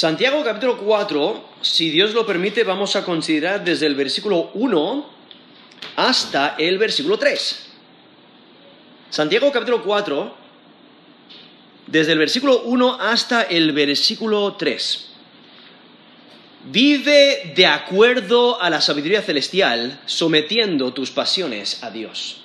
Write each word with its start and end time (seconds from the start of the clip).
Santiago 0.00 0.42
capítulo 0.42 0.78
4, 0.78 1.44
si 1.60 1.90
Dios 1.90 2.14
lo 2.14 2.24
permite, 2.24 2.64
vamos 2.64 2.96
a 2.96 3.04
considerar 3.04 3.62
desde 3.62 3.84
el 3.84 3.94
versículo 3.94 4.50
1 4.54 5.10
hasta 5.96 6.54
el 6.56 6.78
versículo 6.78 7.18
3. 7.18 7.66
Santiago 9.10 9.52
capítulo 9.52 9.82
4, 9.82 10.34
desde 11.86 12.12
el 12.12 12.18
versículo 12.18 12.62
1 12.62 12.94
hasta 12.98 13.42
el 13.42 13.72
versículo 13.72 14.54
3. 14.54 15.10
Vive 16.72 17.52
de 17.54 17.66
acuerdo 17.66 18.58
a 18.58 18.70
la 18.70 18.80
sabiduría 18.80 19.20
celestial, 19.20 20.00
sometiendo 20.06 20.94
tus 20.94 21.10
pasiones 21.10 21.84
a 21.84 21.90
Dios. 21.90 22.38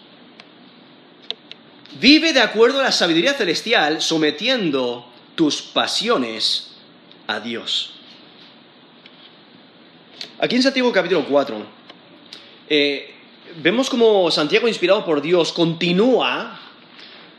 Vive 2.01 2.33
de 2.33 2.41
acuerdo 2.41 2.81
a 2.81 2.83
la 2.83 2.91
sabiduría 2.91 3.31
celestial, 3.31 4.01
sometiendo 4.01 5.09
tus 5.35 5.61
pasiones 5.61 6.74
a 7.27 7.39
Dios. 7.39 7.93
Aquí 10.39 10.55
en 10.55 10.63
Santiago 10.63 10.91
capítulo 10.91 11.25
4, 11.25 11.65
eh, 12.69 13.13
vemos 13.57 13.89
como 13.89 14.29
Santiago, 14.31 14.67
inspirado 14.67 15.05
por 15.05 15.21
Dios, 15.21 15.53
continúa 15.53 16.59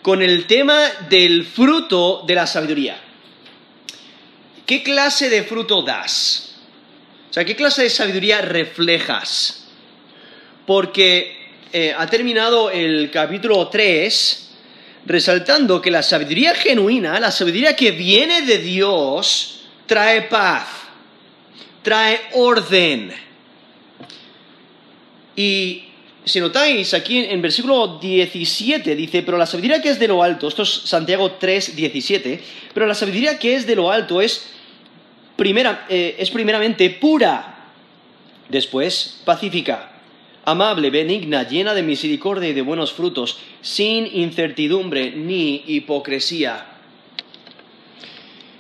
con 0.02 0.22
el 0.22 0.46
tema 0.46 0.88
del 1.08 1.44
fruto 1.44 2.24
de 2.27 2.34
la 2.34 2.46
sabiduría. 2.46 2.98
¿Qué 4.64 4.82
clase 4.82 5.28
de 5.28 5.42
fruto 5.42 5.82
das? 5.82 6.55
O 7.30 7.32
sea, 7.32 7.44
¿qué 7.44 7.55
clase 7.55 7.82
de 7.82 7.91
sabiduría 7.91 8.41
reflejas? 8.41 9.68
Porque 10.66 11.50
eh, 11.72 11.94
ha 11.96 12.06
terminado 12.06 12.70
el 12.70 13.10
capítulo 13.10 13.68
3 13.68 14.50
resaltando 15.06 15.80
que 15.80 15.91
la 15.91 16.02
sabiduría 16.02 16.55
genuina, 16.55 17.20
la 17.20 17.30
sabiduría 17.30 17.77
que 17.77 17.92
viene 17.92 18.42
de 18.42 18.58
Dios, 18.58 19.55
trae 19.86 20.22
paz, 20.22 20.66
trae 21.82 22.20
orden. 22.34 23.12
Y 25.36 25.84
si 26.24 26.41
notáis 26.41 26.92
aquí 26.94 27.19
en 27.19 27.41
versículo 27.41 27.98
17 27.98 28.96
dice, 28.96 29.22
pero 29.22 29.38
la 29.38 29.46
sabiduría 29.46 29.80
que 29.80 29.91
es 29.91 29.98
de 29.98 30.08
lo 30.08 30.22
alto, 30.22 30.48
esto 30.48 30.62
es 30.62 30.70
Santiago 30.70 31.33
3, 31.33 31.77
17, 31.77 32.42
pero 32.74 32.86
la 32.86 32.94
sabiduría 32.94 33.38
que 33.38 33.55
es 33.55 33.66
de 33.66 33.77
lo 33.77 33.92
alto 33.92 34.20
es, 34.20 34.50
primera, 35.36 35.86
eh, 35.89 36.16
es 36.18 36.30
primeramente 36.30 36.91
pura, 36.91 37.70
después 38.48 39.20
pacífica, 39.24 39.92
amable, 40.44 40.91
benigna, 40.91 41.48
llena 41.48 41.74
de 41.74 41.83
misericordia 41.83 42.48
y 42.48 42.55
de 42.55 42.62
buenos 42.62 42.92
frutos, 42.92 43.39
sin 43.61 44.06
incertidumbre 44.06 45.12
ni 45.12 45.62
hipocresía. 45.66 46.75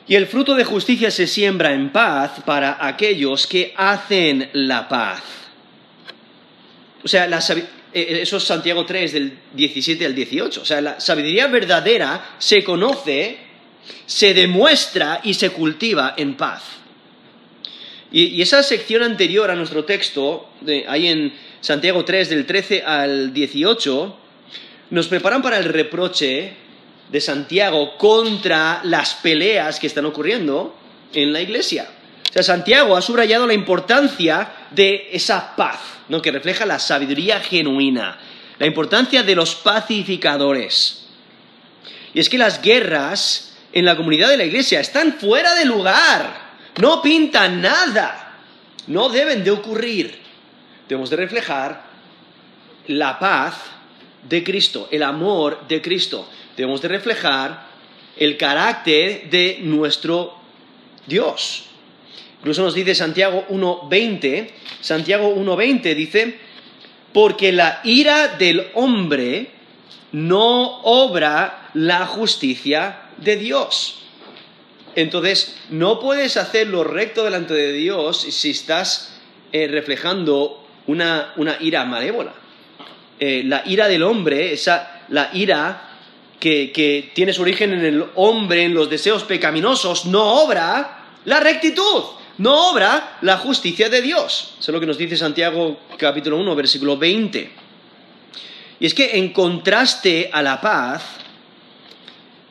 Y 0.08 0.14
el 0.14 0.26
fruto 0.26 0.54
de 0.54 0.64
justicia 0.64 1.10
se 1.10 1.26
siembra 1.26 1.72
en 1.72 1.90
paz 1.90 2.42
para 2.44 2.84
aquellos 2.86 3.46
que 3.46 3.74
hacen 3.76 4.50
la 4.52 4.88
paz. 4.88 5.22
O 7.02 7.08
sea, 7.08 7.28
eh, 7.92 8.18
eso 8.22 8.36
es 8.36 8.44
Santiago 8.44 8.86
3 8.86 9.12
del 9.12 9.38
17 9.52 10.06
al 10.06 10.14
18. 10.14 10.60
O 10.60 10.64
sea, 10.64 10.80
la 10.80 11.00
sabiduría 11.00 11.48
verdadera 11.48 12.36
se 12.38 12.62
conoce, 12.62 13.38
se 14.06 14.32
demuestra 14.32 15.20
y 15.24 15.34
se 15.34 15.50
cultiva 15.50 16.14
en 16.16 16.36
paz. 16.36 16.62
Y, 18.12 18.40
esa 18.40 18.62
sección 18.62 19.02
anterior 19.02 19.50
a 19.50 19.56
nuestro 19.56 19.84
texto, 19.84 20.50
ahí 20.86 21.08
en 21.08 21.32
Santiago 21.60 22.04
3 22.04 22.28
del 22.28 22.46
13 22.46 22.82
al 22.84 23.32
18, 23.32 24.16
nos 24.90 25.08
preparan 25.08 25.42
para 25.42 25.58
el 25.58 25.64
reproche 25.64 26.65
de 27.10 27.20
Santiago 27.20 27.96
contra 27.96 28.80
las 28.84 29.14
peleas 29.14 29.78
que 29.78 29.86
están 29.86 30.06
ocurriendo 30.06 30.74
en 31.12 31.32
la 31.32 31.40
iglesia. 31.40 31.88
O 32.28 32.32
sea, 32.32 32.42
Santiago 32.42 32.96
ha 32.96 33.02
subrayado 33.02 33.46
la 33.46 33.54
importancia 33.54 34.50
de 34.70 35.08
esa 35.12 35.54
paz, 35.56 35.80
¿no? 36.08 36.20
que 36.20 36.32
refleja 36.32 36.66
la 36.66 36.78
sabiduría 36.78 37.40
genuina, 37.40 38.18
la 38.58 38.66
importancia 38.66 39.22
de 39.22 39.34
los 39.34 39.54
pacificadores. 39.54 41.06
Y 42.12 42.20
es 42.20 42.28
que 42.28 42.38
las 42.38 42.60
guerras 42.60 43.56
en 43.72 43.84
la 43.84 43.96
comunidad 43.96 44.28
de 44.28 44.36
la 44.36 44.44
iglesia 44.44 44.80
están 44.80 45.14
fuera 45.14 45.54
de 45.54 45.64
lugar, 45.64 46.46
no 46.80 47.00
pintan 47.02 47.60
nada, 47.60 48.38
no 48.86 49.08
deben 49.08 49.44
de 49.44 49.50
ocurrir. 49.50 50.18
Debemos 50.88 51.10
de 51.10 51.16
reflejar 51.16 51.84
la 52.88 53.18
paz 53.18 53.54
de 54.28 54.42
Cristo, 54.42 54.88
el 54.90 55.02
amor 55.02 55.66
de 55.68 55.80
Cristo 55.80 56.28
debemos 56.56 56.82
de 56.82 56.88
reflejar 56.88 57.66
el 58.16 58.36
carácter 58.36 59.28
de 59.30 59.58
nuestro 59.62 60.34
Dios. 61.06 61.64
Incluso 62.38 62.62
nos 62.62 62.74
dice 62.74 62.94
Santiago 62.94 63.44
1.20, 63.50 64.50
Santiago 64.80 65.34
1.20 65.34 65.94
dice, 65.94 66.38
porque 67.12 67.52
la 67.52 67.80
ira 67.84 68.28
del 68.28 68.68
hombre 68.74 69.50
no 70.12 70.80
obra 70.82 71.70
la 71.74 72.06
justicia 72.06 73.00
de 73.18 73.36
Dios. 73.36 74.02
Entonces, 74.94 75.56
no 75.70 76.00
puedes 76.00 76.36
hacer 76.36 76.68
lo 76.68 76.84
recto 76.84 77.24
delante 77.24 77.52
de 77.52 77.72
Dios 77.72 78.22
si 78.22 78.50
estás 78.50 79.18
eh, 79.52 79.68
reflejando 79.68 80.66
una, 80.86 81.34
ira 81.60 81.84
malévola. 81.84 82.34
Eh, 83.18 83.42
la 83.44 83.62
ira 83.66 83.88
del 83.88 84.02
hombre, 84.02 84.52
esa, 84.52 85.02
la 85.08 85.30
ira 85.34 85.85
que, 86.40 87.10
tiene 87.14 87.32
su 87.32 87.42
origen 87.42 87.72
en 87.72 87.84
el 87.84 88.04
hombre, 88.14 88.64
en 88.64 88.74
los 88.74 88.90
deseos 88.90 89.24
pecaminosos, 89.24 90.06
no 90.06 90.42
obra 90.42 91.04
la 91.24 91.40
rectitud, 91.40 92.02
no 92.38 92.70
obra 92.70 93.18
la 93.22 93.38
justicia 93.38 93.88
de 93.88 94.02
Dios. 94.02 94.54
Eso 94.58 94.70
es 94.70 94.74
lo 94.74 94.80
que 94.80 94.86
nos 94.86 94.98
dice 94.98 95.16
Santiago 95.16 95.80
capítulo 95.96 96.38
1, 96.38 96.54
versículo 96.54 96.96
20. 96.96 97.50
Y 98.78 98.86
es 98.86 98.94
que 98.94 99.16
en 99.16 99.32
contraste 99.32 100.30
a 100.32 100.42
la 100.42 100.60
paz, 100.60 101.02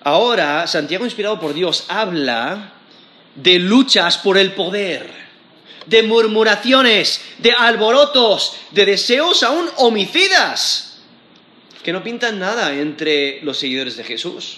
ahora 0.04 0.66
Santiago 0.68 1.06
inspirado 1.06 1.40
por 1.40 1.54
Dios 1.54 1.86
habla 1.88 2.74
de 3.36 3.60
luchas 3.60 4.18
por 4.18 4.38
el 4.38 4.54
poder, 4.54 5.08
de 5.86 6.02
murmuraciones, 6.04 7.22
de 7.38 7.52
alborotos, 7.52 8.56
de 8.72 8.86
deseos 8.86 9.44
aún 9.44 9.70
homicidas 9.78 10.95
que 11.86 11.94
no 11.94 12.04
pintan 12.04 12.40
nada 12.40 12.74
entre 12.74 13.42
los 13.44 13.60
seguidores 13.60 13.96
de 13.96 14.04
Jesús. 14.04 14.58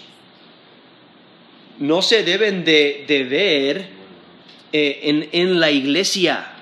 No 1.78 2.02
se 2.02 2.24
deben 2.24 2.64
de, 2.64 3.06
ver 3.30 3.90
eh, 4.72 5.28
en, 5.34 5.60
la 5.60 5.70
iglesia. 5.70 6.54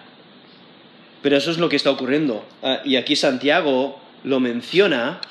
Pero 1.21 1.37
eso 1.37 1.51
es 1.51 1.59
lo 1.59 1.69
que 1.69 1.75
está 1.75 1.91
ocurriendo. 1.91 2.43
Ah, 2.63 2.81
y 2.83 2.95
aquí 2.95 3.15
Santiago 3.15 4.01
lo 4.23 4.39
menciona. 4.39 5.21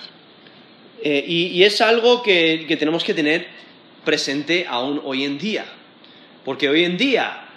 Eh, 1.03 1.25
y, 1.27 1.65
es 1.65 1.81
algo 1.81 2.23
que, 2.23 2.67
que 2.69 2.77
tenemos 2.77 3.03
que 3.03 3.13
tener 3.13 3.49
presente 4.05 4.67
aún 4.69 5.01
hoy 5.03 5.25
en 5.25 5.37
día. 5.37 5.65
Porque 6.45 6.69
hoy 6.69 6.85
en 6.85 6.97
día 6.97 7.49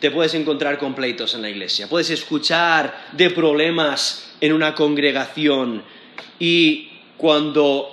te 0.00 0.10
puedes 0.10 0.32
encontrar 0.32 0.78
con 0.78 0.94
pleitos 0.94 1.34
en 1.34 1.42
la 1.42 1.50
iglesia, 1.50 1.86
puedes 1.86 2.08
escuchar 2.08 3.08
de 3.12 3.28
problemas 3.28 4.30
en 4.40 4.52
una 4.52 4.74
congregación 4.74 5.82
y 6.38 6.90
cuando 7.16 7.90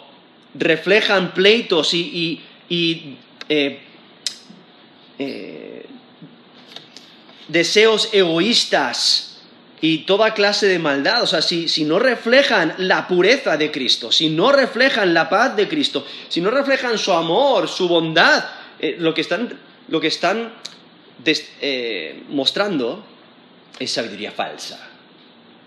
reflejan 0.53 1.33
pleitos 1.33 1.93
y, 1.93 2.41
eh, 2.69 3.79
eh, 5.19 5.85
deseos 7.47 8.09
egoístas 8.13 9.41
y 9.81 9.99
toda 9.99 10.33
clase 10.33 10.67
de 10.67 10.79
maldad. 10.79 11.23
O 11.23 11.27
sea, 11.27 11.41
si, 11.41 11.83
no 11.85 11.99
reflejan 11.99 12.75
la 12.77 13.07
pureza 13.07 13.57
de 13.57 13.71
Cristo, 13.71 14.11
si 14.11 14.29
no 14.29 14.51
reflejan 14.51 15.13
la 15.13 15.29
paz 15.29 15.55
de 15.55 15.67
Cristo, 15.67 16.05
si 16.29 16.41
no 16.41 16.51
reflejan 16.51 16.97
su 16.97 17.11
amor, 17.13 17.67
su 17.67 17.87
bondad, 17.87 18.45
eh, 18.79 18.95
lo 18.99 19.13
que 19.13 19.21
están, 19.21 19.57
lo 19.87 19.99
que 19.99 20.07
están 20.07 20.53
mostrando 22.29 23.05
es 23.77 23.91
sabiduría 23.91 24.31
falsa 24.31 24.90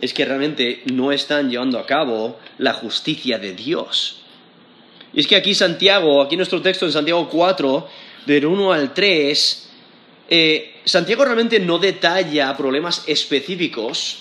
es 0.05 0.12
que 0.12 0.27
realmente 0.27 0.83
no 0.93 1.12
están 1.12 1.49
llevando 1.49 1.79
a 1.79 1.87
cabo 1.87 2.39
la 2.59 2.75
justicia 2.75 3.39
de 3.39 3.55
Dios. 3.55 4.21
Y 5.15 5.21
es 5.21 5.27
que 5.27 5.35
aquí 5.35 5.55
Santiago, 5.55 6.21
aquí 6.21 6.37
nuestro 6.37 6.61
texto 6.61 6.85
en 6.85 6.93
Santiago 6.93 7.27
4, 7.31 7.89
del 8.27 8.45
1 8.45 8.73
al 8.75 8.93
3, 8.93 9.71
eh, 10.29 10.75
Santiago 10.85 11.25
realmente 11.25 11.59
no 11.59 11.79
detalla 11.79 12.55
problemas 12.55 13.05
específicos, 13.06 14.19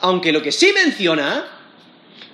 aunque 0.00 0.32
lo 0.32 0.40
que 0.40 0.52
sí 0.52 0.72
menciona 0.72 1.44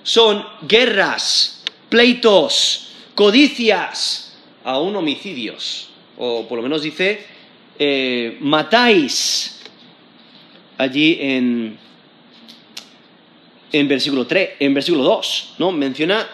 son 0.03 0.45
guerras, 0.61 1.65
pleitos, 1.89 2.93
codicias, 3.15 4.37
aún 4.63 4.95
homicidios, 4.95 5.89
o 6.17 6.47
por 6.47 6.55
lo 6.55 6.63
menos 6.63 6.83
dice, 6.83 7.25
eh, 7.77 8.37
matáis 8.39 9.59
allí 10.77 11.17
en, 11.19 11.82
en 13.73 13.87
versículo 13.87 14.25
3, 14.25 14.51
en 14.59 14.73
versículo 14.73 15.03
2, 15.03 15.55
¿no? 15.57 15.71
Menciona 15.71 16.29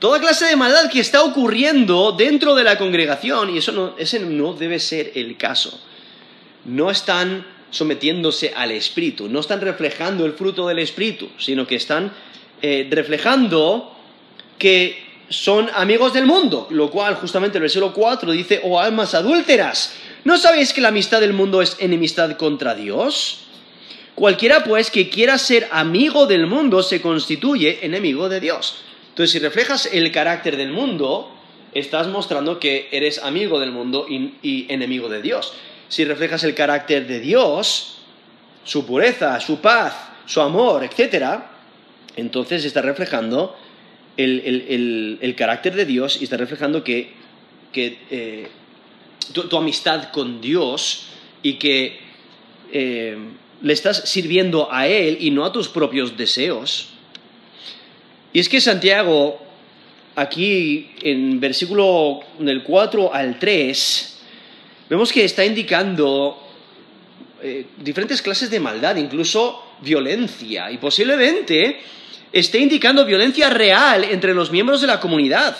toda 0.00 0.18
clase 0.18 0.46
de 0.46 0.56
maldad 0.56 0.90
que 0.90 1.00
está 1.00 1.22
ocurriendo 1.22 2.12
dentro 2.12 2.54
de 2.54 2.64
la 2.64 2.76
congregación 2.76 3.54
y 3.54 3.58
eso 3.58 3.70
no, 3.70 3.94
ese 3.96 4.18
no 4.18 4.54
debe 4.54 4.80
ser 4.80 5.12
el 5.14 5.36
caso. 5.36 5.80
no 6.64 6.90
están 6.90 7.46
sometiéndose 7.70 8.54
al 8.56 8.70
Espíritu, 8.70 9.28
no 9.28 9.40
están 9.40 9.60
reflejando 9.60 10.24
el 10.24 10.32
fruto 10.32 10.66
del 10.66 10.78
Espíritu, 10.78 11.28
sino 11.38 11.66
que 11.66 11.74
están 11.74 12.12
eh, 12.62 12.88
reflejando 12.90 13.94
que 14.58 15.04
son 15.28 15.68
amigos 15.74 16.14
del 16.14 16.24
mundo, 16.24 16.68
lo 16.70 16.90
cual 16.90 17.16
justamente 17.16 17.58
el 17.58 17.62
versículo 17.62 17.92
4 17.92 18.32
dice, 18.32 18.60
oh 18.62 18.80
almas 18.80 19.14
adúlteras, 19.14 19.94
¿no 20.24 20.38
sabéis 20.38 20.72
que 20.72 20.80
la 20.80 20.88
amistad 20.88 21.20
del 21.20 21.32
mundo 21.32 21.60
es 21.60 21.76
enemistad 21.80 22.36
contra 22.36 22.74
Dios? 22.74 23.40
Cualquiera 24.14 24.62
pues 24.62 24.90
que 24.90 25.08
quiera 25.08 25.38
ser 25.38 25.68
amigo 25.72 26.26
del 26.26 26.46
mundo 26.46 26.82
se 26.82 27.00
constituye 27.00 27.84
enemigo 27.84 28.28
de 28.28 28.40
Dios. 28.40 28.76
Entonces, 29.08 29.32
si 29.32 29.38
reflejas 29.40 29.86
el 29.92 30.10
carácter 30.12 30.56
del 30.56 30.70
mundo, 30.70 31.30
estás 31.72 32.06
mostrando 32.06 32.60
que 32.60 32.88
eres 32.92 33.18
amigo 33.18 33.58
del 33.58 33.72
mundo 33.72 34.06
y, 34.08 34.66
enemigo 34.68 35.08
de 35.08 35.20
Dios. 35.20 35.52
Si 35.88 36.04
reflejas 36.04 36.44
el 36.44 36.54
carácter 36.54 37.06
de 37.06 37.20
Dios, 37.20 37.98
su 38.64 38.86
pureza, 38.86 39.38
su 39.40 39.60
paz, 39.60 39.94
su 40.26 40.40
amor, 40.40 40.84
etc., 40.84 41.40
entonces 42.16 42.64
estás 42.64 42.84
reflejando 42.84 43.56
el, 44.16 45.34
carácter 45.36 45.74
de 45.74 45.84
Dios 45.84 46.20
y 46.20 46.24
estás 46.24 46.38
reflejando 46.38 46.84
que, 46.84 47.12
eh, 47.74 48.48
tu, 49.32 49.56
amistad 49.56 50.10
con 50.12 50.40
Dios 50.40 51.06
y 51.42 51.54
que 51.54 51.98
eh, 52.72 53.18
le 53.64 53.72
estás 53.72 54.02
sirviendo 54.04 54.68
a 54.70 54.86
Él 54.86 55.16
y 55.20 55.30
no 55.30 55.42
a 55.42 55.50
tus 55.50 55.68
propios 55.68 56.18
deseos. 56.18 56.88
Y 58.30 58.38
es 58.38 58.46
que 58.46 58.60
Santiago, 58.60 59.40
aquí 60.14 60.90
en 61.00 61.40
versículo 61.40 62.20
del 62.38 62.62
4 62.62 63.14
al 63.14 63.38
3, 63.38 64.20
vemos 64.90 65.10
que 65.10 65.24
está 65.24 65.46
indicando 65.46 66.46
eh, 67.42 67.68
diferentes 67.78 68.20
clases 68.20 68.50
de 68.50 68.60
maldad, 68.60 68.96
incluso 68.96 69.76
violencia, 69.80 70.70
y 70.70 70.76
posiblemente 70.76 71.80
esté 72.32 72.58
indicando 72.58 73.06
violencia 73.06 73.48
real 73.48 74.04
entre 74.04 74.34
los 74.34 74.50
miembros 74.50 74.82
de 74.82 74.88
la 74.88 75.00
comunidad. 75.00 75.56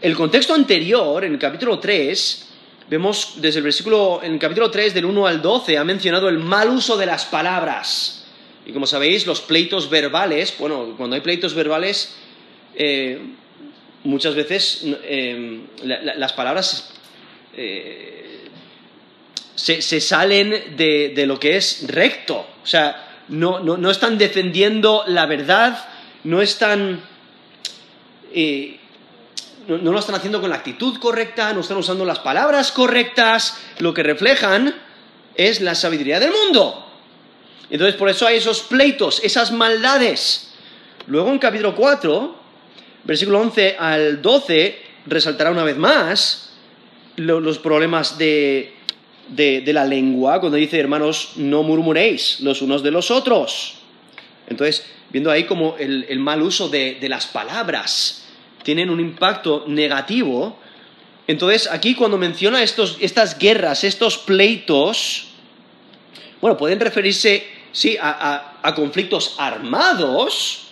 El 0.00 0.14
contexto 0.14 0.54
anterior, 0.54 1.24
en 1.24 1.32
el 1.32 1.38
capítulo 1.40 1.80
3, 1.80 2.45
Vemos 2.88 3.34
desde 3.38 3.58
el 3.58 3.64
versículo, 3.64 4.20
en 4.22 4.34
el 4.34 4.38
capítulo 4.38 4.70
3, 4.70 4.94
del 4.94 5.06
1 5.06 5.26
al 5.26 5.42
12, 5.42 5.76
ha 5.76 5.82
mencionado 5.82 6.28
el 6.28 6.38
mal 6.38 6.70
uso 6.70 6.96
de 6.96 7.06
las 7.06 7.24
palabras. 7.24 8.24
Y 8.64 8.72
como 8.72 8.86
sabéis, 8.86 9.26
los 9.26 9.40
pleitos 9.40 9.90
verbales, 9.90 10.54
bueno, 10.56 10.94
cuando 10.96 11.16
hay 11.16 11.22
pleitos 11.22 11.54
verbales, 11.54 12.14
eh, 12.76 13.18
muchas 14.04 14.36
veces 14.36 14.82
eh, 14.84 15.62
las 15.82 16.32
palabras 16.34 16.92
eh, 17.56 18.48
se, 19.56 20.00
salen 20.00 20.76
de, 20.76 21.24
lo 21.26 21.40
que 21.40 21.56
es 21.56 21.88
recto. 21.88 22.46
O 22.62 22.66
sea, 22.66 23.24
no, 23.28 23.90
están 23.90 24.16
defendiendo 24.16 25.02
la 25.08 25.26
verdad, 25.26 25.88
no 26.22 26.40
están 26.40 27.00
no, 29.68 29.92
lo 29.92 29.98
están 29.98 30.14
haciendo 30.14 30.40
con 30.40 30.50
la 30.50 30.56
actitud 30.56 30.98
correcta, 30.98 31.52
no 31.52 31.60
están 31.60 31.76
usando 31.76 32.04
las 32.04 32.20
palabras 32.20 32.72
correctas, 32.72 33.58
lo 33.78 33.92
que 33.92 34.02
reflejan 34.02 34.74
es 35.34 35.60
la 35.60 35.74
sabiduría 35.74 36.20
del 36.20 36.32
mundo. 36.32 36.86
Entonces 37.70 37.96
por 37.96 38.08
eso 38.08 38.26
hay 38.26 38.36
esos 38.36 38.62
pleitos, 38.62 39.20
esas 39.24 39.50
maldades. 39.50 40.52
Luego 41.06 41.30
en 41.30 41.38
capítulo 41.38 41.74
4, 41.74 42.36
versículo 43.04 43.40
11 43.40 43.76
al 43.78 44.22
12, 44.22 44.82
resaltará 45.06 45.50
una 45.50 45.64
vez 45.64 45.76
más 45.76 46.52
los 47.16 47.58
problemas 47.58 48.18
de, 48.18 48.72
la 49.66 49.84
lengua, 49.84 50.38
cuando 50.40 50.58
dice, 50.58 50.78
hermanos, 50.78 51.32
no 51.36 51.62
murmuréis 51.62 52.40
los 52.40 52.62
unos 52.62 52.82
de 52.82 52.90
los 52.90 53.10
otros. 53.10 53.74
Entonces, 54.48 54.84
viendo 55.10 55.30
ahí 55.30 55.44
como 55.44 55.76
el, 55.78 56.18
mal 56.20 56.42
uso 56.42 56.68
de 56.68 57.04
las 57.08 57.26
palabras, 57.26 58.25
tienen 58.66 58.90
un 58.90 58.98
impacto 58.98 59.62
negativo. 59.68 60.58
Entonces, 61.28 61.68
aquí 61.70 61.94
cuando 61.94 62.18
menciona 62.18 62.64
estas 62.64 63.38
guerras, 63.38 63.84
estos 63.84 64.18
pleitos, 64.18 65.28
bueno, 66.40 66.56
pueden 66.56 66.80
referirse, 66.80 67.46
sí, 67.70 67.96
a, 68.00 68.72
conflictos 68.74 69.36
armados, 69.38 70.66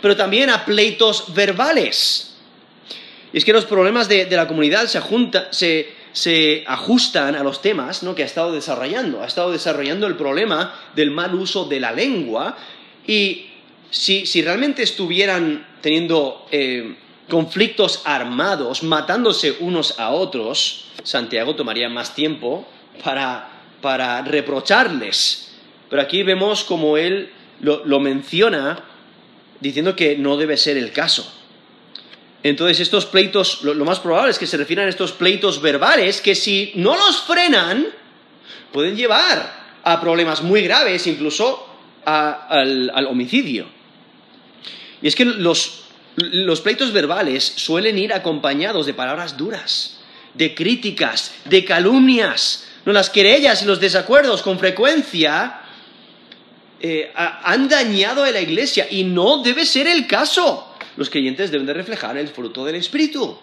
pero 0.00 0.14
también 0.14 0.48
a 0.48 0.64
pleitos 0.64 1.34
verbales. 1.34 2.36
Y 3.32 3.38
es 3.38 3.44
que 3.44 3.52
los 3.52 3.64
problemas 3.64 4.08
de, 4.08 4.28
la 4.30 4.46
comunidad 4.46 4.86
se, 4.86 6.64
ajustan 6.68 7.34
a 7.34 7.42
los 7.42 7.60
temas 7.60 8.04
que 8.14 8.22
ha 8.22 8.26
estado 8.26 8.52
desarrollando. 8.52 9.24
Ha 9.24 9.26
estado 9.26 9.50
desarrollando 9.50 10.06
el 10.06 10.14
problema 10.14 10.72
del 10.94 11.10
mal 11.10 11.34
uso 11.34 11.64
de 11.64 11.80
la 11.80 11.90
lengua 11.90 12.56
y 13.08 13.48
si, 13.90 14.40
realmente 14.40 14.84
estuvieran 14.84 15.66
teniendo 15.80 16.46
eh, 16.52 16.94
conflictos 17.30 18.02
armados, 18.04 18.82
matándose 18.82 19.56
unos 19.60 19.98
a 19.98 20.10
otros, 20.10 20.84
Santiago 21.02 21.56
tomaría 21.56 21.88
más 21.88 22.14
tiempo 22.14 22.68
para, 23.02 24.22
reprocharles. 24.22 25.52
Pero 25.88 26.02
aquí 26.02 26.22
vemos 26.22 26.62
como 26.64 26.98
él 26.98 27.32
lo, 27.60 28.00
menciona 28.00 28.84
diciendo 29.60 29.96
que 29.96 30.18
no 30.18 30.36
debe 30.36 30.58
ser 30.58 30.76
el 30.76 30.92
caso. 30.92 31.32
Entonces 32.42 32.80
estos 32.80 33.06
pleitos, 33.06 33.62
lo, 33.62 33.84
más 33.84 34.00
probable 34.00 34.30
es 34.30 34.38
que 34.38 34.46
se 34.46 34.58
refieran 34.58 34.86
a 34.86 34.90
estos 34.90 35.12
pleitos 35.12 35.62
verbales 35.62 36.20
que 36.20 36.34
si 36.34 36.72
no 36.74 36.96
los 36.96 37.22
frenan, 37.22 37.86
pueden 38.72 38.96
llevar 38.96 39.78
a 39.82 40.00
problemas 40.00 40.42
muy 40.42 40.62
graves, 40.62 41.06
incluso 41.06 41.66
al, 42.04 42.90
al 42.94 43.06
homicidio. 43.06 43.66
Y 45.02 45.08
es 45.08 45.14
que 45.14 45.24
los, 45.24 45.84
los 46.16 46.60
pleitos 46.60 46.92
verbales 46.92 47.44
suelen 47.56 47.98
ir 47.98 48.12
acompañados 48.12 48.86
de 48.86 48.94
palabras 48.94 49.36
duras, 49.36 49.98
de 50.34 50.54
críticas, 50.54 51.32
de 51.44 51.64
calumnias. 51.64 52.66
No, 52.84 52.92
las 52.92 53.10
querellas 53.10 53.62
y 53.62 53.66
los 53.66 53.80
desacuerdos 53.80 54.42
con 54.42 54.58
frecuencia 54.58 55.60
eh, 56.80 57.12
han 57.14 57.68
dañado 57.68 58.24
a 58.24 58.30
la 58.30 58.40
iglesia 58.40 58.86
y 58.90 59.04
no 59.04 59.42
debe 59.42 59.66
ser 59.66 59.86
el 59.86 60.06
caso. 60.06 60.74
Los 60.96 61.10
creyentes 61.10 61.50
deben 61.50 61.66
de 61.66 61.74
reflejar 61.74 62.16
el 62.16 62.28
fruto 62.28 62.64
del 62.64 62.76
Espíritu. 62.76 63.38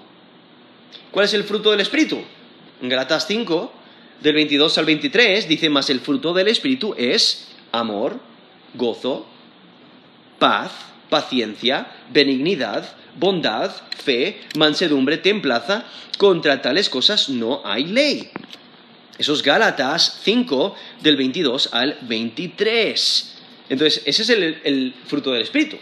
¿Cuál 1.11 1.25
es 1.25 1.33
el 1.33 1.43
fruto 1.43 1.71
del 1.71 1.81
Espíritu? 1.81 2.21
En 2.81 2.89
Galatas 2.89 3.25
5, 3.27 3.71
del 4.21 4.33
22 4.33 4.77
al 4.77 4.85
23, 4.85 5.47
dice 5.47 5.69
más 5.69 5.89
el 5.89 5.99
fruto 5.99 6.33
del 6.33 6.47
Espíritu 6.47 6.93
es 6.97 7.47
amor, 7.71 8.19
gozo, 8.73 9.25
paz, 10.39 10.71
paciencia, 11.09 11.87
benignidad, 12.11 12.95
bondad, 13.19 13.71
fe, 13.97 14.41
mansedumbre, 14.57 15.17
templaza. 15.17 15.85
Contra 16.17 16.61
tales 16.61 16.89
cosas 16.89 17.29
no 17.29 17.61
hay 17.63 17.85
ley. 17.85 18.31
Esos 19.17 19.41
Gálatas 19.43 20.19
5 20.23 20.75
del 21.01 21.17
22 21.17 21.69
al 21.73 21.97
23. 22.01 23.35
Entonces, 23.69 24.03
ese 24.05 24.23
es 24.23 24.29
el, 24.29 24.93
fruto 25.05 25.31
del 25.31 25.41
Espíritu. 25.41 25.77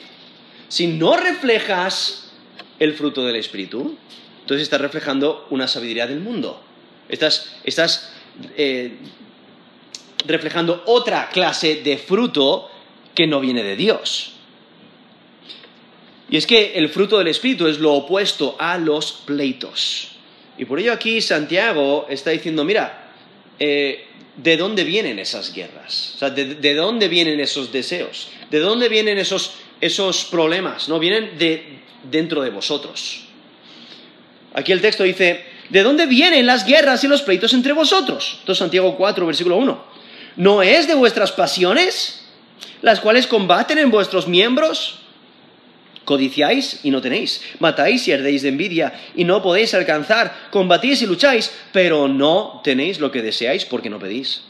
Si 0.67 0.87
no 0.87 1.15
reflejas 1.15 2.31
el 2.79 2.93
fruto 2.93 3.25
del 3.25 3.35
Espíritu, 3.35 3.97
entonces 4.41 4.63
estás 4.63 4.81
reflejando 4.81 5.47
una 5.49 5.67
sabiduría 5.67 6.07
del 6.07 6.19
mundo. 6.19 6.61
Estás, 7.07 7.55
estás 7.63 8.11
eh, 8.57 8.97
reflejando 10.25 10.83
otra 10.85 11.29
clase 11.29 11.81
de 11.83 11.97
fruto 11.97 12.69
que 13.13 13.27
no 13.27 13.39
viene 13.39 13.63
de 13.63 13.75
Dios. 13.75 14.34
Y 16.29 16.37
es 16.37 16.47
que 16.47 16.73
el 16.75 16.89
fruto 16.89 17.17
del 17.17 17.27
Espíritu 17.27 17.67
es 17.67 17.79
lo 17.79 17.93
opuesto 17.93 18.55
a 18.59 18.77
los 18.77 19.11
pleitos. 19.11 20.09
Y 20.57 20.65
por 20.65 20.79
ello 20.79 20.93
aquí 20.93 21.21
Santiago 21.21 22.07
está 22.09 22.31
diciendo, 22.31 22.63
mira, 22.63 23.11
eh, 23.59 24.07
¿de 24.35 24.57
dónde 24.57 24.83
vienen 24.83 25.19
esas 25.19 25.53
guerras? 25.53 26.13
O 26.15 26.19
sea, 26.19 26.29
¿de, 26.29 26.73
dónde 26.73 27.07
vienen 27.07 27.39
esos 27.39 27.71
deseos? 27.71 28.29
¿De 28.49 28.59
dónde 28.59 28.89
vienen 28.89 29.17
esos, 29.17 29.53
esos 29.81 30.25
problemas? 30.25 30.89
No, 30.89 30.99
vienen 30.99 31.37
de 31.37 31.79
dentro 32.09 32.41
de 32.41 32.49
vosotros. 32.49 33.25
Aquí 34.53 34.71
el 34.71 34.81
texto 34.81 35.03
dice, 35.03 35.45
¿de 35.69 35.83
dónde 35.83 36.05
vienen 36.05 36.45
las 36.45 36.65
guerras 36.65 37.03
y 37.03 37.07
los 37.07 37.21
pleitos 37.21 37.53
entre 37.53 37.73
vosotros? 37.73 38.37
Entonces 38.39 38.59
Santiago 38.59 38.95
4, 38.95 39.25
versículo 39.25 39.57
1. 39.57 39.83
¿No 40.37 40.61
es 40.63 40.87
de 40.87 40.95
vuestras 40.95 41.31
pasiones 41.31 42.21
las 42.81 42.99
cuales 42.99 43.27
combaten 43.27 43.77
en 43.77 43.91
vuestros 43.91 44.27
miembros? 44.27 44.99
Codiciáis 46.05 46.79
y 46.83 46.91
no 46.91 47.01
tenéis, 47.01 47.41
matáis 47.59 48.07
y 48.07 48.11
ardéis 48.13 48.43
de 48.43 48.49
envidia 48.49 48.93
y 49.15 49.23
no 49.23 49.41
podéis 49.41 49.73
alcanzar, 49.73 50.49
combatís 50.51 51.01
y 51.01 51.07
lucháis, 51.07 51.51
pero 51.73 52.07
no 52.07 52.61
tenéis 52.63 52.99
lo 52.99 53.11
que 53.11 53.21
deseáis 53.23 53.65
porque 53.65 53.89
no 53.89 53.97
pedís. 53.99 54.41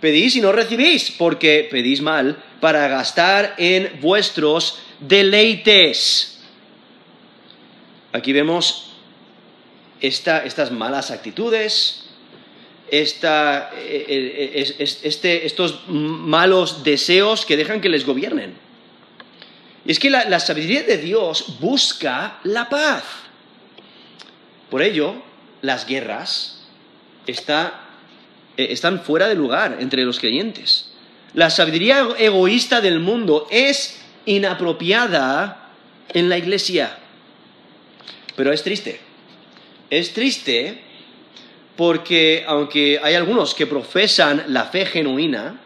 Pedís 0.00 0.36
y 0.36 0.40
no 0.40 0.52
recibís 0.52 1.10
porque 1.10 1.66
pedís 1.70 2.00
mal 2.00 2.36
para 2.60 2.86
gastar 2.88 3.54
en 3.58 4.00
vuestros 4.00 4.78
deleites. 5.00 6.38
Aquí 8.12 8.32
vemos 8.32 8.92
estas 10.00 10.70
malas 10.70 11.10
actitudes, 11.10 12.04
esta, 12.90 13.70
eh, 13.76 14.04
eh, 14.08 14.52
es- 14.56 14.74
es- 14.78 15.00
este- 15.02 15.46
estos 15.46 15.80
malos 15.88 16.84
deseos 16.84 17.44
que 17.46 17.56
dejan 17.56 17.80
que 17.80 17.88
les 17.88 18.04
gobiernen. 18.06 18.54
Y 19.86 19.92
es 19.92 19.98
que 19.98 20.10
la, 20.10 20.40
sabiduría 20.40 20.82
de 20.82 20.98
Dios 20.98 21.58
busca 21.60 22.38
la 22.44 22.68
paz. 22.68 23.04
Por 24.70 24.82
ello, 24.82 25.14
las 25.60 25.86
guerras 25.86 26.62
eh, 27.26 27.32
están 28.56 29.00
fuera 29.00 29.28
de 29.28 29.34
lugar 29.34 29.76
entre 29.80 30.04
los 30.04 30.18
creyentes. 30.18 30.90
La 31.34 31.50
sabiduría 31.50 32.00
ego- 32.00 32.16
egoísta 32.18 32.80
del 32.80 32.98
mundo 33.00 33.46
es 33.50 34.00
inapropiada 34.26 35.68
en 36.12 36.28
la 36.28 36.38
iglesia. 36.38 36.96
Pero 38.36 38.52
es 38.52 38.62
triste. 38.62 39.00
Es 39.90 40.12
triste 40.14 40.80
porque 41.76 42.44
aunque 42.46 43.00
hay 43.02 43.14
algunos 43.14 43.54
que 43.54 43.66
profesan 43.66 44.44
la 44.48 44.64
fe 44.64 44.86
genuina, 44.86 45.60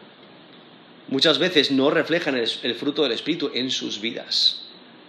muchas 1.09 1.39
veces 1.39 1.71
no 1.71 1.89
reflejan 1.89 2.35
el, 2.35 2.75
fruto 2.75 3.03
del 3.03 3.11
Espíritu 3.11 3.51
en 3.53 3.71
sus 3.71 3.99
vidas, 3.99 4.61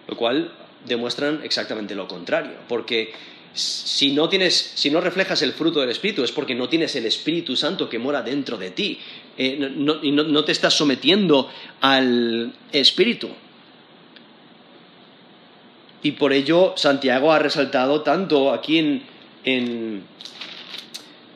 lo 0.09 0.17
cual 0.17 0.53
demuestran 0.87 1.41
exactamente 1.45 1.95
lo 1.95 2.09
contrario, 2.09 2.53
porque 2.69 3.13
si 3.53 4.13
no 4.13 4.29
tienes, 4.29 4.55
si 4.75 4.91
no 4.91 5.01
reflejas 5.01 5.43
el 5.43 5.53
fruto 5.53 5.81
del 5.81 5.91
Espíritu 5.91 6.23
es 6.23 6.33
porque 6.33 6.55
no 6.55 6.69
tienes 6.69 6.95
el 6.97 7.05
Espíritu 7.07 7.57
Santo 7.57 7.89
que 7.89 7.99
mora 7.99 8.23
dentro 8.23 8.57
de 8.57 8.71
ti 8.71 8.99
eh, 9.37 9.59
no 9.59 10.45
te 10.45 10.53
estás 10.53 10.75
sometiendo 10.75 11.51
al 11.81 12.53
Espíritu. 12.73 13.29
Y 16.03 16.13
por 16.13 16.33
ello 16.33 16.75
Santiago 16.77 17.33
ha 17.33 17.39
resaltado 17.39 18.03
tanto 18.03 18.53
aquí 18.53 18.79
en, 18.79 19.03
en, 19.45 20.05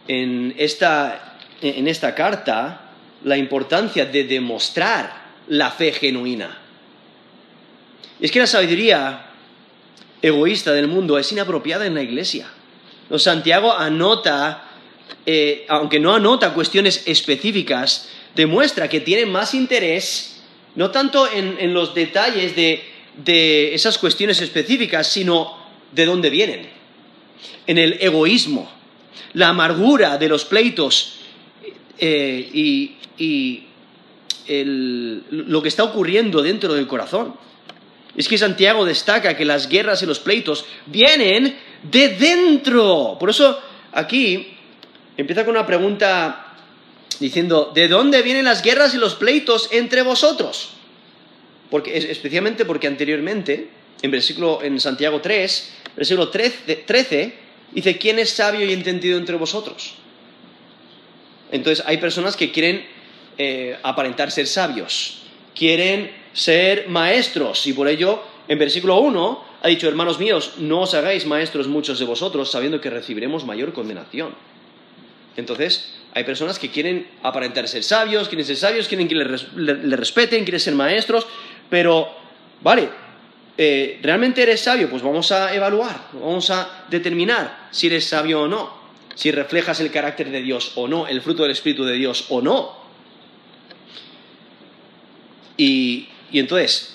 en 0.08 0.54
esta, 0.56 1.38
en 1.60 1.86
esta 1.86 2.14
carta 2.14 2.83
la 3.24 3.36
importancia 3.36 4.06
de 4.06 4.24
demostrar 4.24 5.24
la 5.48 5.70
fe 5.70 5.92
genuina. 5.92 6.58
Es 8.20 8.30
que 8.30 8.38
la 8.38 8.46
sabiduría 8.46 9.26
egoísta 10.22 10.72
del 10.72 10.88
mundo 10.88 11.18
es 11.18 11.30
inapropiada 11.32 11.86
en 11.86 11.94
la 11.94 12.02
iglesia. 12.02 12.48
Santiago 13.16 13.72
anota, 13.72 14.64
eh, 15.26 15.66
aunque 15.68 16.00
no 16.00 16.14
anota 16.14 16.54
cuestiones 16.54 17.02
específicas, 17.06 18.08
demuestra 18.34 18.88
que 18.88 19.00
tiene 19.00 19.26
más 19.26 19.54
interés 19.54 20.42
no 20.74 20.90
tanto 20.90 21.30
en, 21.30 21.56
en 21.60 21.72
los 21.72 21.94
detalles 21.94 22.56
de, 22.56 22.82
de 23.24 23.74
esas 23.74 23.98
cuestiones 23.98 24.40
específicas, 24.40 25.06
sino 25.06 25.56
de 25.92 26.06
dónde 26.06 26.30
vienen. 26.30 26.68
En 27.66 27.78
el 27.78 27.98
egoísmo, 28.00 28.70
la 29.34 29.48
amargura 29.48 30.18
de 30.18 30.28
los 30.28 30.44
pleitos 30.44 31.20
eh, 31.98 32.50
y, 32.52 32.96
lo 35.30 35.62
que 35.62 35.68
está 35.68 35.84
ocurriendo 35.84 36.42
dentro 36.42 36.74
del 36.74 36.86
corazón. 36.86 37.34
Es 38.16 38.28
que 38.28 38.38
Santiago 38.38 38.84
destaca 38.84 39.36
que 39.36 39.44
las 39.44 39.68
guerras 39.68 40.02
y 40.02 40.06
los 40.06 40.20
pleitos 40.20 40.66
vienen 40.86 41.56
de 41.82 42.08
dentro. 42.10 43.16
Por 43.18 43.30
eso 43.30 43.58
aquí 43.92 44.48
empieza 45.16 45.44
con 45.44 45.56
una 45.56 45.66
pregunta 45.66 46.54
diciendo, 47.18 47.72
¿de 47.74 47.88
dónde 47.88 48.22
vienen 48.22 48.44
las 48.44 48.62
guerras 48.62 48.94
y 48.94 48.98
los 48.98 49.14
pleitos 49.14 49.68
entre 49.72 50.02
vosotros? 50.02 50.70
Porque, 51.70 51.96
es- 51.96 52.04
especialmente 52.04 52.64
porque 52.64 52.86
anteriormente, 52.86 53.68
en, 54.02 54.10
versículo, 54.10 54.62
en 54.62 54.78
Santiago 54.78 55.20
3, 55.20 55.72
versículo 55.96 56.28
13, 56.28 56.84
13, 56.86 57.34
dice, 57.72 57.98
¿quién 57.98 58.18
es 58.18 58.30
sabio 58.30 58.64
y 58.66 58.72
entendido 58.72 59.18
entre 59.18 59.36
vosotros? 59.36 59.94
Entonces 61.52 61.84
hay 61.86 61.98
personas 61.98 62.36
que 62.36 62.50
quieren 62.52 62.84
eh, 63.38 63.76
aparentar 63.82 64.30
ser 64.30 64.46
sabios, 64.46 65.22
quieren 65.54 66.10
ser 66.32 66.88
maestros 66.88 67.66
y 67.66 67.72
por 67.72 67.88
ello 67.88 68.22
en 68.48 68.58
versículo 68.58 68.98
1 68.98 69.44
ha 69.62 69.68
dicho, 69.68 69.88
hermanos 69.88 70.18
míos, 70.18 70.52
no 70.58 70.80
os 70.80 70.92
hagáis 70.94 71.24
maestros 71.26 71.68
muchos 71.68 71.98
de 71.98 72.04
vosotros 72.04 72.50
sabiendo 72.50 72.80
que 72.80 72.90
recibiremos 72.90 73.44
mayor 73.46 73.72
condenación. 73.72 74.34
Entonces 75.36 75.94
hay 76.12 76.24
personas 76.24 76.58
que 76.58 76.70
quieren 76.70 77.08
aparentar 77.22 77.66
ser 77.68 77.82
sabios, 77.82 78.28
quieren 78.28 78.46
ser 78.46 78.56
sabios, 78.56 78.86
quieren 78.88 79.08
que 79.08 79.14
le, 79.16 79.24
res- 79.24 79.52
le- 79.54 79.74
le 79.74 79.96
respeten, 79.96 80.44
quieren 80.44 80.60
ser 80.60 80.74
maestros, 80.74 81.26
pero, 81.70 82.08
vale, 82.60 82.88
eh, 83.58 83.98
¿realmente 84.02 84.42
eres 84.42 84.60
sabio? 84.60 84.88
Pues 84.90 85.02
vamos 85.02 85.32
a 85.32 85.54
evaluar, 85.54 86.08
vamos 86.12 86.50
a 86.50 86.84
determinar 86.88 87.68
si 87.70 87.86
eres 87.88 88.04
sabio 88.06 88.42
o 88.42 88.48
no, 88.48 88.83
si 89.14 89.30
reflejas 89.30 89.80
el 89.80 89.90
carácter 89.90 90.30
de 90.30 90.42
Dios 90.42 90.72
o 90.74 90.88
no, 90.88 91.06
el 91.06 91.22
fruto 91.22 91.42
del 91.42 91.52
Espíritu 91.52 91.84
de 91.84 91.94
Dios 91.94 92.26
o 92.28 92.40
no. 92.40 92.84
Y, 95.56 96.08
y 96.32 96.40
entonces, 96.40 96.94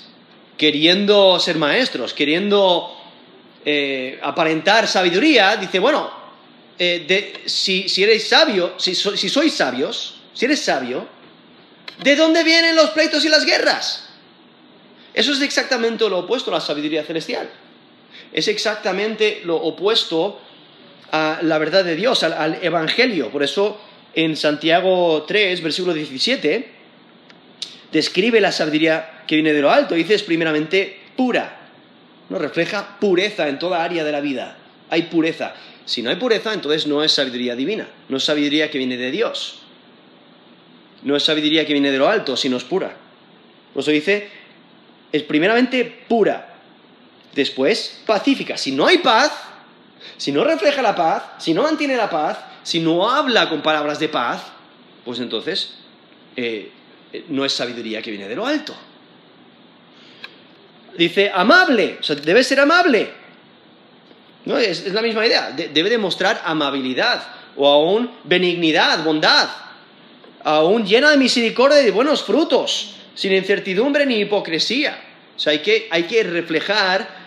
queriendo 0.57 1.39
ser 1.39 1.57
maestros, 1.57 2.13
queriendo 2.13 2.95
eh, 3.65 4.19
aparentar 4.21 4.87
sabiduría, 4.87 5.55
dice, 5.55 5.79
bueno, 5.79 6.11
eh, 6.77 7.41
si, 7.45 7.87
si 7.89 8.03
eres 8.03 8.27
sabio, 8.27 8.73
si, 8.77 8.95
si 8.95 9.29
sois 9.29 9.53
sabios, 9.53 10.15
si 10.33 10.45
eres 10.45 10.61
sabio, 10.61 11.07
¿de 12.03 12.15
dónde 12.15 12.43
vienen 12.43 12.75
los 12.75 12.89
pleitos 12.91 13.23
y 13.25 13.29
las 13.29 13.45
guerras? 13.45 14.09
Eso 15.13 15.31
es 15.33 15.41
exactamente 15.41 16.07
lo 16.09 16.19
opuesto 16.19 16.51
a 16.51 16.55
la 16.55 16.61
sabiduría 16.61 17.03
celestial. 17.03 17.49
Es 18.31 18.47
exactamente 18.47 19.41
lo 19.43 19.55
opuesto 19.57 20.39
a 21.11 21.39
la 21.41 21.57
verdad 21.57 21.83
de 21.83 21.95
Dios, 21.95 22.23
al, 22.23 22.59
Evangelio. 22.61 23.29
Por 23.29 23.43
eso 23.43 23.79
en 24.13 24.35
Santiago 24.35 25.23
3, 25.27 25.61
versículo 25.61 25.93
17, 25.93 26.69
describe 27.91 28.41
la 28.41 28.51
sabiduría 28.51 29.23
que 29.27 29.35
viene 29.35 29.53
de 29.53 29.61
lo 29.61 29.71
alto. 29.71 29.95
Dice 29.95 30.15
es 30.15 30.23
primeramente 30.23 30.99
pura. 31.15 31.57
No 32.29 32.37
refleja 32.37 32.97
pureza 32.99 33.47
en 33.49 33.59
toda 33.59 33.83
área 33.83 34.03
de 34.03 34.11
la 34.11 34.21
vida. 34.21 34.57
Hay 34.89 35.03
pureza. 35.03 35.53
Si 35.85 36.01
no 36.01 36.09
hay 36.09 36.17
pureza, 36.17 36.53
entonces 36.53 36.85
no 36.85 37.03
es 37.03 37.11
sabiduría 37.11 37.55
divina. 37.55 37.87
No 38.09 38.17
es 38.17 38.23
sabiduría 38.23 38.69
que 38.69 38.77
viene 38.77 38.97
de 38.97 39.11
Dios. 39.11 39.61
No 41.03 41.15
es 41.15 41.23
sabiduría 41.23 41.65
que 41.65 41.73
viene 41.73 41.91
de 41.91 41.97
lo 41.97 42.07
alto, 42.07 42.37
sino 42.37 42.57
es 42.57 42.63
pura. 42.63 42.95
Por 43.73 43.81
eso 43.81 43.91
dice, 43.91 44.29
es 45.11 45.23
primeramente 45.23 45.85
pura. 46.07 46.53
Después, 47.33 48.01
pacífica. 48.05 48.57
Si 48.57 48.71
no 48.71 48.85
hay 48.85 48.99
paz, 48.99 49.31
si 50.17 50.31
no 50.31 50.43
refleja 50.43 50.81
la 50.81 50.95
paz, 50.95 51.23
si 51.39 51.53
no 51.53 51.63
mantiene 51.63 51.95
la 51.95 52.09
paz, 52.09 52.37
si 52.63 52.79
no 52.79 53.09
habla 53.09 53.49
con 53.49 53.61
palabras 53.61 53.99
de 53.99 54.09
paz, 54.09 54.41
pues 55.05 55.19
entonces 55.19 55.75
eh, 56.35 56.71
eh, 57.13 57.25
no 57.29 57.45
es 57.45 57.53
sabiduría 57.53 58.01
que 58.01 58.11
viene 58.11 58.27
de 58.27 58.35
lo 58.35 58.45
alto. 58.45 58.75
Dice 60.97 61.31
amable, 61.33 61.97
o 61.99 62.03
sea, 62.03 62.15
debe 62.15 62.43
ser 62.43 62.59
amable. 62.59 63.09
¿No? 64.45 64.57
Es, 64.57 64.91
la 64.91 65.01
misma 65.01 65.25
idea, 65.25 65.51
de- 65.51 65.69
debe 65.69 65.89
demostrar 65.89 66.41
amabilidad 66.45 67.23
o 67.55 67.67
aún 67.67 68.11
benignidad, 68.23 69.03
bondad, 69.03 69.49
aún 70.43 70.85
llena 70.85 71.11
de 71.11 71.17
misericordia 71.17 71.81
y 71.81 71.85
de 71.85 71.91
buenos 71.91 72.23
frutos, 72.23 72.95
sin 73.15 73.33
incertidumbre 73.33 74.05
ni 74.05 74.15
hipocresía. 74.15 74.99
O 75.35 75.39
sea, 75.39 75.51
hay 75.51 75.59
que, 75.59 75.87
hay 75.91 76.03
que 76.03 76.23
reflejar 76.23 77.18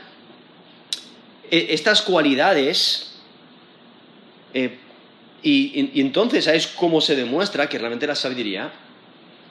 estas 1.52 2.00
cualidades 2.00 3.12
eh, 4.54 4.78
y, 5.42 6.00
entonces 6.00 6.46
es 6.46 6.66
cómo 6.66 7.00
se 7.00 7.14
demuestra 7.14 7.68
que 7.68 7.78
realmente 7.78 8.06
la 8.06 8.14
sabiduría 8.14 8.72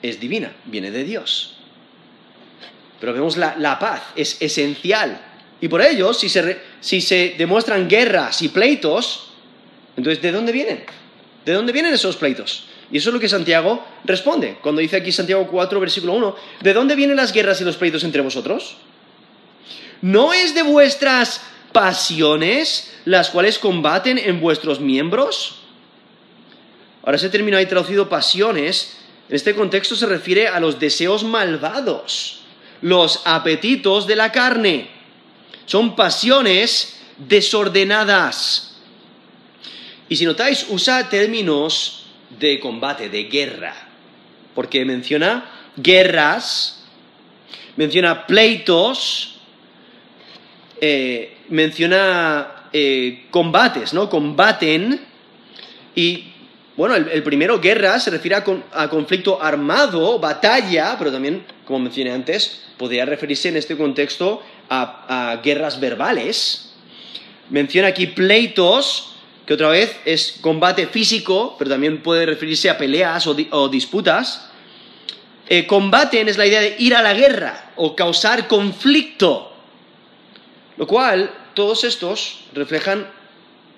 es 0.02 0.18
divina, 0.18 0.52
viene 0.64 0.90
de 0.90 1.04
Dios. 1.04 1.58
Pero 2.98 3.12
vemos 3.12 3.36
la, 3.36 3.54
la 3.56 3.78
paz, 3.78 4.02
es 4.16 4.40
esencial. 4.40 5.20
Y 5.60 5.68
por 5.68 5.80
ello, 5.80 6.12
si 6.12 6.28
se, 6.28 6.60
si 6.80 7.00
se 7.00 7.36
demuestran 7.38 7.88
guerras 7.88 8.42
y 8.42 8.48
pleitos, 8.48 9.30
entonces 9.96 10.20
¿de 10.22 10.32
dónde 10.32 10.50
vienen? 10.50 10.84
¿De 11.44 11.52
dónde 11.52 11.72
vienen 11.72 11.94
esos 11.94 12.16
pleitos? 12.16 12.64
Y 12.90 12.98
eso 12.98 13.10
es 13.10 13.14
lo 13.14 13.20
que 13.20 13.28
Santiago 13.28 13.84
responde. 14.04 14.58
Cuando 14.60 14.80
dice 14.80 14.96
aquí 14.96 15.12
Santiago 15.12 15.46
4, 15.48 15.78
versículo 15.78 16.14
1, 16.14 16.36
¿de 16.62 16.72
dónde 16.72 16.96
vienen 16.96 17.16
las 17.16 17.32
guerras 17.32 17.60
y 17.60 17.64
los 17.64 17.76
pleitos 17.76 18.02
entre 18.02 18.22
vosotros? 18.22 18.76
¿No 20.00 20.32
es 20.32 20.54
de 20.54 20.62
vuestras 20.62 21.42
pasiones 21.72 22.92
las 23.04 23.30
cuales 23.30 23.58
combaten 23.58 24.18
en 24.18 24.40
vuestros 24.40 24.80
miembros? 24.80 25.60
Ahora 27.02 27.16
ese 27.16 27.30
término 27.30 27.56
ahí 27.56 27.66
traducido 27.66 28.08
pasiones, 28.08 28.96
en 29.28 29.36
este 29.36 29.54
contexto 29.54 29.96
se 29.96 30.06
refiere 30.06 30.48
a 30.48 30.60
los 30.60 30.78
deseos 30.78 31.24
malvados, 31.24 32.42
los 32.80 33.22
apetitos 33.24 34.06
de 34.06 34.16
la 34.16 34.30
carne. 34.30 34.88
Son 35.66 35.96
pasiones 35.96 37.00
desordenadas. 37.18 38.76
Y 40.08 40.16
si 40.16 40.26
notáis, 40.26 40.66
usa 40.68 41.08
términos 41.08 42.06
de 42.38 42.60
combate, 42.60 43.08
de 43.08 43.24
guerra, 43.24 43.74
porque 44.54 44.84
menciona 44.84 45.72
guerras, 45.76 46.84
menciona 47.76 48.26
pleitos, 48.26 49.36
eh, 50.80 51.38
menciona 51.52 52.68
eh, 52.72 53.26
combates, 53.30 53.92
¿no? 53.92 54.08
Combaten 54.08 54.98
y 55.94 56.32
bueno, 56.74 56.94
el, 56.96 57.22
primero, 57.22 57.60
guerra, 57.60 58.00
se 58.00 58.10
refiere 58.10 58.36
a, 58.36 58.88
conflicto 58.88 59.42
armado, 59.42 60.18
batalla, 60.18 60.96
pero 60.98 61.12
también, 61.12 61.44
como 61.66 61.80
mencioné 61.80 62.12
antes, 62.12 62.62
podría 62.78 63.04
referirse 63.04 63.50
en 63.50 63.58
este 63.58 63.76
contexto 63.76 64.42
a, 64.70 65.38
guerras 65.44 65.78
verbales. 65.78 66.72
Menciona 67.50 67.88
aquí 67.88 68.06
pleitos, 68.06 69.16
que 69.44 69.52
otra 69.52 69.68
vez 69.68 69.94
es 70.06 70.38
combate 70.40 70.86
físico, 70.86 71.56
pero 71.58 71.70
también 71.70 72.02
puede 72.02 72.24
referirse 72.24 72.70
a 72.70 72.78
peleas 72.78 73.26
o, 73.26 73.68
disputas. 73.68 74.48
Eh, 75.50 75.66
combaten 75.66 76.26
es 76.26 76.38
la 76.38 76.46
idea 76.46 76.62
de 76.62 76.76
ir 76.78 76.94
a 76.94 77.02
la 77.02 77.12
guerra 77.12 77.72
o 77.76 77.94
causar 77.94 78.48
conflicto, 78.48 79.52
lo 80.78 80.86
cual 80.86 81.41
todos 81.54 81.84
estos 81.84 82.40
reflejan 82.54 83.08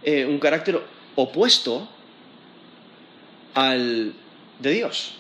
eh, 0.03 0.27
un 0.27 0.39
carácter 0.39 0.81
opuesto 1.15 1.89
al 3.55 4.13
de 4.59 4.71
Dios. 4.71 5.15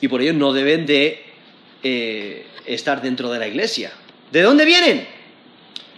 Y 0.00 0.08
por 0.08 0.20
ello 0.20 0.34
no 0.34 0.52
deben 0.52 0.86
de 0.86 1.24
eh, 1.82 2.46
estar 2.66 3.02
dentro 3.02 3.30
de 3.30 3.38
la 3.38 3.48
iglesia. 3.48 3.92
¿De 4.30 4.42
dónde 4.42 4.64
vienen? 4.64 5.06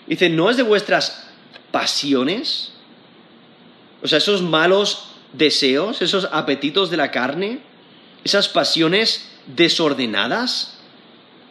Dice, 0.07 0.29
¿no 0.29 0.51
es 0.51 0.57
de 0.57 0.63
vuestras 0.63 1.29
pasiones? 1.71 2.73
O 4.03 4.09
sea, 4.09 4.19
esos 4.19 4.43
malos 4.43 5.09
deseos, 5.33 6.03
esos 6.03 6.29
apetitos 6.31 6.91
de 6.91 6.97
la 6.97 7.11
carne, 7.11 7.59
esas 8.25 8.49
pasiones 8.49 9.29
desordenadas, 9.47 10.76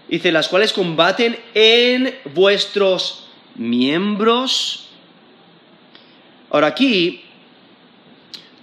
dice, 0.08 0.32
las 0.32 0.48
cuales 0.48 0.74
combaten 0.74 1.38
en 1.54 2.16
vuestros 2.34 3.28
miembros. 3.56 4.90
Ahora 6.50 6.68
aquí 6.68 7.26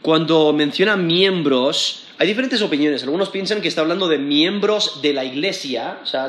cuando 0.03 0.53
menciona 0.53 0.97
miembros, 0.97 2.03
hay 2.19 2.27
diferentes 2.27 2.61
opiniones. 2.61 3.05
Algunos 3.05 3.31
piensan 3.31 3.61
que 3.61 3.69
está 3.69 3.81
hablando 3.83 4.09
de 4.09 4.19
miembros 4.19 5.01
de 5.01 5.13
la 5.13 5.25
iglesia, 5.25 6.01
o 6.03 6.07
sea, 6.07 6.29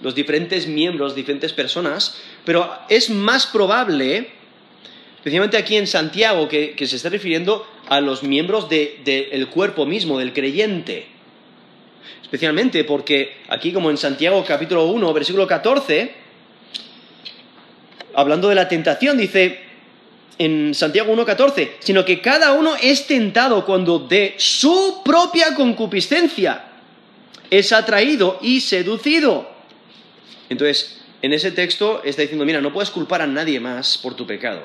los 0.00 0.14
diferentes 0.14 0.68
miembros, 0.68 1.16
diferentes 1.16 1.52
personas, 1.52 2.16
pero 2.44 2.72
es 2.88 3.10
más 3.10 3.46
probable, 3.46 4.30
especialmente 5.16 5.56
aquí 5.56 5.76
en 5.76 5.88
Santiago, 5.88 6.48
que, 6.48 6.74
se 6.78 6.96
está 6.96 7.08
refiriendo 7.08 7.66
a 7.88 8.00
los 8.00 8.22
miembros 8.22 8.68
del 8.68 9.48
cuerpo 9.48 9.84
mismo, 9.84 10.20
del 10.20 10.32
creyente. 10.32 11.17
Especialmente 12.28 12.84
porque 12.84 13.38
aquí, 13.48 13.72
como 13.72 13.88
en 13.88 13.96
Santiago 13.96 14.44
capítulo 14.46 14.84
1, 14.84 15.14
versículo 15.14 15.46
14, 15.46 16.12
hablando 18.12 18.50
de 18.50 18.54
la 18.54 18.68
tentación, 18.68 19.16
dice, 19.16 19.60
en 20.36 20.74
Santiago 20.74 21.16
1.14, 21.16 21.70
sino 21.78 22.04
que 22.04 22.20
cada 22.20 22.52
uno 22.52 22.74
es 22.82 23.06
tentado 23.06 23.64
cuando 23.64 23.98
de 23.98 24.34
su 24.36 25.00
propia 25.02 25.54
concupiscencia 25.54 26.64
es 27.48 27.72
atraído 27.72 28.38
y 28.42 28.60
seducido. 28.60 29.50
Entonces, 30.50 31.00
en 31.22 31.32
ese 31.32 31.50
texto 31.50 32.02
está 32.04 32.20
diciendo, 32.20 32.44
mira, 32.44 32.60
no 32.60 32.74
puedes 32.74 32.90
culpar 32.90 33.22
a 33.22 33.26
nadie 33.26 33.58
más 33.58 33.96
por 33.96 34.14
tu 34.14 34.26
pecado. 34.26 34.60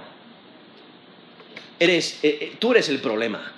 Eres, 1.79 2.19
eh, 2.23 2.39
eh, 2.41 2.55
tú 2.59 2.71
eres 2.71 2.89
el 2.89 2.99
problema. 2.99 3.53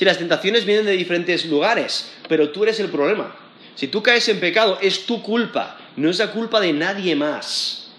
Si 0.00 0.06
las 0.06 0.16
tentaciones 0.16 0.64
vienen 0.64 0.86
de 0.86 0.96
diferentes 0.96 1.44
lugares, 1.44 2.10
pero 2.26 2.48
tú 2.48 2.62
eres 2.62 2.80
el 2.80 2.88
problema. 2.88 3.36
Si 3.74 3.86
tú 3.86 4.02
caes 4.02 4.26
en 4.30 4.40
pecado, 4.40 4.78
es 4.80 5.04
tu 5.04 5.22
culpa, 5.22 5.78
no 5.96 6.08
es 6.08 6.18
la 6.18 6.32
culpa 6.32 6.58
de 6.58 6.72
nadie 6.72 7.14
más. 7.14 7.90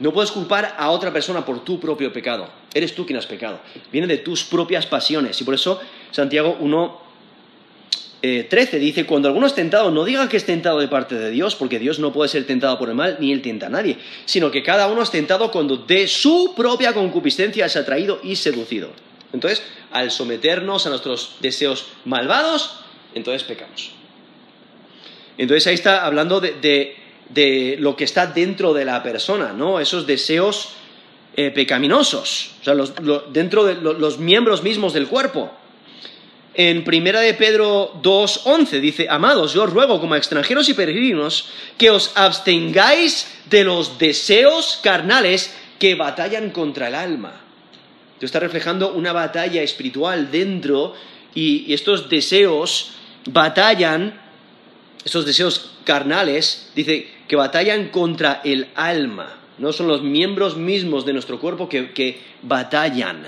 No 0.00 0.12
puedes 0.12 0.30
culpar 0.30 0.74
a 0.76 0.90
otra 0.90 1.14
persona 1.14 1.46
por 1.46 1.64
tu 1.64 1.80
propio 1.80 2.12
pecado. 2.12 2.50
Eres 2.74 2.94
tú 2.94 3.06
quien 3.06 3.16
has 3.16 3.24
pecado. 3.24 3.58
Viene 3.90 4.06
de 4.06 4.18
tus 4.18 4.44
propias 4.44 4.84
pasiones. 4.84 5.40
Y 5.40 5.44
por 5.44 5.54
eso 5.54 5.80
Santiago 6.10 6.58
1, 6.60 7.00
13 8.20 8.76
eh, 8.76 8.80
dice, 8.80 9.06
cuando 9.06 9.28
alguno 9.28 9.46
es 9.46 9.54
tentado, 9.54 9.90
no 9.90 10.04
diga 10.04 10.28
que 10.28 10.36
es 10.36 10.44
tentado 10.44 10.78
de 10.78 10.88
parte 10.88 11.14
de 11.14 11.30
Dios, 11.30 11.54
porque 11.54 11.78
Dios 11.78 11.98
no 12.00 12.12
puede 12.12 12.28
ser 12.28 12.46
tentado 12.46 12.78
por 12.78 12.90
el 12.90 12.94
mal, 12.94 13.16
ni 13.18 13.32
él 13.32 13.40
tienta 13.40 13.68
a 13.68 13.70
nadie, 13.70 13.96
sino 14.26 14.50
que 14.50 14.62
cada 14.62 14.88
uno 14.88 15.00
es 15.00 15.10
tentado 15.10 15.50
cuando 15.50 15.78
de 15.78 16.06
su 16.06 16.52
propia 16.54 16.92
concupiscencia 16.92 17.64
es 17.64 17.76
atraído 17.76 18.20
y 18.22 18.36
seducido. 18.36 18.90
Entonces, 19.34 19.62
al 19.92 20.10
someternos 20.10 20.86
a 20.86 20.88
nuestros 20.88 21.36
deseos 21.40 21.88
malvados, 22.06 22.80
entonces 23.14 23.42
pecamos. 23.42 23.90
Entonces 25.36 25.66
ahí 25.66 25.74
está 25.74 26.06
hablando 26.06 26.40
de 26.40 27.04
de 27.28 27.76
lo 27.78 27.96
que 27.96 28.04
está 28.04 28.26
dentro 28.26 28.72
de 28.74 28.84
la 28.84 29.02
persona, 29.02 29.52
¿no? 29.52 29.80
Esos 29.80 30.06
deseos 30.06 30.70
eh, 31.36 31.50
pecaminosos, 31.50 32.50
o 32.60 32.64
sea, 32.64 32.74
dentro 33.30 33.64
de 33.64 33.74
los 33.74 34.18
miembros 34.18 34.62
mismos 34.62 34.92
del 34.92 35.08
cuerpo. 35.08 35.52
En 36.56 36.84
Primera 36.84 37.20
de 37.20 37.34
Pedro 37.34 37.94
2.11 38.00 38.80
dice, 38.80 39.06
amados, 39.10 39.54
yo 39.54 39.64
os 39.64 39.72
ruego 39.72 40.00
como 40.00 40.14
extranjeros 40.14 40.68
y 40.68 40.74
peregrinos 40.74 41.48
que 41.76 41.90
os 41.90 42.12
abstengáis 42.14 43.26
de 43.50 43.64
los 43.64 43.98
deseos 43.98 44.78
carnales 44.82 45.52
que 45.80 45.96
batallan 45.96 46.50
contra 46.50 46.88
el 46.88 46.94
alma. 46.94 47.43
Está 48.20 48.40
reflejando 48.40 48.92
una 48.92 49.12
batalla 49.12 49.62
espiritual 49.62 50.30
dentro 50.30 50.94
y 51.34 51.72
estos 51.74 52.08
deseos 52.08 52.92
batallan, 53.26 54.18
estos 55.04 55.26
deseos 55.26 55.72
carnales, 55.84 56.70
dice, 56.74 57.08
que 57.28 57.36
batallan 57.36 57.88
contra 57.88 58.40
el 58.44 58.68
alma. 58.74 59.38
No 59.58 59.72
son 59.72 59.88
los 59.88 60.02
miembros 60.02 60.56
mismos 60.56 61.04
de 61.04 61.12
nuestro 61.12 61.38
cuerpo 61.38 61.68
que, 61.68 62.20
batallan. 62.42 63.24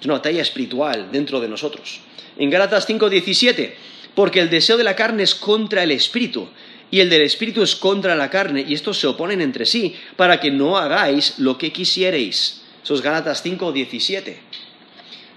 Es 0.00 0.04
una 0.04 0.14
batalla 0.14 0.42
espiritual 0.42 1.10
dentro 1.12 1.40
de 1.40 1.48
nosotros. 1.48 2.00
En 2.36 2.50
Gálatas 2.50 2.86
5:17, 2.86 3.74
porque 4.14 4.40
el 4.40 4.50
deseo 4.50 4.76
de 4.76 4.84
la 4.84 4.96
carne 4.96 5.22
es 5.22 5.34
contra 5.34 5.82
el 5.82 5.90
espíritu 5.90 6.48
y 6.90 7.00
el 7.00 7.10
del 7.10 7.22
espíritu 7.22 7.62
es 7.62 7.76
contra 7.76 8.14
la 8.16 8.30
carne 8.30 8.64
y 8.66 8.74
estos 8.74 8.98
se 8.98 9.06
oponen 9.06 9.40
entre 9.40 9.66
sí 9.66 9.94
para 10.16 10.40
que 10.40 10.50
no 10.50 10.76
hagáis 10.76 11.38
lo 11.38 11.58
que 11.58 11.72
quisierais. 11.72 12.62
Eso 12.82 12.94
es 12.94 13.02
Gálatas 13.02 13.44
5:17. 13.44 14.36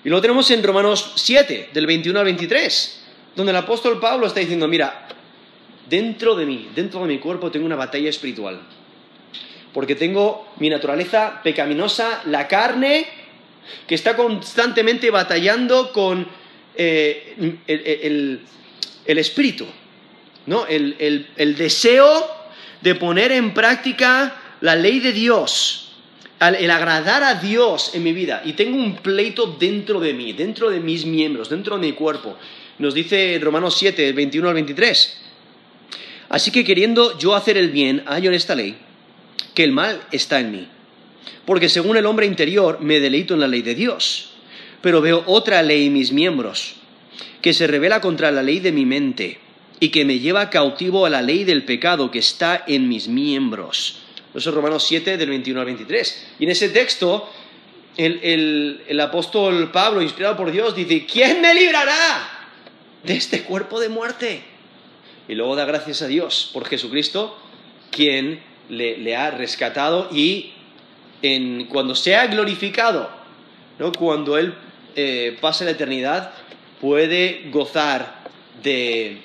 Y 0.04 0.10
lo 0.10 0.21
tenemos 0.21 0.49
en 0.51 0.63
Romanos 0.63 1.13
7, 1.15 1.69
del 1.73 1.86
21 1.86 2.19
al 2.19 2.25
23, 2.25 3.04
donde 3.36 3.51
el 3.51 3.58
apóstol 3.58 3.99
Pablo 3.99 4.25
está 4.25 4.39
diciendo, 4.39 4.67
mira, 4.67 5.08
dentro 5.89 6.36
de 6.36 6.45
mí, 6.45 6.69
dentro 6.73 7.01
de 7.01 7.08
mi 7.08 7.19
cuerpo 7.19 7.51
tengo 7.51 7.65
una 7.65 7.75
batalla 7.75 8.10
espiritual. 8.10 8.62
Porque 9.73 9.95
tengo 9.95 10.47
mi 10.58 10.69
naturaleza 10.69 11.41
pecaminosa, 11.43 12.23
la 12.25 12.47
carne, 12.47 13.06
que 13.88 13.95
está 13.95 14.15
constantemente 14.15 15.12
batallando 15.12 15.91
con 15.93 16.27
eh, 16.75 17.60
el, 17.67 18.41
espíritu, 19.06 19.67
¿no? 20.47 20.65
El, 20.65 21.27
el 21.36 21.56
deseo 21.56 22.27
de 22.82 22.95
poner 22.95 23.32
en 23.32 23.54
práctica 23.54 24.56
la 24.62 24.75
ley 24.75 24.99
de 24.99 25.12
Dios, 25.12 25.90
el 26.49 26.71
agradar 26.71 27.23
a 27.23 27.36
Dios 27.36 27.91
en 27.93 28.04
mi 28.04 28.13
vida. 28.13 28.41
Y 28.43 28.54
tengo 28.54 28.75
un 28.75 28.95
pleito 28.95 29.56
dentro 29.60 29.99
de 29.99 30.13
mí, 30.13 30.34
dentro 30.34 30.71
de 30.71 30.80
mis 30.80 31.06
miembros, 31.06 31.49
dentro 31.49 31.77
de 31.77 31.88
mi 31.88 31.93
cuerpo. 31.93 32.36
Nos 32.80 32.95
dice 32.95 33.39
Romanos 33.39 33.75
7, 33.77 34.12
21 34.12 34.47
al 34.47 34.56
23. 34.56 35.21
Así 36.30 36.49
que 36.49 36.63
queriendo 36.63 37.17
yo 37.19 37.36
hacer 37.36 37.58
el 37.58 37.69
bien, 37.69 38.04
hallo 38.08 38.30
en 38.30 38.36
esta 38.36 38.56
ley 38.56 38.75
que 39.54 39.63
el 39.63 39.71
mal 39.71 40.01
está 40.12 40.39
en 40.39 40.51
mí. 40.51 40.67
Porque 41.45 41.69
según 41.69 41.97
el 41.97 42.06
hombre 42.06 42.25
interior 42.25 42.80
me 42.82 42.99
deleito 42.99 43.36
en 43.36 43.41
la 43.41 43.47
ley 43.47 43.62
de 43.62 43.75
Dios, 43.75 44.32
pero 44.82 45.01
veo 45.01 45.23
otra 45.27 45.62
ley 45.62 45.88
en 45.88 45.93
mis 45.93 46.12
miembros, 46.12 46.75
que 47.41 47.54
se 47.54 47.67
revela 47.67 48.01
contra 48.01 48.32
la 48.32 48.41
ley 48.41 48.60
de 48.60 48.71
mi 48.71 48.86
mente 48.86 49.39
y 49.80 49.89
que 49.89 50.06
me 50.06 50.19
lleva 50.19 50.49
cautivo 50.49 51.06
a 51.06 51.10
la 51.10 51.21
ley 51.21 51.43
del 51.43 51.65
pecado 51.65 52.10
que 52.10 52.19
está 52.19 52.63
en 52.67 52.88
mis 52.88 53.08
miembros. 53.08 53.99
Eso 54.34 54.50
es 54.50 54.56
Romanos 54.56 54.86
7 54.88 55.17
del 55.17 55.30
21 55.30 55.60
al 55.60 55.65
23. 55.65 56.28
Y 56.39 56.46
en 56.46 56.52
ese 56.52 56.70
texto 56.70 57.30
el, 57.98 58.84
el 58.88 59.00
apóstol 59.00 59.72
Pablo, 59.72 60.02
inspirado 60.02 60.38
por 60.38 60.52
Dios, 60.52 60.76
dice, 60.76 61.06
¿quién 61.06 61.41
me 61.41 61.54
librará 61.54 62.48
de 63.04 63.15
este 63.15 63.44
cuerpo 63.44 63.80
de 63.80 63.89
muerte? 63.89 64.52
y 65.32 65.36
luego 65.36 65.56
da 65.56 65.63
gracias 65.63 66.02
a 66.02 66.08
Dios 66.08 66.50
por 66.52 66.67
Jesucristo, 66.67 67.38
quien 67.89 68.41
le, 68.67 69.15
ha 69.15 69.32
rescatado 69.32 70.10
y 70.12 70.52
en, 71.22 71.67
cuando 71.67 71.96
sea 71.96 72.28
glorificado, 72.28 73.10
¿no? 73.80 73.94
cuando 73.94 74.38
Él 74.38 74.54
eh, 74.96 75.38
pase 75.39 75.63
la 75.63 75.72
eternidad, 75.72 76.34
puede 76.82 77.50
gozar 77.50 78.24
de, 78.62 79.22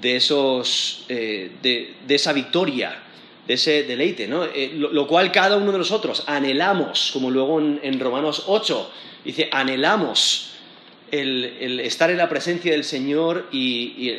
de, 0.00 0.16
esos, 0.16 1.04
eh, 1.10 1.50
de, 1.62 1.94
esa 2.08 2.32
victoria, 2.32 3.02
de 3.48 3.54
ese 3.54 3.82
deleite, 3.84 4.28
¿no? 4.28 4.44
Eh, 4.44 4.72
lo, 4.74 5.06
cual 5.06 5.32
cada 5.32 5.56
uno 5.56 5.72
de 5.72 5.78
nosotros 5.78 6.22
anhelamos, 6.26 7.10
como 7.14 7.30
luego 7.30 7.58
en, 7.58 7.98
Romanos 7.98 8.44
8 8.46 8.90
dice, 9.24 9.48
anhelamos 9.50 10.50
el, 11.10 11.80
estar 11.80 12.10
en 12.10 12.18
la 12.18 12.28
presencia 12.28 12.72
del 12.72 12.84
Señor 12.84 13.48
y, 13.50 14.12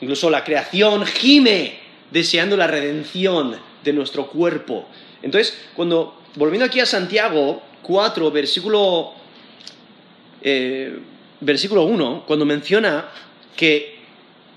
incluso 0.00 0.30
la 0.30 0.44
creación 0.44 1.04
gime 1.04 1.74
deseando 2.12 2.56
la 2.56 2.68
redención 2.68 3.56
de 3.82 3.92
nuestro 3.92 4.28
cuerpo. 4.28 4.86
Entonces, 5.22 5.58
cuando, 5.74 6.22
volviendo 6.36 6.66
aquí 6.66 6.78
a 6.78 6.86
Santiago, 6.86 7.60
4, 7.82 8.30
versículo, 8.30 9.12
eh, 10.40 11.00
versículo 11.40 11.82
1, 11.82 12.24
cuando 12.28 12.46
menciona 12.46 13.08
que 13.56 13.99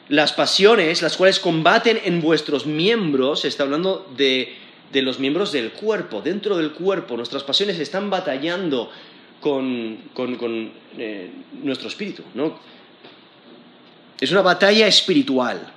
las 0.09 0.33
pasiones, 0.33 1.01
las 1.01 1.17
cuales 1.17 1.39
combaten 1.39 1.99
en 2.03 2.21
vuestros 2.21 2.65
miembros, 2.65 3.45
está 3.45 3.63
hablando 3.63 4.11
de, 4.17 4.55
los 4.93 5.19
miembros 5.19 5.51
del 5.51 5.71
cuerpo, 5.71 6.21
dentro 6.21 6.57
del 6.57 6.71
cuerpo, 6.71 7.15
nuestras 7.15 7.43
pasiones 7.43 7.79
están 7.79 8.09
batallando 8.09 8.91
con, 9.39 9.99
eh, 10.97 11.31
nuestro 11.63 11.87
espíritu, 11.87 12.23
¿no? 12.33 12.59
Es 14.19 14.31
una 14.31 14.41
batalla 14.41 14.87
espiritual. 14.87 15.71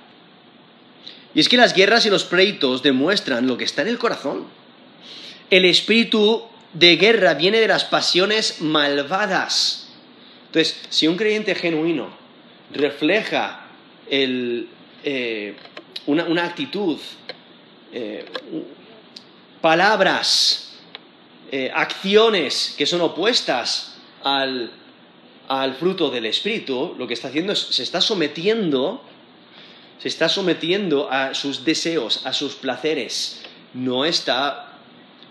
Y 1.33 1.39
es 1.39 1.49
que 1.49 1.57
las 1.57 1.73
guerras 1.73 2.05
y 2.05 2.09
los 2.09 2.23
pleitos 2.23 2.81
demuestran 2.81 3.47
lo 3.47 3.57
que 3.57 3.65
está 3.65 3.81
en 3.81 3.89
el 3.89 3.97
corazón. 3.97 4.45
El 5.49 5.65
espíritu 5.65 6.43
de 6.73 6.95
guerra 6.95 7.33
viene 7.33 7.59
de 7.59 7.67
las 7.67 7.83
pasiones 7.83 8.61
malvadas. 8.61 9.89
Entonces, 10.47 10.79
si 10.89 11.07
un 11.07 11.17
creyente 11.17 11.55
genuino 11.55 12.09
refleja 12.73 13.66
eh, 14.09 15.55
una, 16.05 16.45
actitud, 16.45 16.97
eh, 17.91 18.25
palabras, 19.61 20.75
eh, 21.51 21.71
acciones 21.73 22.75
que 22.77 22.85
son 22.85 23.01
opuestas 23.01 23.97
al, 24.23 24.71
al 25.47 25.75
fruto 25.75 26.09
del 26.09 26.25
Espíritu, 26.25 26.95
lo 26.97 27.07
que 27.07 27.13
está 27.13 27.27
haciendo 27.27 27.53
es, 27.53 27.59
se 27.59 27.83
está 27.83 28.01
sometiendo, 28.01 29.01
se 29.99 30.07
está 30.07 30.29
sometiendo 30.29 31.09
a 31.11 31.33
sus 31.33 31.65
deseos, 31.65 32.25
a 32.25 32.33
sus 32.33 32.55
placeres, 32.55 33.43
no 33.73 34.05
está 34.05 34.79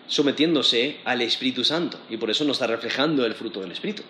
sometiéndose 0.07 0.99
al 1.05 1.23
Espíritu 1.23 1.65
Santo 1.65 1.99
y 2.09 2.17
por 2.17 2.31
eso 2.31 2.45
no 2.45 2.53
está 2.53 2.67
reflejando 2.67 3.27
el 3.27 3.35
fruto 3.35 3.61
del 3.61 3.73
Espíritu. 3.73 4.03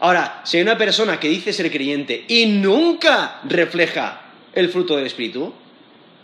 Ahora, 0.00 0.42
si 0.44 0.56
hay 0.56 0.62
una 0.62 0.78
persona 0.78 1.18
que 1.18 1.28
dice 1.28 1.52
ser 1.52 1.70
creyente 1.70 2.24
y 2.28 2.46
nunca 2.46 3.40
refleja 3.44 4.22
el 4.52 4.68
fruto 4.68 4.96
del 4.96 5.06
Espíritu, 5.06 5.52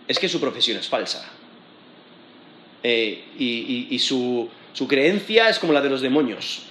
es 0.06 0.18
que 0.18 0.28
su 0.28 0.40
profesión 0.40 0.78
es 0.78 0.88
falsa. 0.88 1.30
Eh, 2.82 3.24
y, 3.38 3.98
su, 3.98 4.48
creencia 4.86 5.48
es 5.48 5.58
como 5.58 5.72
la 5.72 5.80
de 5.80 5.90
los 5.90 6.00
demonios. 6.00 6.64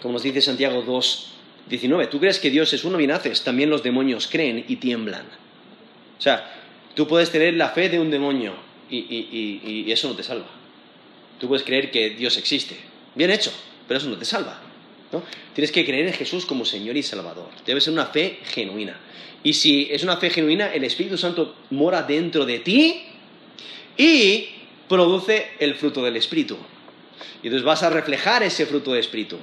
Como 0.00 0.14
nos 0.14 0.22
dice 0.22 0.40
Santiago 0.40 0.82
2, 0.82 1.32
19. 1.68 2.06
Tú 2.06 2.20
crees 2.20 2.38
que 2.38 2.50
Dios 2.50 2.72
es 2.72 2.84
uno, 2.84 2.96
bien 2.96 3.10
haces. 3.10 3.42
También 3.42 3.70
los 3.70 3.82
demonios 3.82 4.28
creen 4.28 4.64
y 4.68 4.76
tiemblan. 4.76 5.26
O 6.18 6.22
sea, 6.22 6.54
tú 6.94 7.06
puedes 7.08 7.30
tener 7.30 7.54
la 7.54 7.70
fe 7.70 7.88
de 7.88 7.98
un 7.98 8.10
demonio 8.10 8.54
y 8.88 9.90
eso 9.90 10.08
no 10.08 10.14
te 10.14 10.22
salva. 10.22 10.46
Tú 11.42 11.48
puedes 11.48 11.64
creer 11.64 11.90
que 11.90 12.10
Dios 12.10 12.36
existe. 12.36 12.76
Bien 13.16 13.30
hecho, 13.30 13.52
pero 13.88 13.98
eso 13.98 14.08
no 14.08 14.16
te 14.16 14.24
salva. 14.24 14.61
Tienes 15.54 15.72
que 15.72 15.84
creer 15.84 16.06
en 16.06 16.12
Jesús 16.12 16.46
como 16.46 16.64
Señor 16.64 16.96
y 16.96 17.02
Salvador. 17.02 17.48
Debe 17.66 17.80
ser 17.80 17.92
una 17.92 18.06
fe 18.06 18.38
genuina. 18.44 18.98
Y 19.42 19.54
si 19.54 19.88
es 19.90 20.02
una 20.02 20.16
fe 20.16 20.30
genuina, 20.30 20.72
el 20.72 20.84
Espíritu 20.84 21.18
Santo 21.18 21.56
mora 21.70 22.02
dentro 22.02 22.46
de 22.46 22.60
ti 22.60 23.02
y 23.96 24.48
produce 24.88 25.52
el 25.58 25.74
fruto 25.74 26.02
del 26.04 26.16
Espíritu. 26.16 26.56
Y 27.42 27.48
entonces 27.48 27.64
vas 27.64 27.82
a 27.82 27.90
reflejar 27.90 28.42
ese 28.42 28.66
fruto 28.66 28.92
del 28.92 29.00
Espíritu. 29.00 29.38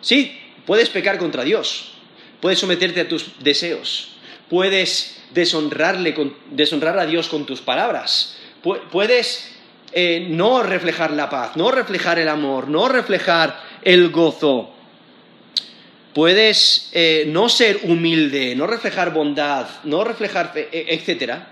Sí, 0.00 0.38
puedes 0.66 0.90
pecar 0.90 1.18
contra 1.18 1.44
Dios, 1.44 1.92
puedes 2.40 2.58
someterte 2.58 3.00
a 3.00 3.08
tus 3.08 3.38
deseos, 3.40 4.16
puedes 4.48 5.20
deshonrarle 5.32 6.14
deshonrar 6.50 6.98
a 6.98 7.06
Dios 7.06 7.28
con 7.28 7.46
tus 7.46 7.60
palabras, 7.60 8.36
puedes 8.92 9.56
eh, 9.92 10.26
no 10.28 10.62
reflejar 10.62 11.10
la 11.12 11.30
paz, 11.30 11.56
no 11.56 11.70
reflejar 11.70 12.18
el 12.18 12.28
amor, 12.28 12.68
no 12.68 12.88
reflejar 12.88 13.62
el 13.82 14.10
gozo, 14.10 14.74
puedes 16.14 16.90
eh, 16.92 17.24
no 17.28 17.48
ser 17.48 17.80
humilde, 17.84 18.54
no 18.56 18.66
reflejar 18.66 19.12
bondad, 19.12 19.68
no 19.84 20.04
reflejar, 20.04 20.52
e, 20.54 20.86
etcétera, 20.88 21.48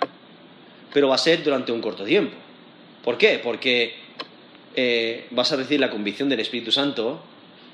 pero 0.93 1.09
va 1.09 1.17
a 1.17 1.19
ser 1.19 1.43
durante 1.43 1.73
un 1.73 1.81
corto 1.81 2.05
tiempo. 2.05 2.35
¿Por 3.05 3.19
qué? 3.19 3.41
Porque 3.43 3.95
eh, 4.75 5.27
vas 5.31 5.53
a 5.53 5.57
recibir 5.57 5.81
la 5.81 5.91
convicción 5.91 6.29
del 6.29 6.41
Espíritu 6.41 6.73
Santo, 6.73 7.23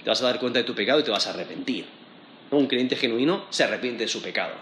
te 0.02 0.10
vas 0.10 0.20
a 0.22 0.26
dar 0.26 0.38
cuenta 0.38 0.58
de 0.58 0.64
tu 0.64 0.74
pecado 0.74 1.00
y 1.00 1.04
te 1.04 1.10
vas 1.10 1.26
a 1.26 1.30
arrepentir. 1.30 1.86
Un 2.50 2.66
creyente 2.66 2.96
genuino 2.96 3.46
se 3.50 3.64
arrepiente 3.64 4.04
de 4.04 4.08
su 4.08 4.20
pecado. 4.20 4.52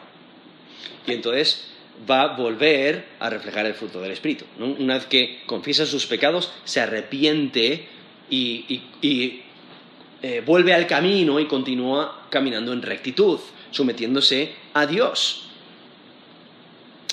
Y 1.06 1.12
entonces 1.12 1.66
va 2.08 2.22
a 2.22 2.36
volver 2.36 3.06
a 3.18 3.30
reflejar 3.30 3.66
el 3.66 3.74
fruto 3.74 4.00
del 4.00 4.12
Espíritu. 4.12 4.44
Una 4.58 4.94
vez 4.94 5.06
que 5.06 5.40
confiesa 5.46 5.86
sus 5.86 6.06
pecados, 6.06 6.52
se 6.64 6.80
arrepiente 6.80 7.88
y 8.30 8.80
eh, 10.22 10.42
vuelve 10.44 10.74
al 10.74 10.86
camino 10.86 11.40
y 11.40 11.46
continúa 11.46 12.26
caminando 12.28 12.74
en 12.74 12.82
rectitud, 12.82 13.40
sometiéndose 13.70 14.52
a 14.74 14.84
Dios. 14.86 15.48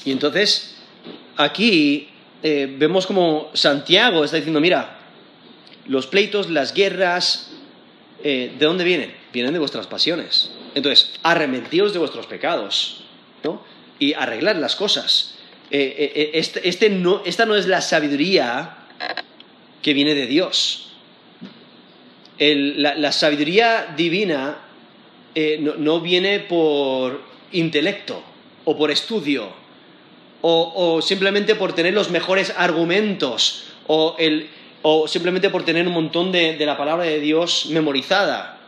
Y 0.03 0.11
entonces, 0.11 0.75
aquí 1.37 2.09
eh, 2.43 2.75
vemos 2.77 3.07
como 3.07 3.49
Santiago 3.53 4.25
está 4.25 4.35
diciendo, 4.35 4.59
mira, 4.59 4.99
los 5.85 6.05
pleitos, 6.07 6.49
las 6.49 6.73
guerras, 6.73 7.51
eh, 8.25 8.53
¿de 8.59 8.65
dónde 8.65 8.83
vienen? 8.83 9.15
Vienen 9.31 9.53
de 9.53 9.59
vuestras 9.59 9.87
pasiones. 9.87 10.51
Entonces, 10.75 11.13
arrepentíos 11.23 11.93
de 11.93 11.99
vuestros 11.99 12.27
pecados, 12.27 13.05
¿no? 13.41 13.63
Y 13.99 14.13
arreglar 14.13 14.57
las 14.57 14.75
cosas. 14.75 15.35
Este, 15.69 16.67
este 16.67 16.89
no, 16.89 17.21
esta 17.25 17.45
no 17.45 17.55
es 17.55 17.67
la 17.67 17.81
sabiduría 17.81 18.77
que 19.81 19.93
viene 19.93 20.13
de 20.13 20.27
Dios 20.27 20.86
la, 22.39 23.11
sabiduría 23.11 23.93
divina 23.95 24.57
eh, 25.35 25.59
no, 25.59 26.01
viene 26.01 26.39
por 26.39 27.21
intelecto 27.51 28.21
o 28.65 28.77
por 28.77 28.91
estudio 28.91 29.49
o, 30.41 31.01
simplemente 31.01 31.55
por 31.55 31.73
tener 31.73 31.93
los 31.93 32.09
mejores 32.09 32.53
argumentos 32.55 33.65
o, 33.87 34.15
simplemente 35.07 35.49
por 35.49 35.65
tener 35.65 35.87
un 35.87 35.93
montón 35.93 36.31
de, 36.31 36.55
de, 36.57 36.65
la 36.65 36.77
palabra 36.77 37.05
de 37.05 37.19
Dios 37.19 37.67
memorizada. 37.71 38.59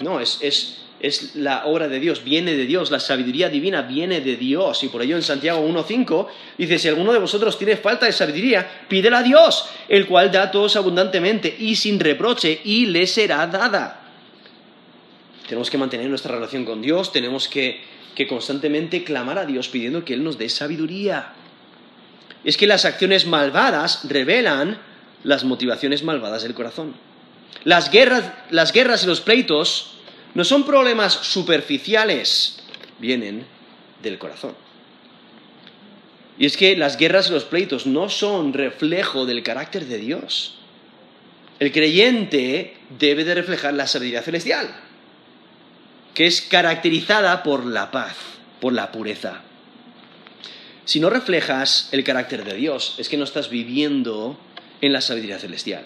No, 0.00 0.20
es, 0.20 0.38
es 0.42 0.87
la 1.34 1.66
obra 1.66 1.86
de 1.86 2.00
Dios, 2.00 2.24
viene 2.24 2.56
de 2.56 2.66
Dios, 2.66 2.90
la 2.90 2.98
sabiduría 2.98 3.48
divina 3.48 3.82
viene 3.82 4.20
de 4.20 4.36
Dios. 4.36 4.82
Y 4.82 4.88
por 4.88 5.02
ello 5.02 5.16
en 5.16 5.22
Santiago 5.22 5.66
1.5 5.66 6.26
dice, 6.58 6.78
si 6.78 6.88
alguno 6.88 7.12
de 7.12 7.20
vosotros 7.20 7.56
tiene 7.56 7.76
falta 7.76 8.06
de 8.06 8.12
sabiduría, 8.12 8.84
pídela 8.88 9.18
a 9.18 9.22
Dios, 9.22 9.68
el 9.88 10.06
cual 10.06 10.32
da 10.32 10.44
a 10.44 10.50
todos 10.50 10.74
abundantemente 10.76 11.54
y 11.56 11.76
sin 11.76 12.00
reproche, 12.00 12.60
y 12.64 12.86
le 12.86 13.06
será 13.06 13.46
dada. 13.46 14.00
Tenemos 15.46 15.70
que 15.70 15.78
mantener 15.78 16.08
nuestra 16.08 16.34
relación 16.34 16.64
con 16.64 16.82
Dios, 16.82 17.12
tenemos 17.12 17.48
que, 17.48 17.80
que 18.14 18.26
constantemente 18.26 19.04
clamar 19.04 19.38
a 19.38 19.46
Dios 19.46 19.68
pidiendo 19.68 20.04
que 20.04 20.14
Él 20.14 20.24
nos 20.24 20.36
dé 20.36 20.48
sabiduría. 20.48 21.32
Es 22.44 22.56
que 22.56 22.66
las 22.66 22.84
acciones 22.84 23.26
malvadas 23.26 24.00
revelan 24.08 24.78
las 25.22 25.44
motivaciones 25.44 26.02
malvadas 26.02 26.42
del 26.42 26.54
corazón. 26.54 26.94
Las 27.64 27.90
guerras, 27.90 28.32
las 28.50 28.72
guerras 28.72 29.04
y 29.04 29.06
los 29.06 29.20
pleitos 29.20 29.97
no 30.34 30.44
son 30.44 30.64
problemas 30.64 31.12
superficiales, 31.12 32.58
vienen 32.98 33.46
del 34.02 34.18
corazón. 34.18 34.54
Y 36.38 36.46
es 36.46 36.56
que 36.56 36.76
las 36.76 36.96
guerras 36.96 37.28
y 37.28 37.32
los 37.32 37.44
pleitos 37.44 37.86
no 37.86 38.08
son 38.08 38.52
reflejo 38.52 39.26
del 39.26 39.42
carácter 39.42 39.86
de 39.86 39.98
Dios. 39.98 40.54
El 41.58 41.72
creyente 41.72 42.76
debe 42.98 43.24
de 43.24 43.34
reflejar 43.34 43.74
la 43.74 43.88
sabiduría 43.88 44.22
celestial, 44.22 44.68
que 46.14 46.26
es 46.26 46.40
caracterizada 46.40 47.42
por 47.42 47.66
la 47.66 47.90
paz, 47.90 48.16
por 48.60 48.72
la 48.72 48.92
pureza. 48.92 49.42
Si 50.84 51.00
no 51.00 51.10
reflejas 51.10 51.88
el 51.92 52.04
carácter 52.04 52.44
de 52.44 52.54
Dios, 52.54 52.94
es 52.98 53.08
que 53.08 53.16
no 53.16 53.24
estás 53.24 53.50
viviendo 53.50 54.38
en 54.80 54.92
la 54.92 55.00
sabiduría 55.00 55.38
celestial. 55.38 55.84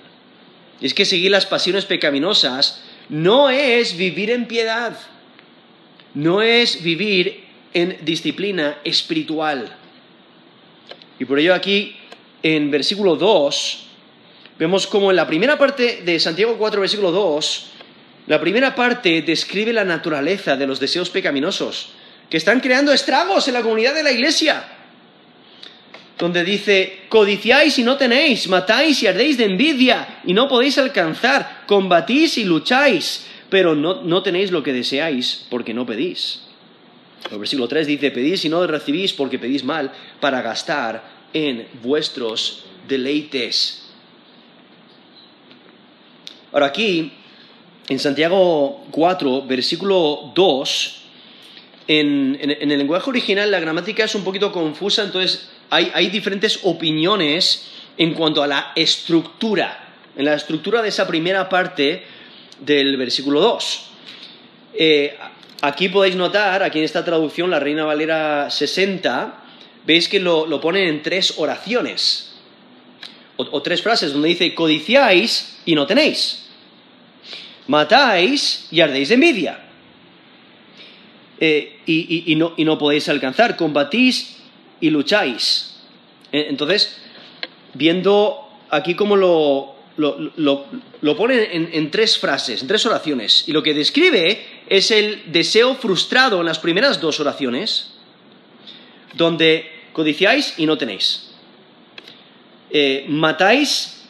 Y 0.81 0.87
es 0.87 0.95
que 0.95 1.07
seguir 1.07 1.31
las 1.31 1.47
pasiones 1.47 1.87
pecaminosas 1.87 2.83
no 3.13 3.51
es 3.51 3.99
vivir 3.99 4.31
en 4.31 4.47
piedad, 4.47 4.99
no 6.15 6.41
es 6.41 6.83
vivir 6.83 7.45
en 7.75 7.99
disciplina 8.01 8.79
espiritual. 8.85 9.77
Y 11.19 11.27
por 11.27 11.39
ello 11.39 11.55
aquí, 11.55 11.95
en 12.43 12.71
versículo 12.71 13.17
2, 13.17 13.87
vemos 14.59 14.87
como 14.87 15.11
en 15.11 15.17
la 15.17 15.27
primera 15.27 15.59
parte 15.59 16.01
de 16.03 16.19
Santiago 16.19 16.57
4, 16.57 16.81
versículo 16.81 17.11
2, 17.11 17.67
la 18.29 18.41
primera 18.41 18.75
parte 18.75 19.21
describe 19.21 19.75
la 19.75 19.85
naturaleza 19.85 20.57
de 20.57 20.67
los 20.67 20.81
deseos 20.81 21.11
pecaminosos, 21.11 21.91
que 22.31 22.39
están 22.39 22.61
creando 22.61 22.95
estragos 22.95 23.47
en 23.47 23.55
la 23.55 23.63
comunidad 23.63 23.95
de 23.95 24.05
la 24.05 24.13
iglesia 24.13 24.72
donde 26.23 26.45
dice, 26.45 27.01
codiciáis 27.09 27.81
y 27.81 27.83
no 27.83 27.97
tenéis, 27.97 28.47
matáis 28.47 29.03
y 29.03 29.09
ardéis 29.09 29.39
de 29.39 29.47
envidia 29.47 30.21
y 30.25 30.33
no 30.33 30.47
podéis 30.47 30.79
alcanzar, 30.79 31.65
combatís 31.67 32.39
y 32.39 32.45
lucháis, 32.45 33.27
pero 33.51 33.75
no, 33.75 34.23
tenéis 34.23 34.53
lo 34.53 34.63
que 34.63 34.73
deseáis 34.73 35.45
porque 35.51 35.75
no 35.75 35.85
pedís. 35.85 36.45
El 37.29 37.41
versículo 37.41 37.67
3 37.67 37.89
dice, 37.89 38.13
pedís 38.13 38.45
y 38.45 38.49
no 38.49 38.65
recibís 38.69 39.13
porque 39.13 39.41
pedís 39.41 39.65
mal 39.65 39.91
para 40.21 40.43
gastar 40.43 41.03
en 41.33 41.67
vuestros 41.83 42.67
deleites. 42.87 43.89
Ahora 46.53 46.67
aquí 46.67 47.11
en 47.89 47.99
Santiago 47.99 48.87
4, 48.93 49.43
versículo 49.43 50.31
2, 50.37 51.03
en, 51.89 52.39
el 52.41 52.79
lenguaje 52.79 53.11
original 53.11 53.51
la 53.51 53.59
gramática 53.59 54.05
es 54.05 54.15
un 54.15 54.23
poquito 54.23 54.53
confusa, 54.53 55.03
entonces 55.03 55.49
hay, 55.73 56.11
diferentes 56.11 56.61
opiniones 56.65 57.69
en 57.97 58.13
cuanto 58.15 58.43
a 58.43 58.47
la 58.47 58.73
estructura, 58.77 59.95
en 60.15 60.27
la 60.27 60.35
estructura 60.35 60.83
de 60.83 60.91
esa 60.91 61.07
primera 61.07 61.49
parte 61.49 62.03
del 62.61 62.97
versículo 62.97 63.41
2. 63.41 63.87
Eh, 64.75 65.17
aquí 65.63 65.89
podéis 65.89 66.17
notar, 66.17 66.63
aquí 66.63 66.79
en 66.79 66.85
esta 66.85 67.05
traducción, 67.05 67.51
la 67.51 67.59
Reina 67.59 67.85
Valera 67.85 68.51
60, 68.51 69.43
veis 69.87 70.09
que 70.09 70.21
lo, 70.21 70.47
lo 70.47 70.61
ponen 70.61 70.89
en 70.89 71.03
tres 71.03 71.35
oraciones, 71.39 72.35
o 73.37 73.63
tres 73.63 73.83
frases, 73.83 74.13
donde 74.13 74.29
dice, 74.29 74.55
codiciáis 74.55 75.59
y 75.65 75.75
no 75.75 75.87
tenéis, 75.87 76.51
matáis 77.67 78.69
y 78.71 78.81
ardéis 78.81 79.09
de 79.09 79.15
envidia 79.15 79.59
eh, 81.41 81.81
y, 81.87 82.37
no, 82.37 82.79
podéis 82.79 83.09
alcanzar, 83.09 83.57
combatís 83.57 84.42
y 84.83 84.91
lucháis. 84.91 85.77
Eh, 86.33 86.47
entonces, 86.51 86.99
viendo 87.73 88.51
aquí 88.69 88.95
cómo 88.95 89.17
lo, 89.17 89.77
lo, 89.97 91.17
pone 91.17 91.55
en, 91.55 91.91
tres 91.91 92.19
frases, 92.19 92.61
en 92.61 92.69
tres 92.69 92.85
oraciones, 92.85 93.45
y 93.47 93.53
lo 93.53 93.63
que 93.63 93.73
describe 93.73 94.45
es 94.69 94.91
el 94.91 95.33
deseo 95.33 95.75
frustrado 95.77 96.41
en 96.41 96.47
las 96.47 96.59
primeras 96.59 97.01
dos 97.01 97.21
oraciones, 97.21 97.95
donde 99.15 99.71
codiciáis 99.93 100.55
y 100.59 100.67
no 100.67 100.77
tenéis. 100.77 101.31
Eh, 102.71 103.05
matáis 103.09 104.03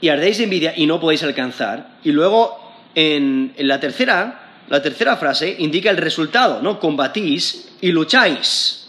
y 0.00 0.08
ardéis 0.08 0.38
de 0.38 0.44
envidia 0.44 0.74
y 0.76 0.86
no 0.86 1.00
podéis 1.00 1.22
alcanzar. 1.22 1.98
Y 2.04 2.12
luego, 2.12 2.74
en 2.94 3.54
la 3.58 3.80
tercera, 3.80 4.64
la 4.68 4.82
tercera 4.82 5.16
frase 5.16 5.56
indica 5.58 5.90
el 5.90 5.96
resultado, 5.96 6.60
¿no? 6.60 6.78
Combatís 6.78 7.70
y 7.80 7.92
lucháis, 7.92 8.87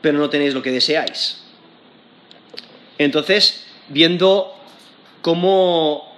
pero 0.00 0.18
no 0.18 0.30
tenéis 0.30 0.54
lo 0.54 0.62
que 0.62 0.70
deseáis. 0.70 1.42
Entonces, 2.98 3.66
viendo 3.88 4.54
cómo 5.22 6.10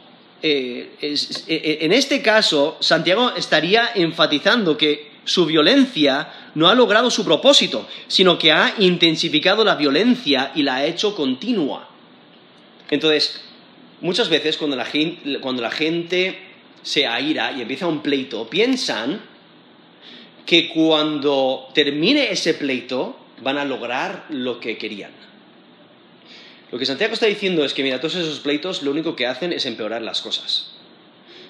eh, 0.42 0.96
e, 1.00 1.14
e, 1.46 1.84
en 1.84 1.92
este 1.92 2.20
caso 2.20 2.76
Santiago 2.80 3.32
estaría 3.36 3.90
enfatizando 3.94 4.76
que 4.76 5.12
su 5.24 5.46
violencia 5.46 6.50
no 6.56 6.68
ha 6.68 6.74
logrado 6.74 7.10
su 7.10 7.24
propósito, 7.24 7.86
sino 8.08 8.38
que 8.38 8.50
ha 8.50 8.74
intensificado 8.78 9.64
la 9.64 9.76
violencia 9.76 10.50
y 10.54 10.62
la 10.62 10.76
ha 10.76 10.86
hecho 10.86 11.14
continua. 11.14 11.88
Entonces, 12.90 13.40
muchas 14.00 14.28
veces 14.28 14.56
cuando 14.56 14.76
la 14.76 14.84
gente, 14.84 15.38
cuando 15.40 15.62
la 15.62 15.70
gente 15.70 16.38
se 16.82 17.06
aira 17.06 17.52
y 17.52 17.62
empieza 17.62 17.86
un 17.86 18.02
pleito, 18.02 18.50
piensan 18.50 19.22
que 20.44 20.68
cuando 20.68 21.68
termine 21.72 22.32
ese 22.32 22.54
pleito 22.54 23.16
van 23.42 23.59
a 23.59 23.64
lograr 23.64 24.26
lo 24.28 24.61
que 24.61 24.78
querían. 24.78 25.12
Lo 26.70 26.78
que 26.78 26.87
Santiago 26.87 27.14
está 27.14 27.26
diciendo 27.26 27.64
es 27.64 27.74
que, 27.74 27.83
mira, 27.83 28.00
todos 28.00 28.14
esos 28.14 28.40
pleitos 28.40 28.83
lo 28.83 28.90
único 28.90 29.14
que 29.14 29.26
hacen 29.26 29.52
es 29.52 29.66
empeorar 29.66 30.02
las 30.02 30.22
cosas. 30.22 30.72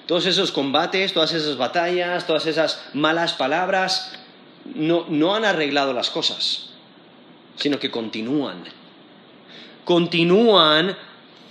Todos 0.05 0.25
esos 0.25 0.51
combates, 0.51 1.13
todas 1.13 1.33
esas 1.33 1.55
batallas, 1.55 2.27
todas 2.27 2.45
esas 2.45 2.83
malas 2.93 3.33
palabras, 3.33 4.13
no, 4.75 5.05
no 5.09 5.35
han 5.35 5.45
arreglado 5.45 5.93
las 5.93 6.09
cosas, 6.09 6.71
sino 7.55 7.79
que 7.79 7.89
continúan. 7.89 8.63
Continúan 9.85 10.97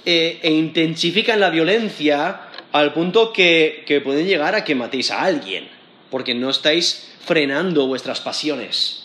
eh, 0.05 0.41
e 0.43 0.51
intensifican 0.51 1.41
la 1.41 1.51
violencia 1.51 2.49
al 2.73 2.93
punto 2.93 3.33
que, 3.33 4.01
pueden 4.05 4.27
llegar 4.27 4.55
a 4.55 4.65
que 4.65 4.75
matéis 4.75 5.11
a 5.11 5.23
alguien, 5.23 5.69
porque 6.11 6.35
no 6.35 6.51
estáis 6.51 7.13
frenando 7.25 7.87
vuestras 7.87 8.21
pasiones. 8.21 9.02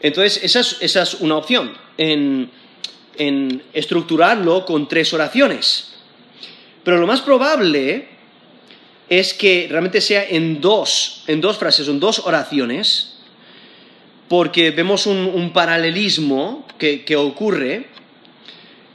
Entonces, 0.00 0.40
esa 0.42 1.02
es, 1.02 1.14
una 1.14 1.36
opción, 1.36 1.72
en, 1.96 2.50
estructurarlo 3.72 4.64
con 4.64 4.88
tres 4.88 5.12
oraciones. 5.12 5.94
Pero 6.84 6.98
lo 6.98 7.06
más 7.06 7.20
probable 7.20 8.08
es 9.08 9.34
que 9.34 9.66
realmente 9.68 10.00
sea 10.00 10.24
en 10.24 10.60
dos, 10.60 11.24
en 11.26 11.40
dos 11.40 11.58
frases, 11.58 11.88
en 11.88 11.98
dos 11.98 12.20
oraciones, 12.20 13.14
porque 14.28 14.70
vemos 14.70 15.06
un, 15.06 15.52
paralelismo 15.52 16.66
que, 16.78 17.04
que 17.04 17.16
ocurre 17.16 17.86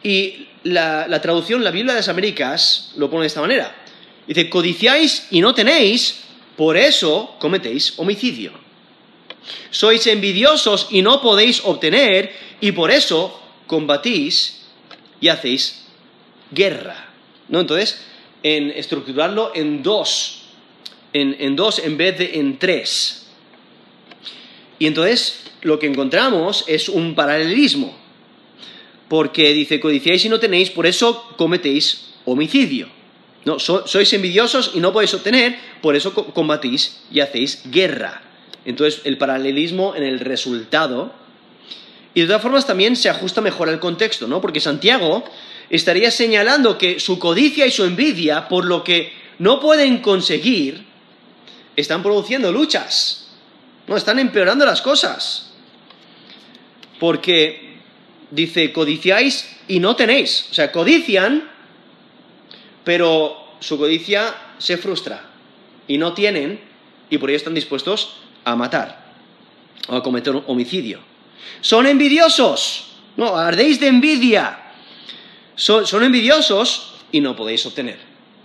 y 0.03 0.47
la, 0.63 1.21
traducción, 1.21 1.63
la 1.63 1.71
Biblia 1.71 1.93
de 1.93 1.99
las 1.99 2.09
Américas, 2.09 2.91
lo 2.97 3.09
pone 3.09 3.21
de 3.21 3.27
esta 3.27 3.41
manera. 3.41 3.75
Dice, 4.27 4.49
codiciáis 4.49 5.27
y 5.31 5.41
no 5.41 5.53
tenéis, 5.53 6.21
por 6.55 6.77
eso 6.77 7.35
cometéis 7.39 7.93
homicidio. 7.97 8.62
Sois 9.71 10.05
envidiosos 10.07 10.87
y 10.91 11.01
no 11.01 11.21
podéis 11.21 11.61
obtener, 11.65 12.33
y 12.61 12.71
por 12.71 12.91
eso 12.91 13.39
combatís 13.67 14.65
y 15.19 15.29
hacéis 15.29 15.85
guerra. 16.51 17.09
¿No? 17.49 17.59
Entonces, 17.59 18.03
en 18.41 18.71
estructurarlo 18.71 19.51
en 19.55 19.83
dos, 19.83 20.43
en, 21.13 21.35
en 21.39 21.55
dos 21.55 21.79
en 21.79 21.97
vez 21.97 22.17
de 22.17 22.39
en 22.39 22.57
tres. 22.57 23.27
Y 24.79 24.87
entonces 24.87 25.43
lo 25.61 25.79
que 25.79 25.87
encontramos 25.87 26.65
es 26.67 26.89
un 26.89 27.15
paralelismo 27.15 28.03
porque 29.13 29.53
dice, 29.53 29.79
codiciáis 29.79 30.25
y 30.25 30.29
no 30.29 30.39
tenéis, 30.39 30.71
por 30.71 30.87
eso 30.87 31.35
cometéis 31.37 32.13
homicidio. 32.25 32.89
No, 33.45 33.59
sois 33.59 34.11
envidiosos 34.13 34.71
y 34.73 34.79
no 34.79 34.91
podéis 34.91 35.13
obtener, 35.13 35.55
por 35.83 35.95
eso 35.95 36.15
combatís 36.33 37.03
y 37.11 37.19
hacéis 37.19 37.61
guerra. 37.69 38.23
Entonces, 38.65 39.01
el 39.03 39.17
paralelismo 39.17 39.95
en 39.95 40.03
el 40.03 40.19
resultado. 40.19 41.13
Y 42.13 42.21
de 42.21 42.27
todas 42.27 42.41
formas 42.41 42.67
también 42.67 42.95
se 42.95 43.09
ajusta 43.09 43.41
mejor 43.41 43.69
al 43.69 43.79
contexto, 43.79 44.27
¿no? 44.27 44.41
Porque 44.41 44.59
Santiago 44.59 45.23
estaría 45.69 46.11
señalando 46.11 46.77
que 46.77 46.99
su 46.99 47.19
codicia 47.19 47.65
y 47.65 47.71
su 47.71 47.83
envidia, 47.83 48.47
por 48.47 48.65
lo 48.65 48.83
que 48.83 49.13
no 49.39 49.59
pueden 49.59 49.99
conseguir, 49.99 50.85
están 51.75 52.03
produciendo 52.03 52.51
luchas. 52.51 53.27
No, 53.87 53.97
están 53.97 54.19
empeorando 54.19 54.65
las 54.65 54.81
cosas. 54.81 55.51
Porque 56.99 57.79
dice, 58.31 58.71
codiciáis 58.71 59.49
y 59.67 59.79
no 59.79 59.95
tenéis. 59.95 60.47
O 60.51 60.53
sea, 60.53 60.71
codician, 60.71 61.49
pero 62.83 63.43
su 63.59 63.77
codicia 63.77 64.35
se 64.57 64.77
frustra 64.77 65.29
y 65.87 65.97
no 65.97 66.13
tienen 66.13 66.59
y 67.09 67.17
por 67.17 67.29
ello 67.29 67.37
están 67.37 67.53
dispuestos 67.53 68.17
a 68.43 68.55
matar 68.55 69.03
o 69.87 69.95
a 69.95 70.03
cometer 70.03 70.35
un 70.35 70.43
homicidio. 70.47 70.99
Son 71.61 71.85
envidiosos, 71.85 72.93
no, 73.17 73.35
ardéis 73.35 73.79
de 73.79 73.87
envidia. 73.87 74.59
Son, 75.55 76.03
envidiosos 76.03 76.95
y 77.11 77.21
no 77.21 77.35
podéis 77.35 77.65
obtener. 77.65 77.97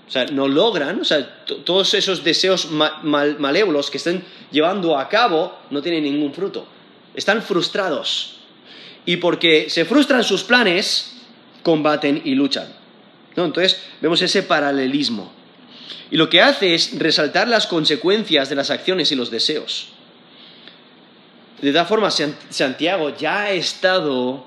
O 0.06 0.10
sea, 0.10 0.26
no 0.26 0.48
logran, 0.48 1.00
o 1.00 1.04
sea, 1.04 1.44
todos 1.64 1.92
esos 1.94 2.24
deseos 2.24 2.68
malévolos 2.70 3.90
que 3.90 3.98
están 3.98 4.24
llevando 4.50 4.98
a 4.98 5.08
cabo 5.08 5.58
no 5.70 5.82
tienen 5.82 6.04
ningún 6.04 6.32
fruto. 6.32 6.66
Están 7.14 7.42
frustrados 7.42 8.38
y 9.04 9.16
porque 9.16 9.68
se 9.68 9.84
frustran 9.84 10.24
sus 10.24 10.44
planes, 10.44 11.16
combaten 11.62 12.22
y 12.24 12.34
luchan. 12.34 12.72
Entonces 13.36 13.80
vemos 14.00 14.20
ese 14.22 14.42
paralelismo. 14.42 15.37
Y 16.10 16.16
lo 16.16 16.28
que 16.28 16.40
hace 16.40 16.74
es 16.74 16.98
resaltar 16.98 17.48
las 17.48 17.66
consecuencias 17.66 18.48
de 18.48 18.54
las 18.54 18.70
acciones 18.70 19.12
y 19.12 19.14
los 19.14 19.30
deseos. 19.30 19.88
De 21.60 21.72
tal 21.72 21.86
forma, 21.86 22.10
Santiago 22.10 23.16
ya 23.16 23.42
ha 23.42 23.50
estado, 23.50 24.44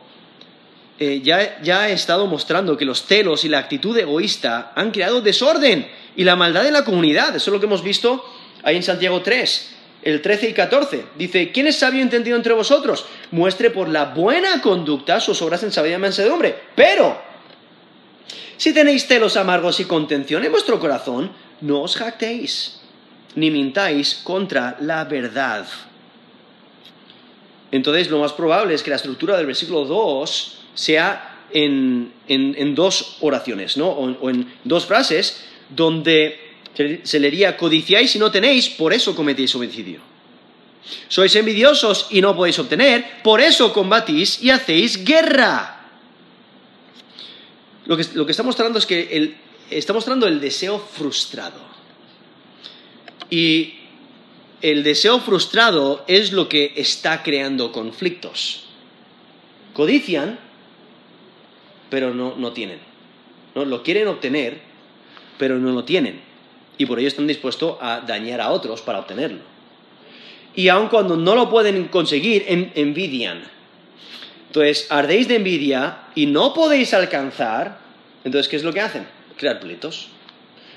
eh, 1.00 1.22
ya, 1.24 1.62
ya 1.62 1.82
ha 1.82 1.90
estado 1.90 2.26
mostrando 2.28 2.78
que 2.78 2.86
los 2.86 3.06
celos 3.06 3.44
y 3.44 3.50
la 3.50 3.60
actitud 3.60 3.98
egoísta 3.98 4.72
han 4.76 4.92
creado 4.92 5.22
desorden 5.22 5.90
y 6.16 6.24
la 6.24 6.36
maldad 6.36 6.66
en 6.66 6.74
la 6.74 6.86
comunidad. 6.86 7.36
Eso 7.36 7.50
es 7.50 7.54
lo 7.54 7.60
que 7.60 7.66
hemos 7.66 7.84
visto 7.84 8.24
ahí 8.64 8.78
en 8.78 8.84
Santiago 8.84 9.22
3 9.22 9.72
el 10.04 10.22
13 10.22 10.50
y 10.50 10.54
14. 10.54 11.06
Dice, 11.16 11.52
¿quién 11.52 11.68
es 11.68 11.78
sabio 11.78 12.02
entendido 12.02 12.36
entre 12.36 12.54
vosotros? 12.54 13.06
Muestre 13.32 13.70
por 13.70 13.90
la 13.90 14.06
buena 14.06 14.62
conducta 14.62 15.20
sus 15.20 15.42
obras 15.42 15.64
en 15.64 15.72
sabiduría 15.72 15.98
y 15.98 16.02
mansedumbre. 16.02 16.56
Pero, 16.76 17.22
si 18.62 18.74
tenéis 18.74 19.08
celos 19.08 19.38
amargos 19.38 19.80
y 19.80 19.86
contención 19.86 20.45
en 20.45 20.52
vuestro 20.52 20.80
corazón, 20.80 21.32
no 21.62 21.82
os 21.82 21.95
jactéis, 21.95 22.80
ni 23.34 23.50
mintáis 23.50 24.21
contra 24.24 24.78
la 24.82 25.04
verdad. 25.06 25.65
Entonces, 27.71 28.12
lo 28.12 28.19
más 28.19 28.34
probable 28.34 28.76
es 28.76 28.84
que 28.84 28.91
la 28.91 28.97
estructura 28.97 29.36
del 29.36 29.47
versículo 29.47 29.86
2 29.86 30.60
sea 30.76 31.47
en, 31.52 32.13
dos 32.76 33.17
oraciones, 33.21 33.78
¿no? 33.78 33.89
o 33.89 34.30
en 34.30 34.45
dos 34.63 34.86
frases, 34.86 35.43
donde 35.67 36.39
se 37.02 37.19
leería, 37.19 37.58
codiciáis 37.58 38.15
y 38.15 38.19
no 38.19 38.30
tenéis, 38.30 38.69
por 38.69 38.93
eso 38.93 39.15
cometéis 39.15 39.56
homicidio. 39.56 40.02
Sois 41.08 41.36
envidiosos 41.36 42.10
y 42.12 42.21
no 42.21 42.36
podéis 42.36 42.60
obtener, 42.60 43.24
por 43.24 43.41
eso 43.41 43.74
combatís 43.74 44.39
y 44.43 44.52
hacéis 44.52 45.04
guerra. 45.04 45.81
Lo 47.92 47.98
que, 48.26 48.32
está 48.32 48.42
mostrando 48.42 48.80
es 48.80 48.86
que 48.86 49.36
está 49.70 49.92
mostrando 49.92 50.26
el 50.26 50.40
deseo 50.40 50.80
frustrado. 50.80 51.60
Y 53.30 53.74
el 54.62 54.82
deseo 54.82 55.20
frustrado 55.20 56.06
es 56.08 56.32
lo 56.32 56.48
que 56.48 56.72
está 56.78 57.22
creando 57.22 57.74
conflictos. 57.74 58.64
Codician, 59.74 60.40
pero 61.90 62.14
no, 62.14 62.34
no 62.38 62.54
tienen. 62.54 62.80
¿no? 63.56 63.66
Lo 63.66 63.84
quieren 63.84 64.08
obtener, 64.08 64.62
pero 65.38 65.60
no 65.60 65.74
lo 65.74 65.84
tienen. 65.84 66.22
Y 66.78 66.86
por 66.86 66.98
ello 66.98 67.10
están 67.10 67.28
dispuestos 67.28 67.76
a 67.82 68.00
dañar 68.00 68.40
a 68.40 68.52
otros 68.52 68.82
para 68.82 69.00
obtenerlo. 69.00 69.42
Y 70.56 70.70
aun 70.70 70.88
cuando 70.88 71.18
no 71.18 71.36
lo 71.36 71.50
pueden 71.50 71.90
conseguir, 71.90 72.46
envidian. 72.48 73.44
Entonces, 74.48 74.88
ardéis 74.90 75.28
de 75.30 75.36
envidia 75.36 76.08
y 76.14 76.26
no 76.26 76.54
podéis 76.54 76.94
alcanzar. 76.94 77.81
Entonces, 78.24 78.48
¿qué 78.48 78.56
es 78.56 78.64
lo 78.64 78.74
que 78.74 78.82
hacen? 78.82 79.08
Crear 79.38 79.60
pleitos. 79.60 80.08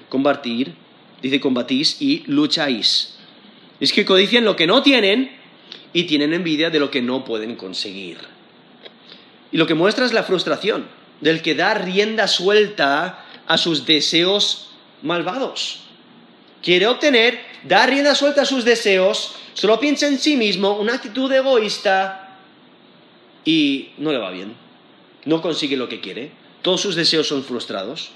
Combatir, 0.09 0.74
dice 1.22 1.40
combatís 1.40 2.00
y 2.00 2.24
lucháis. 2.26 3.16
Es 3.80 3.92
que 3.92 4.04
codician 4.04 4.44
lo 4.44 4.57
que 4.57 4.66
no 4.66 4.83
tienen 4.83 5.30
y 5.92 6.04
tienen 6.04 6.33
envidia 6.33 6.70
de 6.70 6.80
lo 6.80 6.90
que 6.90 7.02
no 7.02 7.24
pueden 7.24 7.57
conseguir. 7.57 8.18
Y 9.52 9.57
lo 9.57 9.66
que 9.66 9.74
muestra 9.74 10.04
es 10.04 10.12
la 10.12 10.24
frustración 10.24 10.87
del 11.20 11.42
que 11.42 11.54
da 11.54 11.74
rienda 11.74 12.26
suelta 12.28 13.24
a 13.46 13.57
sus 13.59 13.87
deseos 13.87 14.70
malvados. 15.02 15.80
Quiere 16.62 16.87
obtener, 16.87 17.40
da 17.62 17.87
rienda 17.87 18.14
suelta 18.14 18.42
a 18.42 18.46
sus 18.46 18.64
deseos, 18.64 19.35
solo 19.52 19.78
piensa 19.78 20.07
en 20.07 20.18
sí 20.18 20.37
mismo, 20.37 20.78
una 20.78 20.94
actitud 20.94 21.30
egoísta 21.30 22.38
y 23.44 23.90
no 23.98 24.12
le 24.12 24.18
va 24.18 24.30
bien. 24.30 24.54
No 25.26 25.40
consigue 25.40 25.76
lo 25.76 25.88
que 25.88 26.00
quiere. 26.00 26.33
Todos 26.64 26.81
sus 26.81 26.94
deseos 26.94 27.29
son 27.29 27.44
frustrados. 27.44 28.09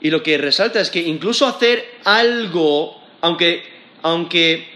Y 0.00 0.10
lo 0.10 0.22
que 0.22 0.38
resalta 0.38 0.80
es 0.80 0.90
que 0.90 1.00
incluso 1.00 1.44
hacer 1.44 1.84
algo, 2.04 3.02
aunque, 3.20 3.64
aunque, 4.02 4.68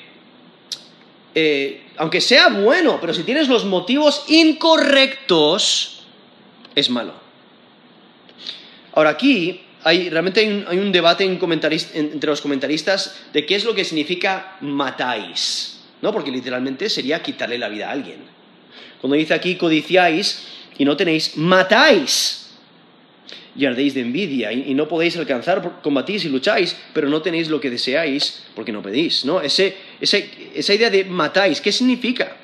eh, 1.37 1.85
aunque 1.97 2.21
sea 2.21 2.49
bueno, 2.49 2.99
pero 3.01 3.15
si 3.15 3.23
tienes 3.23 3.47
los 3.47 3.65
motivos 3.65 4.25
incorrectos, 4.27 6.03
es 6.75 6.91
malo. 6.91 7.15
Ahora 8.95 9.11
aquí 9.11 9.61
hay, 9.85 10.11
realmente 10.11 10.41
hay 10.41 10.79
un, 10.79 10.91
debate 10.91 11.23
entre 11.23 12.31
los 12.31 12.41
comentaristas 12.41 13.17
de 13.33 13.47
qué 13.47 13.55
es 13.55 13.65
lo 13.65 13.77
que 13.77 13.85
significa 13.85 14.57
matáis, 14.61 15.83
¿no? 16.03 16.13
Porque 16.13 16.33
literalmente 16.33 16.91
sería 16.91 17.23
quitarle 17.23 17.59
la 17.59 17.69
vida 17.69 17.91
a 17.91 17.93
alguien. 17.93 18.25
Cuando 19.01 19.15
dice 19.15 19.35
aquí 19.35 19.55
codiciáis 19.55 20.49
y 20.77 20.85
no 20.85 20.97
tenéis, 20.97 21.37
matáis 21.37 22.40
y 23.61 23.67
ardéis 23.67 23.93
de 23.93 24.01
envidia 24.01 24.51
y, 24.53 24.73
no 24.73 24.89
podéis 24.89 25.19
alcanzar, 25.19 25.83
combatís 25.83 26.25
y 26.25 26.31
lucháis, 26.31 26.75
pero 26.95 27.11
no 27.11 27.21
tenéis 27.21 27.51
lo 27.51 27.61
que 27.61 27.69
deseáis 27.69 28.43
porque 28.55 28.73
no 28.73 28.81
pedís, 28.81 29.27
¿no? 29.27 29.43
esa 29.43 30.75
idea 30.75 30.89
de 30.89 31.05
matáis, 31.05 31.61
¿qué 31.61 31.71
significa? 31.71 32.39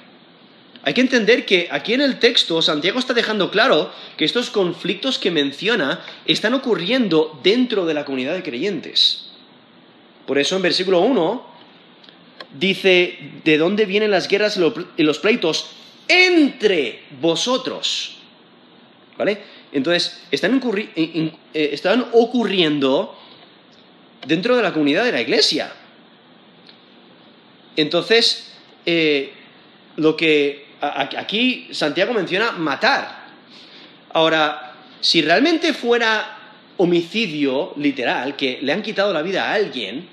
Hay 0.82 0.92
que 0.92 1.00
entender 1.00 1.46
que 1.46 1.68
aquí 1.70 1.94
en 1.94 2.02
el 2.02 2.18
texto 2.18 2.60
Santiago 2.60 2.98
está 2.98 3.14
dejando 3.14 3.50
claro 3.50 3.90
que 4.18 4.26
estos 4.26 4.50
conflictos 4.50 5.18
que 5.18 5.30
menciona 5.30 6.04
están 6.26 6.52
ocurriendo 6.52 7.40
dentro 7.42 7.86
de 7.86 7.94
la 7.94 8.04
comunidad 8.04 8.34
de 8.34 8.42
creyentes. 8.42 9.30
Por 10.26 10.38
eso 10.38 10.54
en 10.56 10.62
versículo 10.62 11.00
1 11.00 11.46
dice, 12.60 13.18
¿de 13.42 13.56
dónde 13.56 13.86
vienen 13.86 14.10
las 14.10 14.28
guerras 14.28 14.60
y 14.98 15.02
los 15.02 15.18
pleitos 15.18 15.70
entre 16.08 17.04
vosotros? 17.22 18.18
¿Vale? 19.16 19.55
Entonces, 19.76 20.22
están, 20.30 20.58
eh, 20.96 21.32
están 21.52 22.06
ocurriendo 22.14 23.14
dentro 24.26 24.56
de 24.56 24.62
la 24.62 24.72
comunidad 24.72 25.04
de 25.04 25.12
la 25.12 25.20
iglesia. 25.20 25.70
Entonces, 27.76 28.54
eh, 28.86 29.34
lo 29.96 30.16
que 30.16 30.64
aquí 30.80 31.68
Santiago 31.72 32.14
menciona 32.14 32.52
matar. 32.52 33.26
Ahora, 34.14 34.76
si 35.02 35.20
realmente 35.20 35.74
fuera 35.74 36.38
homicidio 36.78 37.74
literal, 37.76 38.34
que 38.34 38.58
le 38.62 38.72
han 38.72 38.80
quitado 38.80 39.12
la 39.12 39.20
vida 39.20 39.50
a 39.50 39.52
alguien, 39.52 40.08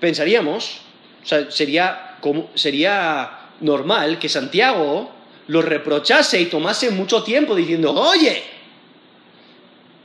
pensaríamos, 0.00 0.80
o 1.22 1.26
sea, 1.26 1.50
sería, 1.50 2.16
como, 2.22 2.48
sería 2.54 3.50
normal 3.60 4.18
que 4.18 4.30
Santiago 4.30 5.21
lo 5.52 5.60
reprochase 5.60 6.40
y 6.40 6.46
tomase 6.46 6.90
mucho 6.90 7.22
tiempo 7.22 7.54
diciendo, 7.54 7.92
oye, 7.92 8.42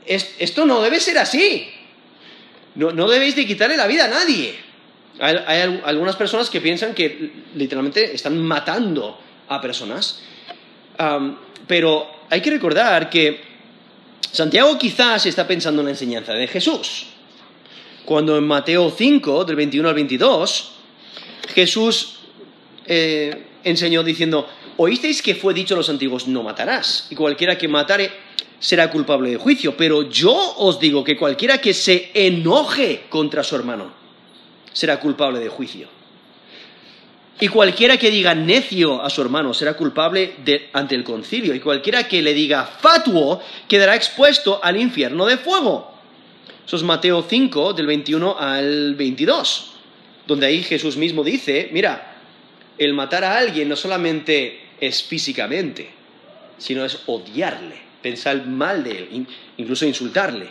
esto 0.06 0.66
no 0.66 0.82
debe 0.82 1.00
ser 1.00 1.16
así. 1.18 1.68
No, 2.74 2.92
no 2.92 3.08
debéis 3.08 3.34
de 3.34 3.46
quitarle 3.46 3.76
la 3.76 3.86
vida 3.86 4.04
a 4.04 4.08
nadie. 4.08 4.54
Hay, 5.20 5.80
algunas 5.84 6.16
personas 6.16 6.50
que 6.50 6.60
piensan 6.60 6.94
que 6.94 7.32
literalmente 7.54 8.14
están 8.14 8.38
matando 8.40 9.18
a 9.48 9.58
personas, 9.60 10.20
pero 11.66 12.06
hay 12.28 12.42
que 12.42 12.50
recordar 12.50 13.08
que 13.08 13.40
Santiago 14.30 14.78
quizás 14.78 15.24
está 15.24 15.48
pensando 15.48 15.80
en 15.80 15.86
la 15.86 15.92
enseñanza 15.92 16.34
de 16.34 16.46
Jesús. 16.46 17.06
Cuando 18.04 18.36
en 18.36 18.46
Mateo 18.46 18.94
5, 18.96 19.44
del 19.46 19.56
21 19.56 19.88
al 19.88 19.94
22, 19.94 20.72
Jesús 21.54 22.18
eh, 22.86 23.46
enseñó 23.64 24.02
diciendo, 24.02 24.48
oísteis 24.78 25.20
que 25.20 25.34
fue 25.34 25.52
dicho 25.52 25.74
a 25.74 25.76
los 25.76 25.90
antiguos, 25.90 26.26
no 26.26 26.42
matarás, 26.42 27.06
y 27.10 27.14
cualquiera 27.14 27.58
que 27.58 27.68
matare 27.68 28.10
será 28.58 28.90
culpable 28.90 29.30
de 29.30 29.36
juicio, 29.36 29.76
pero 29.76 30.08
yo 30.08 30.34
os 30.56 30.80
digo 30.80 31.04
que 31.04 31.16
cualquiera 31.16 31.60
que 31.60 31.74
se 31.74 32.10
enoje 32.14 33.04
contra 33.08 33.44
su 33.44 33.54
hermano, 33.54 33.92
será 34.72 34.98
culpable 34.98 35.40
de 35.40 35.48
juicio. 35.48 35.88
Y 37.40 37.48
cualquiera 37.48 37.96
que 37.96 38.10
diga 38.10 38.34
necio 38.34 39.00
a 39.00 39.10
su 39.10 39.22
hermano 39.22 39.54
será 39.54 39.74
culpable 39.74 40.34
ante 40.72 40.96
el 40.96 41.04
concilio. 41.04 41.54
Y 41.54 41.60
cualquiera 41.60 42.08
que 42.08 42.20
le 42.20 42.34
diga 42.34 42.64
fatuo 42.64 43.40
quedará 43.68 43.94
expuesto 43.94 44.58
al 44.60 44.76
infierno 44.76 45.24
de 45.24 45.36
fuego. 45.36 45.94
Eso 46.66 46.76
es 46.76 46.82
Mateo 46.82 47.24
5, 47.28 47.74
del 47.74 47.86
21 47.86 48.36
al 48.38 48.96
22, 48.96 49.70
donde 50.26 50.46
ahí 50.46 50.62
Jesús 50.64 50.96
mismo 50.96 51.22
dice, 51.22 51.68
mira, 51.72 52.16
el 52.76 52.92
matar 52.92 53.24
a 53.24 53.38
alguien 53.38 53.68
no 53.68 53.76
solamente 53.76 54.67
es 54.80 55.02
físicamente, 55.02 55.90
sino 56.58 56.84
es 56.84 57.00
odiarle, 57.06 57.76
pensar 58.02 58.46
mal 58.46 58.84
de 58.84 58.98
él, 58.98 59.26
incluso 59.56 59.86
insultarle. 59.86 60.48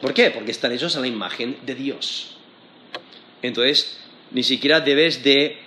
¿Por 0.00 0.12
qué? 0.12 0.30
Porque 0.30 0.50
están 0.50 0.72
hechos 0.72 0.96
a 0.96 1.00
la 1.00 1.06
imagen 1.06 1.56
de 1.64 1.74
Dios. 1.74 2.36
Entonces, 3.42 3.98
ni 4.32 4.42
siquiera 4.42 4.80
debes 4.80 5.22
de, 5.22 5.58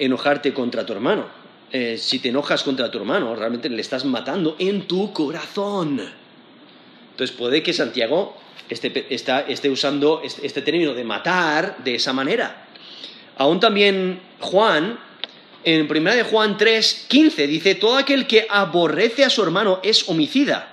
enojarte 0.00 0.52
contra 0.52 0.84
tu 0.84 0.92
hermano. 0.92 1.26
Eh, 1.72 1.96
si 1.98 2.18
te 2.18 2.28
enojas 2.28 2.62
contra 2.62 2.90
tu 2.90 2.98
hermano, 2.98 3.34
realmente 3.34 3.68
le 3.68 3.80
estás 3.80 4.04
matando 4.04 4.56
en 4.58 4.86
tu 4.86 5.12
corazón. 5.12 6.00
Entonces 7.10 7.36
puede 7.36 7.62
que 7.62 7.72
Santiago 7.72 8.36
esté, 8.68 9.06
esté 9.08 9.70
usando 9.70 10.20
este, 10.22 10.46
este, 10.46 10.62
término 10.62 10.94
de 10.94 11.04
matar 11.04 11.78
de 11.82 11.94
esa 11.94 12.12
manera. 12.12 12.66
Aún 13.38 13.60
también 13.60 14.20
Juan, 14.40 14.98
en 15.66 15.90
1 15.90 16.14
de 16.14 16.22
Juan 16.22 16.56
3, 16.56 17.06
15, 17.08 17.46
dice, 17.48 17.74
todo 17.74 17.96
aquel 17.96 18.28
que 18.28 18.46
aborrece 18.48 19.24
a 19.24 19.30
su 19.30 19.42
hermano 19.42 19.80
es 19.82 20.08
homicida. 20.08 20.68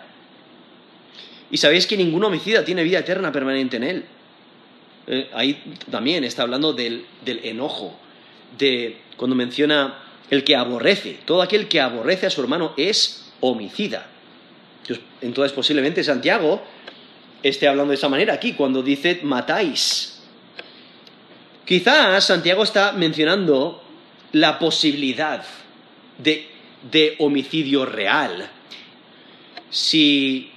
Y 1.49 1.57
sabéis 1.57 1.87
que 1.87 1.97
ningún 1.97 2.23
homicida 2.23 2.63
tiene 2.63 2.83
vida 2.83 2.99
eterna 2.99 3.31
permanente 3.31 3.77
en 3.77 3.83
él. 3.83 4.05
Eh, 5.07 5.31
ahí 5.33 5.59
también 5.89 6.23
está 6.23 6.43
hablando 6.43 6.73
del, 6.73 7.07
enojo, 7.25 7.97
de 8.59 8.97
cuando 9.17 9.35
menciona 9.35 9.97
el 10.29 10.43
que 10.43 10.55
aborrece. 10.55 11.17
Todo 11.25 11.41
aquel 11.41 11.67
que 11.67 11.81
aborrece 11.81 12.27
a 12.27 12.29
su 12.29 12.41
hermano 12.41 12.75
es 12.77 13.31
homicida. 13.39 14.05
Entonces 15.21 15.53
posiblemente 15.53 16.03
Santiago 16.03 16.61
esté 17.41 17.67
hablando 17.67 17.89
de 17.89 17.95
esa 17.95 18.09
manera 18.09 18.35
aquí, 18.35 18.53
cuando 18.53 18.83
dice 18.83 19.21
matáis. 19.23 20.21
Quizás 21.65 22.23
Santiago 22.23 22.61
está 22.61 22.91
mencionando 22.91 23.82
la 24.33 24.59
posibilidad 24.59 25.43
de, 26.17 26.47
de 26.91 27.15
homicidio 27.19 27.85
real 27.85 28.49
si 29.69 30.53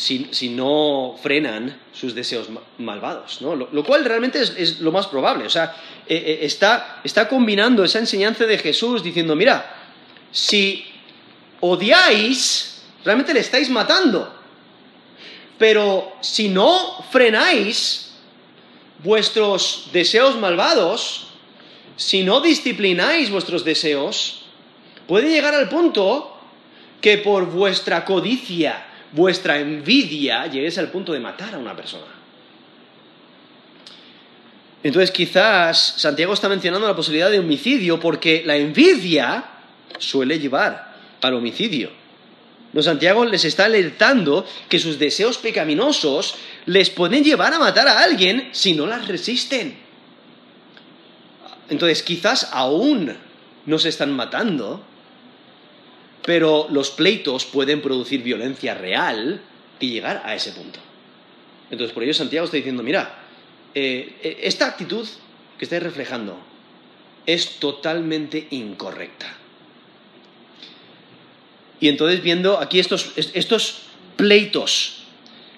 si, 0.00 0.48
no 0.48 1.16
frenan 1.22 1.78
sus 1.92 2.14
deseos 2.14 2.48
malvados, 2.78 3.42
¿no? 3.42 3.54
Lo, 3.54 3.84
cual 3.84 4.04
realmente 4.04 4.40
es, 4.40 4.80
lo 4.80 4.92
más 4.92 5.06
probable. 5.06 5.44
O 5.46 5.50
sea, 5.50 5.76
eh, 6.08 6.16
eh, 6.16 6.38
está, 6.42 7.00
está 7.04 7.28
combinando 7.28 7.84
esa 7.84 7.98
enseñanza 7.98 8.46
de 8.46 8.58
Jesús 8.58 9.02
diciendo, 9.02 9.36
mira, 9.36 9.74
si 10.32 10.84
odiáis, 11.60 12.82
realmente 13.04 13.34
le 13.34 13.40
estáis 13.40 13.68
matando. 13.68 14.34
Pero 15.58 16.14
si 16.20 16.48
no 16.48 17.04
frenáis 17.10 18.12
vuestros 19.02 19.90
deseos 19.92 20.38
malvados, 20.38 21.26
si 22.00 22.24
no 22.24 22.40
disciplináis 22.40 23.28
vuestros 23.28 23.62
deseos, 23.62 24.40
puede 25.06 25.28
llegar 25.28 25.54
al 25.54 25.68
punto 25.68 26.34
que 26.98 27.18
por 27.18 27.44
vuestra 27.44 28.06
codicia, 28.06 28.86
vuestra 29.12 29.58
envidia 29.58 30.46
lleguéis 30.46 30.78
al 30.78 30.90
punto 30.90 31.12
de 31.12 31.20
matar 31.20 31.54
a 31.54 31.58
una 31.58 31.76
persona. 31.76 32.06
Entonces 34.82 35.10
quizás 35.10 35.76
Santiago 35.98 36.32
está 36.32 36.48
mencionando 36.48 36.88
la 36.88 36.96
posibilidad 36.96 37.30
de 37.30 37.38
homicidio 37.38 38.00
porque 38.00 38.44
la 38.46 38.56
envidia 38.56 39.44
suele 39.98 40.38
llevar 40.38 40.94
al 41.20 41.34
homicidio. 41.34 41.90
No, 42.72 42.82
Santiago 42.82 43.26
les 43.26 43.44
está 43.44 43.66
alertando 43.66 44.46
que 44.70 44.78
sus 44.78 44.98
deseos 44.98 45.36
pecaminosos 45.36 46.36
les 46.64 46.88
pueden 46.88 47.22
llevar 47.22 47.52
a 47.52 47.58
matar 47.58 47.88
a 47.88 48.02
alguien 48.02 48.48
si 48.52 48.72
no 48.72 48.86
las 48.86 49.06
resisten. 49.06 49.89
Entonces 51.70 52.02
quizás 52.02 52.50
aún 52.52 53.16
no 53.64 53.78
se 53.78 53.88
están 53.88 54.12
matando, 54.12 54.82
pero 56.24 56.66
los 56.70 56.90
pleitos 56.90 57.46
pueden 57.46 57.80
producir 57.80 58.22
violencia 58.22 58.74
real 58.74 59.40
y 59.78 59.90
llegar 59.90 60.22
a 60.24 60.34
ese 60.34 60.52
punto. 60.52 60.80
Entonces 61.70 61.94
por 61.94 62.02
ello 62.02 62.12
Santiago 62.12 62.44
está 62.44 62.56
diciendo, 62.56 62.82
mira, 62.82 63.20
eh, 63.74 64.16
eh, 64.22 64.40
esta 64.42 64.66
actitud 64.66 65.08
que 65.56 65.64
estáis 65.64 65.82
reflejando 65.82 66.36
es 67.24 67.60
totalmente 67.60 68.48
incorrecta. 68.50 69.32
Y 71.78 71.88
entonces 71.88 72.22
viendo 72.22 72.58
aquí 72.58 72.80
estos, 72.80 73.12
estos 73.16 73.82
pleitos, 74.16 75.04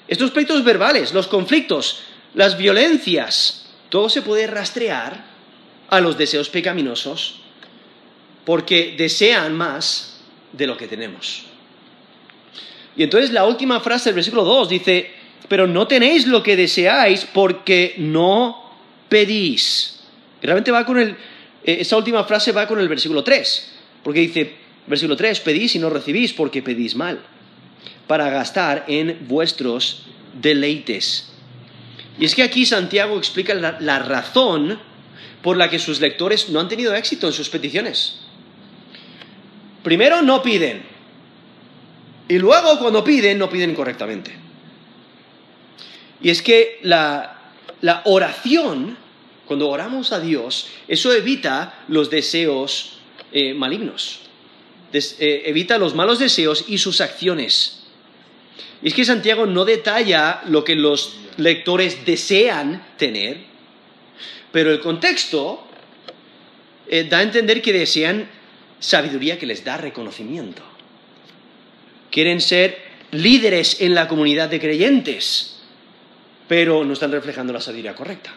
estos 0.07 0.31
pleitos 0.31 0.63
verbales, 0.63 1.15
los 1.15 1.27
conflictos, 1.27 2.03
las 2.35 2.59
violencias, 2.59 3.67
todo 3.89 4.09
se 4.11 4.23
puede 4.23 4.47
rastrear 4.47 5.32
a 5.93 6.01
los 6.01 6.17
deseos 6.17 6.49
pecaminosos 6.49 7.35
porque 8.47 8.95
desean 8.97 9.55
más 9.55 10.23
de 10.51 10.67
lo 10.67 10.75
que 10.75 10.89
tenemos. 10.89 11.45
Y 12.97 13.03
entonces 13.03 13.31
la 13.31 13.45
última 13.45 13.79
frase 13.79 14.09
del 14.09 14.15
versículo 14.15 14.43
2 14.43 14.71
dice, 14.71 15.11
pero 15.49 15.67
no 15.67 15.87
tenéis 15.87 16.27
lo 16.27 16.43
que 16.43 16.57
deseáis 16.57 17.27
porque 17.27 17.95
no 17.99 18.73
pedís. 19.11 20.01
Realmente 20.41 20.71
va 20.71 20.87
con 20.87 20.99
el, 20.99 21.11
eh, 21.63 21.77
esa 21.81 21.99
última 21.99 22.25
frase 22.25 22.53
va 22.53 22.67
con 22.67 22.81
el 22.81 22.89
versículo 22.89 23.23
3, 23.23 23.73
porque 24.03 24.21
dice, 24.21 24.55
versículo 24.87 25.15
3, 25.15 25.41
pedís 25.41 25.75
y 25.75 25.79
no 25.79 25.91
recibís 25.91 26.33
porque 26.33 26.63
pedís 26.63 26.97
mal, 26.97 27.21
para 28.07 28.31
gastar 28.31 28.87
en 28.89 29.29
vuestros 29.29 30.07
deleites. 30.41 31.35
Y 32.19 32.25
es 32.25 32.35
que 32.35 32.43
aquí 32.43 32.65
Santiago 32.65 33.19
explica 33.19 33.53
la 33.55 33.99
razón 33.99 34.91
por 35.43 35.57
la 35.57 35.69
que 35.69 35.79
sus 35.79 36.01
lectores 36.01 36.49
no 36.51 36.61
han 36.61 36.69
tenido 36.69 36.95
éxito 36.95 37.27
en 37.27 37.33
sus 37.33 37.49
peticiones. 37.49 38.21
Primero 39.83 40.23
no 40.23 40.43
piden. 40.43 40.83
Y 42.29 42.39
luego 42.39 42.79
cuando 42.79 43.03
piden, 43.03 43.39
no 43.39 43.51
piden 43.51 43.75
correctamente. 43.75 44.33
Y 46.23 46.31
es 46.31 46.41
que 46.41 46.79
la, 46.83 47.39
oración, 48.05 48.97
cuando 49.45 49.69
oramos 49.69 50.13
a 50.13 50.21
Dios, 50.21 50.69
eso 50.87 51.13
evita 51.13 51.85
los 51.89 52.11
deseos 52.11 52.99
eh, 53.33 53.55
malignos. 53.55 54.21
Eh, 54.93 55.43
evita 55.47 55.79
los 55.79 55.95
malos 55.95 56.19
deseos 56.19 56.65
y 56.69 56.79
sus 56.79 57.01
acciones. 57.01 57.83
Y 58.83 58.89
es 58.89 58.95
que 58.95 59.05
Santiago 59.05 59.47
no 59.47 59.65
detalla 59.65 60.43
lo 60.47 60.65
que 60.65 60.75
los 60.75 61.17
lectores 61.37 62.05
desean 62.05 62.87
tener, 62.99 63.52
pero 64.53 64.71
el 64.71 64.81
contexto 64.81 65.67
eh, 66.87 67.09
da 67.09 67.19
a 67.19 67.23
entender 67.23 67.63
que 67.63 67.73
desean 67.73 68.29
sabiduría 68.79 69.39
que 69.39 69.47
les 69.47 69.65
da 69.65 69.79
reconocimiento. 69.81 70.63
Quieren 72.11 72.41
ser 72.41 72.77
líderes 73.11 73.81
en 73.81 73.95
la 73.95 74.07
comunidad 74.07 74.51
de 74.51 74.61
creyentes, 74.61 75.57
pero 76.47 76.85
no 76.85 76.93
están 76.93 77.13
reflejando 77.13 77.53
la 77.53 77.61
sabiduría 77.61 77.95
correcta. 77.95 78.31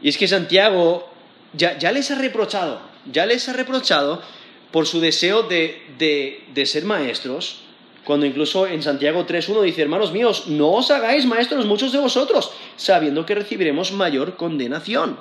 Y 0.00 0.08
es 0.08 0.16
que 0.16 0.28
Santiago 0.28 1.10
ya, 1.54 1.74
les 1.90 2.10
ha 2.10 2.14
reprochado, 2.14 2.80
ya 3.10 3.26
les 3.26 3.48
ha 3.48 3.52
reprochado 3.52 4.22
por 4.70 4.86
su 4.86 5.00
deseo 5.00 5.42
de, 5.44 5.82
de 5.98 6.66
ser 6.66 6.84
maestros, 6.84 7.63
cuando 8.04 8.26
incluso 8.26 8.66
en 8.66 8.82
Santiago 8.82 9.26
3.1 9.26 9.62
dice, 9.62 9.82
hermanos 9.82 10.12
míos, 10.12 10.44
no 10.48 10.72
os 10.72 10.90
hagáis 10.90 11.26
maestros 11.26 11.66
muchos 11.66 11.92
de 11.92 11.98
vosotros, 11.98 12.50
sabiendo 12.76 13.24
que 13.24 13.34
recibiremos 13.34 13.92
mayor 13.92 14.36
condenación 14.36 15.16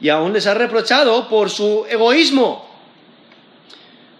y 0.00 0.08
aún 0.08 0.32
les 0.32 0.46
ha 0.46 0.54
reprochado 0.54 1.28
por 1.28 1.50
su 1.50 1.86
egoísmo, 1.88 2.68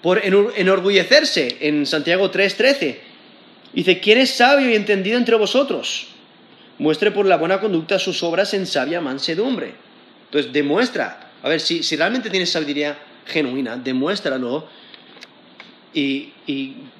por 0.02 0.20
enorgullecerse 0.24 1.58
en 1.60 1.86
Santiago 1.86 2.30
3:13. 2.30 2.98
Dice, 3.72 4.00
¿quién 4.00 4.18
es 4.18 4.30
sabio 4.30 4.70
y 4.70 4.74
entendido 4.74 5.16
entre 5.16 5.36
vosotros? 5.36 6.08
Muestre 6.78 7.10
por 7.10 7.26
la 7.26 7.36
buena 7.36 7.60
conducta 7.60 7.98
sus 7.98 8.22
obras 8.22 8.52
en 8.54 8.66
sabia 8.66 9.00
mansedumbre. 9.00 9.74
Entonces, 10.24 10.52
demuestra, 10.52 11.30
a 11.42 11.48
ver, 11.48 11.60
si, 11.60 11.80
realmente 11.96 12.30
tienes 12.30 12.50
sabiduría 12.50 12.98
genuina, 13.26 13.76
demuéstralo 13.76 14.68
y, 15.94 16.32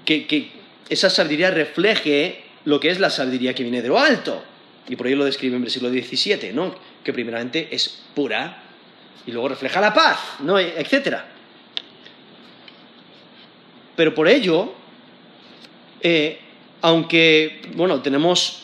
que, 0.05 0.51
esa 0.88 1.11
sabiduría 1.11 1.51
refleje 1.51 2.43
lo 2.64 2.80
que 2.80 2.91
es 2.91 2.99
la 2.99 3.11
sabiduría 3.11 3.55
que 3.55 3.62
viene 3.62 3.82
de 3.82 3.88
lo 3.88 3.99
alto. 3.99 4.43
Y 4.88 4.97
por 4.97 5.07
ello 5.07 5.18
lo 5.18 5.24
describe 5.24 5.57
en 5.57 5.62
versículo 5.62 5.91
17, 5.91 6.53
¿no? 6.53 6.74
Que 7.05 7.12
primeramente 7.12 7.68
es 7.70 8.03
pura, 8.14 8.64
y 9.26 9.32
luego 9.32 9.49
refleja 9.49 9.80
la 9.80 9.93
paz, 9.93 10.18
¿no? 10.41 10.59
etcétera. 10.59 11.26
Pero 13.97 14.14
por 14.14 14.28
ello, 14.28 14.72
eh, 16.01 16.38
aunque, 16.80 17.61
bueno, 17.74 18.01
tenemos 18.01 18.62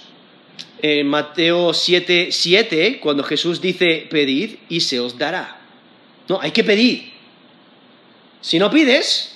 en 0.81 1.07
Mateo 1.07 1.75
7, 1.75 2.29
7, 2.31 3.01
cuando 3.01 3.23
Jesús 3.23 3.61
dice, 3.61 4.07
pedid 4.11 4.57
y 4.69 4.81
se 4.81 4.99
os 5.01 5.19
dará. 5.19 5.61
No, 6.29 6.41
hay 6.41 6.51
que 6.51 6.65
pedir. 6.65 7.13
Si 8.41 8.59
no 8.59 8.71
pides, 8.71 9.36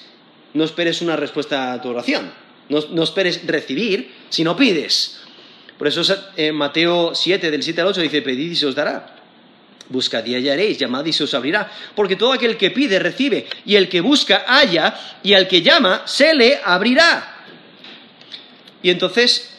no 0.54 0.64
esperes 0.64 1.02
una 1.02 1.16
respuesta 1.16 1.72
a 1.72 1.80
tu 1.80 1.88
oración. 1.88 2.32
No, 2.68 3.02
esperes 3.02 3.46
recibir 3.46 4.12
si 4.28 4.44
no 4.44 4.56
pides. 4.56 5.20
Por 5.76 5.88
eso 5.88 6.02
Mateo 6.52 7.14
7, 7.14 7.50
del 7.50 7.62
7 7.62 7.80
al 7.80 7.86
8, 7.88 8.00
dice, 8.00 8.22
pedid 8.22 8.52
y 8.52 8.56
se 8.56 8.66
os 8.66 8.74
dará. 8.74 9.16
Buscad 9.88 10.24
y 10.24 10.36
hallaréis, 10.36 10.78
llamad 10.78 11.04
y 11.04 11.12
se 11.12 11.24
os 11.24 11.34
abrirá. 11.34 11.68
Porque 11.96 12.14
todo 12.14 12.32
aquel 12.32 12.56
que 12.56 12.70
pide 12.70 13.00
recibe, 13.00 13.46
y 13.66 13.74
el 13.74 13.88
que 13.88 14.00
busca 14.00 14.44
halla, 14.46 14.94
y 15.22 15.34
al 15.34 15.48
que 15.48 15.62
llama 15.62 16.02
se 16.06 16.32
le 16.32 16.60
abrirá. 16.62 17.38
Y 18.82 18.90
entonces, 18.90 19.50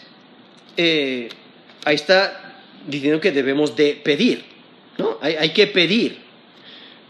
eh, 0.77 1.29
ahí 1.85 1.95
está 1.95 2.55
diciendo 2.87 3.19
que 3.19 3.31
debemos 3.31 3.75
de 3.75 3.99
pedir, 4.03 4.43
¿no? 4.97 5.17
Hay, 5.21 5.49
que 5.49 5.67
pedir. 5.67 6.19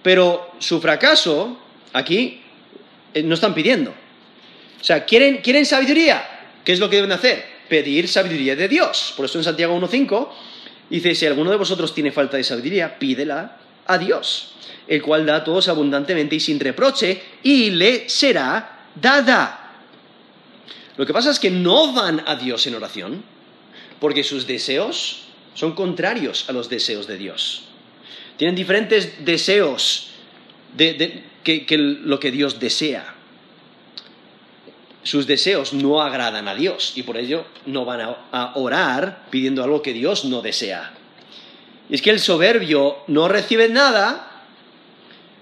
Pero 0.02 0.52
su 0.60 0.82
fracaso, 0.82 1.60
aquí, 1.94 2.41
no 3.24 3.34
están 3.34 3.54
pidiendo. 3.54 3.92
O 3.92 4.84
sea, 4.84 5.06
¿quieren, 5.06 5.38
¿quieren 5.38 5.66
sabiduría? 5.66 6.24
¿Qué 6.64 6.74
es 6.74 6.80
lo 6.80 6.90
que 6.90 6.98
deben 6.98 7.12
hacer? 7.12 7.46
Pedir 7.70 8.08
sabiduría 8.08 8.56
de 8.56 8.68
Dios. 8.68 9.14
Por 9.16 9.26
eso 9.26 9.38
en 9.38 9.44
Santiago 9.44 9.80
1.5 9.80 10.30
Dice, 10.92 11.16
si 11.16 11.26
alguno 11.26 11.52
de 11.52 11.56
vosotros 11.56 11.94
tiene 11.94 12.12
falta 12.12 12.36
de 12.36 12.44
sabiduría, 12.44 13.00
pídela 13.00 13.58
a 13.88 13.98
Dios, 13.98 14.56
el 14.90 15.02
cual 15.02 15.26
da 15.26 15.38
a 15.38 15.44
todos 15.46 15.70
abundantemente 15.70 16.36
y 16.36 16.42
sin 16.42 16.60
reproche, 16.60 17.22
y 17.44 17.70
le 17.72 18.10
será 18.10 18.88
dada. 18.94 19.72
Lo 20.98 21.06
que 21.06 21.14
pasa 21.14 21.32
es 21.32 21.40
que 21.40 21.50
no 21.50 21.94
van 21.94 22.22
a 22.28 22.36
Dios 22.36 22.68
en 22.68 22.76
oración, 22.76 23.24
porque 24.02 24.26
sus 24.26 24.46
deseos 24.46 25.28
son 25.54 25.76
contrarios 25.76 26.50
a 26.50 26.52
los 26.52 26.68
deseos 26.68 27.08
de 27.08 27.18
Dios. 27.18 27.70
Tienen 28.36 28.58
diferentes 28.58 29.24
deseos 29.24 30.10
de, 30.76 31.24
que 31.44 31.66
lo 31.78 32.20
que 32.20 32.32
Dios 32.32 32.60
desea 32.60 33.16
sus 35.04 35.26
deseos 35.26 35.74
no 35.74 36.02
agradan 36.02 36.48
a 36.48 36.56
Dios 36.56 36.94
y 36.96 37.04
por 37.04 37.18
ello 37.18 37.46
no 37.66 37.86
van 37.86 38.02
a, 38.32 38.52
orar 38.56 39.26
pidiendo 39.30 39.64
algo 39.64 39.82
que 39.82 39.94
Dios 39.94 40.26
no 40.26 40.42
desea. 40.42 40.94
Y 41.90 41.96
es 41.96 42.02
que 42.02 42.12
el 42.12 42.20
soberbio 42.20 42.98
no 43.08 43.28
recibe 43.28 43.68
nada 43.68 44.44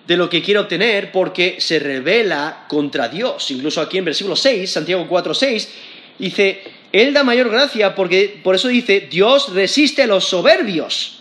de 0.08 0.18
lo 0.18 0.30
que 0.30 0.42
quiere 0.42 0.62
obtener 0.62 1.12
porque 1.12 1.58
se 1.60 1.78
revela 1.80 2.66
contra 2.68 3.10
Dios. 3.10 3.52
Incluso 3.52 3.82
aquí 3.82 3.98
en 3.98 4.06
versículo 4.06 4.36
6, 4.36 4.72
Santiago 4.72 5.06
4, 5.08 5.34
6, 5.34 5.70
dice, 6.18 6.64
Él 6.92 7.14
da 7.14 7.24
mayor 7.24 7.50
gracia 7.50 7.94
porque, 7.94 8.40
por 8.42 8.56
eso 8.56 8.70
dice, 8.70 9.02
Dios 9.12 9.54
resiste 9.54 10.04
a 10.04 10.08
los 10.08 10.26
soberbios 10.26 11.20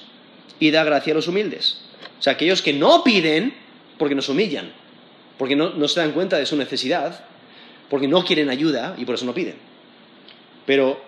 y 0.59 0.71
da 0.71 0.85
gracia 0.85 1.13
a 1.13 1.17
los 1.17 1.29
humildes. 1.29 1.81
O 2.19 2.23
sea, 2.23 2.35
aquellos 2.35 2.63
que 2.63 2.73
no 2.73 3.05
piden 3.05 3.55
porque 3.99 4.15
nos 4.15 4.29
humillan, 4.29 4.71
porque 5.37 5.57
no 5.57 5.89
se 5.89 6.01
dan 6.01 6.13
cuenta 6.13 6.39
de 6.39 6.47
su 6.47 6.57
necesidad, 6.57 7.25
porque 7.89 8.09
no 8.09 8.25
quieren 8.25 8.51
ayuda 8.51 8.95
y 8.99 9.05
por 9.05 9.15
eso 9.15 9.25
no 9.25 9.35
piden. 9.35 9.57
Pero 10.67 11.01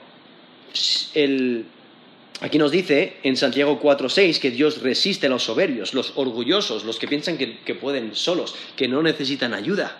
aquí 2.41 2.59
nos 2.59 2.70
dice 2.70 3.18
en 3.22 3.36
Santiago 3.36 3.80
4.6 3.80 4.38
que 4.41 4.51
Dios 4.51 4.82
resiste 4.82 5.26
a 5.26 5.30
los 5.30 5.43
soberbios, 5.43 5.95
los 5.95 6.12
orgullosos, 6.16 6.84
los 6.84 6.99
que 6.99 7.09
piensan 7.09 7.36
que, 7.36 7.74
pueden 7.74 8.14
solos, 8.14 8.55
que 8.76 8.88
no 8.88 9.03
necesitan 9.03 9.55
ayuda. 9.55 9.99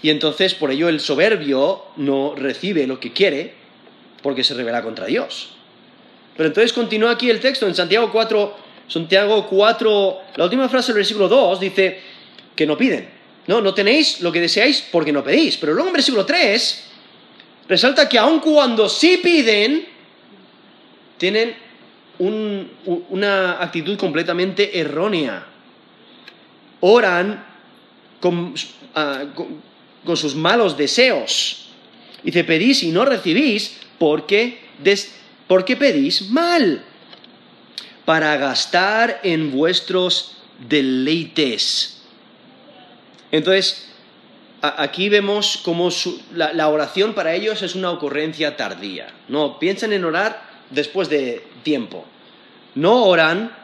Y 0.00 0.10
entonces 0.10 0.54
por 0.54 0.70
ello 0.70 0.88
el 0.88 1.00
soberbio 1.00 1.82
no 1.96 2.34
recibe 2.36 2.86
lo 2.86 3.00
que 3.00 3.12
quiere 3.12 3.54
porque 4.22 4.44
se 4.44 4.54
revela 4.54 4.82
contra 4.82 5.06
Dios. 5.06 5.50
Pero 6.36 6.48
entonces 6.48 6.72
continúa 6.72 7.10
aquí 7.10 7.30
el 7.30 7.40
texto 7.40 7.66
en 7.66 7.74
Santiago 7.74 8.12
4, 8.12 8.56
Santiago 8.88 9.46
4, 9.46 10.20
la 10.36 10.44
última 10.44 10.68
frase 10.68 10.88
del 10.88 11.00
versículo 11.00 11.28
2 11.28 11.60
dice 11.60 12.00
que 12.56 12.66
no 12.66 12.76
piden. 12.76 13.08
No, 13.46 13.60
no 13.60 13.72
tenéis 13.72 14.20
lo 14.20 14.32
que 14.32 14.40
deseáis 14.40 14.82
porque 14.90 15.12
no 15.12 15.22
pedís. 15.22 15.56
Pero 15.56 15.74
luego 15.74 15.88
en 15.88 15.94
versículo 15.94 16.26
3 16.26 16.84
resalta 17.68 18.08
que 18.08 18.18
aun 18.18 18.40
cuando 18.40 18.88
sí 18.88 19.20
piden, 19.22 19.86
tienen 21.18 21.54
una 22.18 23.62
actitud 23.62 23.96
completamente 23.96 24.78
errónea. 24.78 25.46
Oran 26.80 27.44
ah, 28.94 29.24
con, 30.04 30.16
sus 30.16 30.34
malos 30.34 30.76
deseos. 30.76 31.68
Dice, 32.22 32.44
pedís 32.44 32.82
y 32.82 32.90
no 32.90 33.04
recibís 33.04 33.78
porque, 33.98 34.58
porque 35.46 35.76
pedís 35.76 36.30
mal, 36.30 36.84
para 38.08 38.38
gastar 38.38 39.20
en 39.22 39.50
vuestros 39.50 40.38
deleites. 40.66 42.00
Entonces, 43.30 43.86
aquí 44.62 45.10
vemos 45.10 45.60
cómo 45.62 45.90
la, 46.32 46.68
oración 46.68 47.12
para 47.12 47.34
ellos 47.34 47.60
es 47.60 47.74
una 47.74 47.90
ocurrencia 47.90 48.56
tardía. 48.56 49.12
No, 49.28 49.58
piensan 49.58 49.92
en 49.92 50.06
orar 50.06 50.42
después 50.70 51.10
de 51.10 51.44
tiempo. 51.64 52.06
No 52.74 53.04
oran, 53.04 53.54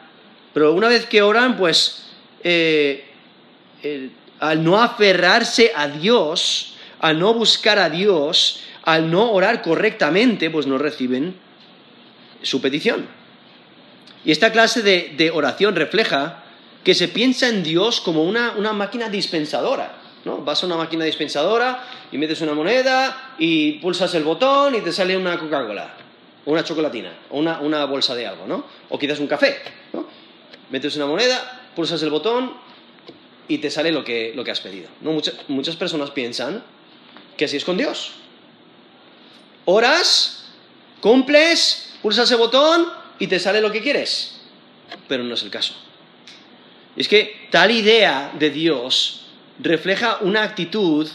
pero 0.53 0.74
una 0.74 0.88
vez 0.88 1.07
que 1.07 1.22
oran, 1.22 1.57
pues 1.57 2.11
eh, 2.42 3.07
al 4.40 4.62
no 4.62 4.82
aferrarse 4.82 5.72
a 5.74 5.88
Dios, 5.88 6.74
al 7.01 7.18
no 7.18 7.32
buscar 7.32 7.78
a 7.78 7.88
Dios, 7.88 8.61
al 8.82 9.11
no 9.11 9.32
orar 9.32 9.62
correctamente, 9.62 10.51
pues 10.51 10.66
no 10.66 10.76
reciben 10.76 11.34
su 12.42 12.61
petición. 12.61 13.24
Y 14.24 14.32
esta 14.32 14.52
clase 14.52 14.82
de, 14.82 15.30
oración 15.30 15.76
refleja 15.76 16.44
que 16.82 16.94
se 16.94 17.09
piensa 17.09 17.48
en 17.48 17.62
Dios 17.62 18.00
como 18.00 18.24
una, 18.24 18.52
una 18.57 18.72
máquina 18.72 19.09
dispensadora. 19.09 19.96
¿no? 20.24 20.38
Vas 20.38 20.62
a 20.62 20.66
una 20.66 20.76
máquina 20.76 21.05
dispensadora 21.05 21.84
y 22.11 22.18
metes 22.18 22.40
una 22.40 22.55
moneda 22.55 23.34
y 23.38 23.72
pulsas 23.72 24.14
el 24.14 24.24
botón 24.24 24.74
y 24.74 24.80
te 24.80 24.92
sale 24.92 25.16
una 25.16 25.38
Coca-Cola 25.38 26.05
una 26.46 26.62
chocolatina, 26.62 27.12
o 27.30 27.38
una, 27.38 27.84
bolsa 27.86 28.14
de 28.14 28.26
algo, 28.26 28.46
¿no? 28.46 28.64
O 28.90 28.98
quizás 28.98 29.18
un 29.18 29.26
café, 29.26 29.57
¿no? 29.92 30.07
Metes 30.70 30.96
una 30.96 31.07
moneda, 31.07 31.70
pulsas 31.74 32.02
el 32.02 32.11
botón 32.11 32.52
y 33.48 33.59
te 33.59 33.70
sale 33.70 33.92
lo 33.92 34.05
que, 34.05 34.34
has 34.50 34.61
pedido. 34.61 34.88
¿no? 35.00 35.12
Muchas, 35.12 35.34
muchas 35.48 35.76
personas 35.76 36.11
piensan 36.11 36.62
que 37.36 37.44
así 37.44 37.57
es 37.57 37.64
con 37.64 37.76
Dios. 37.76 38.12
Oras, 39.64 40.46
cumples, 41.00 41.94
pulsas 42.02 42.30
el 42.30 42.38
botón 42.38 42.86
y 43.18 43.26
te 43.26 43.38
sale 43.38 43.60
lo 43.60 43.72
que 43.72 43.82
quieres. 43.82 44.40
Pero 45.08 45.24
no 45.24 45.34
es 45.34 45.42
el 45.42 45.50
caso. 45.50 45.74
Es 46.96 47.08
que 47.08 47.48
tal 47.50 47.70
idea 47.70 48.32
de 48.38 48.50
Dios 48.50 49.26
refleja 49.58 50.18
una 50.20 50.42
actitud 50.42 51.08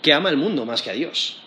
que 0.00 0.12
ama 0.12 0.28
al 0.28 0.36
mundo 0.36 0.64
más 0.66 0.82
que 0.82 0.90
a 0.90 0.94
Dios. 0.94 1.38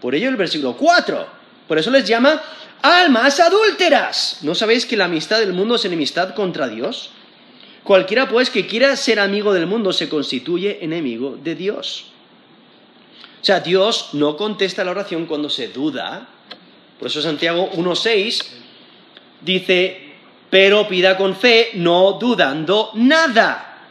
Por 0.00 0.14
ello 0.14 0.28
el 0.28 0.36
versículo 0.36 0.76
4 0.76 1.42
por 1.72 1.78
eso 1.78 1.90
les 1.90 2.06
llama 2.06 2.42
almas 2.82 3.40
adúlteras. 3.40 4.40
¿No 4.42 4.54
sabéis 4.54 4.86
que 4.86 4.96
la 4.96 5.06
amistad 5.06 5.38
del 5.38 5.52
mundo 5.52 5.76
es 5.76 5.84
enemistad 5.86 6.34
contra 6.34 6.68
Dios? 6.68 7.10
Cualquiera 7.82 8.28
pues 8.28 8.50
que 8.50 8.66
quiera 8.66 8.94
ser 8.96 9.18
amigo 9.18 9.52
del 9.52 9.66
mundo 9.66 9.92
se 9.92 10.08
constituye 10.08 10.84
enemigo 10.84 11.38
de 11.42 11.54
Dios. 11.54 12.06
O 13.40 13.44
sea, 13.44 13.60
Dios 13.60 14.10
no 14.12 14.36
contesta 14.36 14.84
la 14.84 14.90
oración 14.92 15.26
cuando 15.26 15.48
se 15.48 15.68
duda. 15.68 16.28
Por 16.98 17.08
eso 17.08 17.22
Santiago 17.22 17.70
1.6 17.72 18.44
dice, 19.44 20.12
pero 20.50 20.86
pida 20.88 21.16
con 21.16 21.34
fe, 21.34 21.70
no 21.74 22.12
dudando 22.12 22.90
nada. 22.94 23.88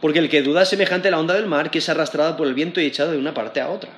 Porque 0.00 0.18
el 0.18 0.28
que 0.28 0.42
duda 0.42 0.62
es 0.62 0.68
semejante 0.68 1.08
a 1.08 1.10
la 1.12 1.18
onda 1.18 1.34
del 1.34 1.46
mar 1.46 1.70
que 1.70 1.78
es 1.78 1.88
arrastrada 1.88 2.36
por 2.36 2.46
el 2.46 2.54
viento 2.54 2.80
y 2.80 2.86
echada 2.86 3.12
de 3.12 3.18
una 3.18 3.32
parte 3.32 3.60
a 3.60 3.70
otra. 3.70 3.90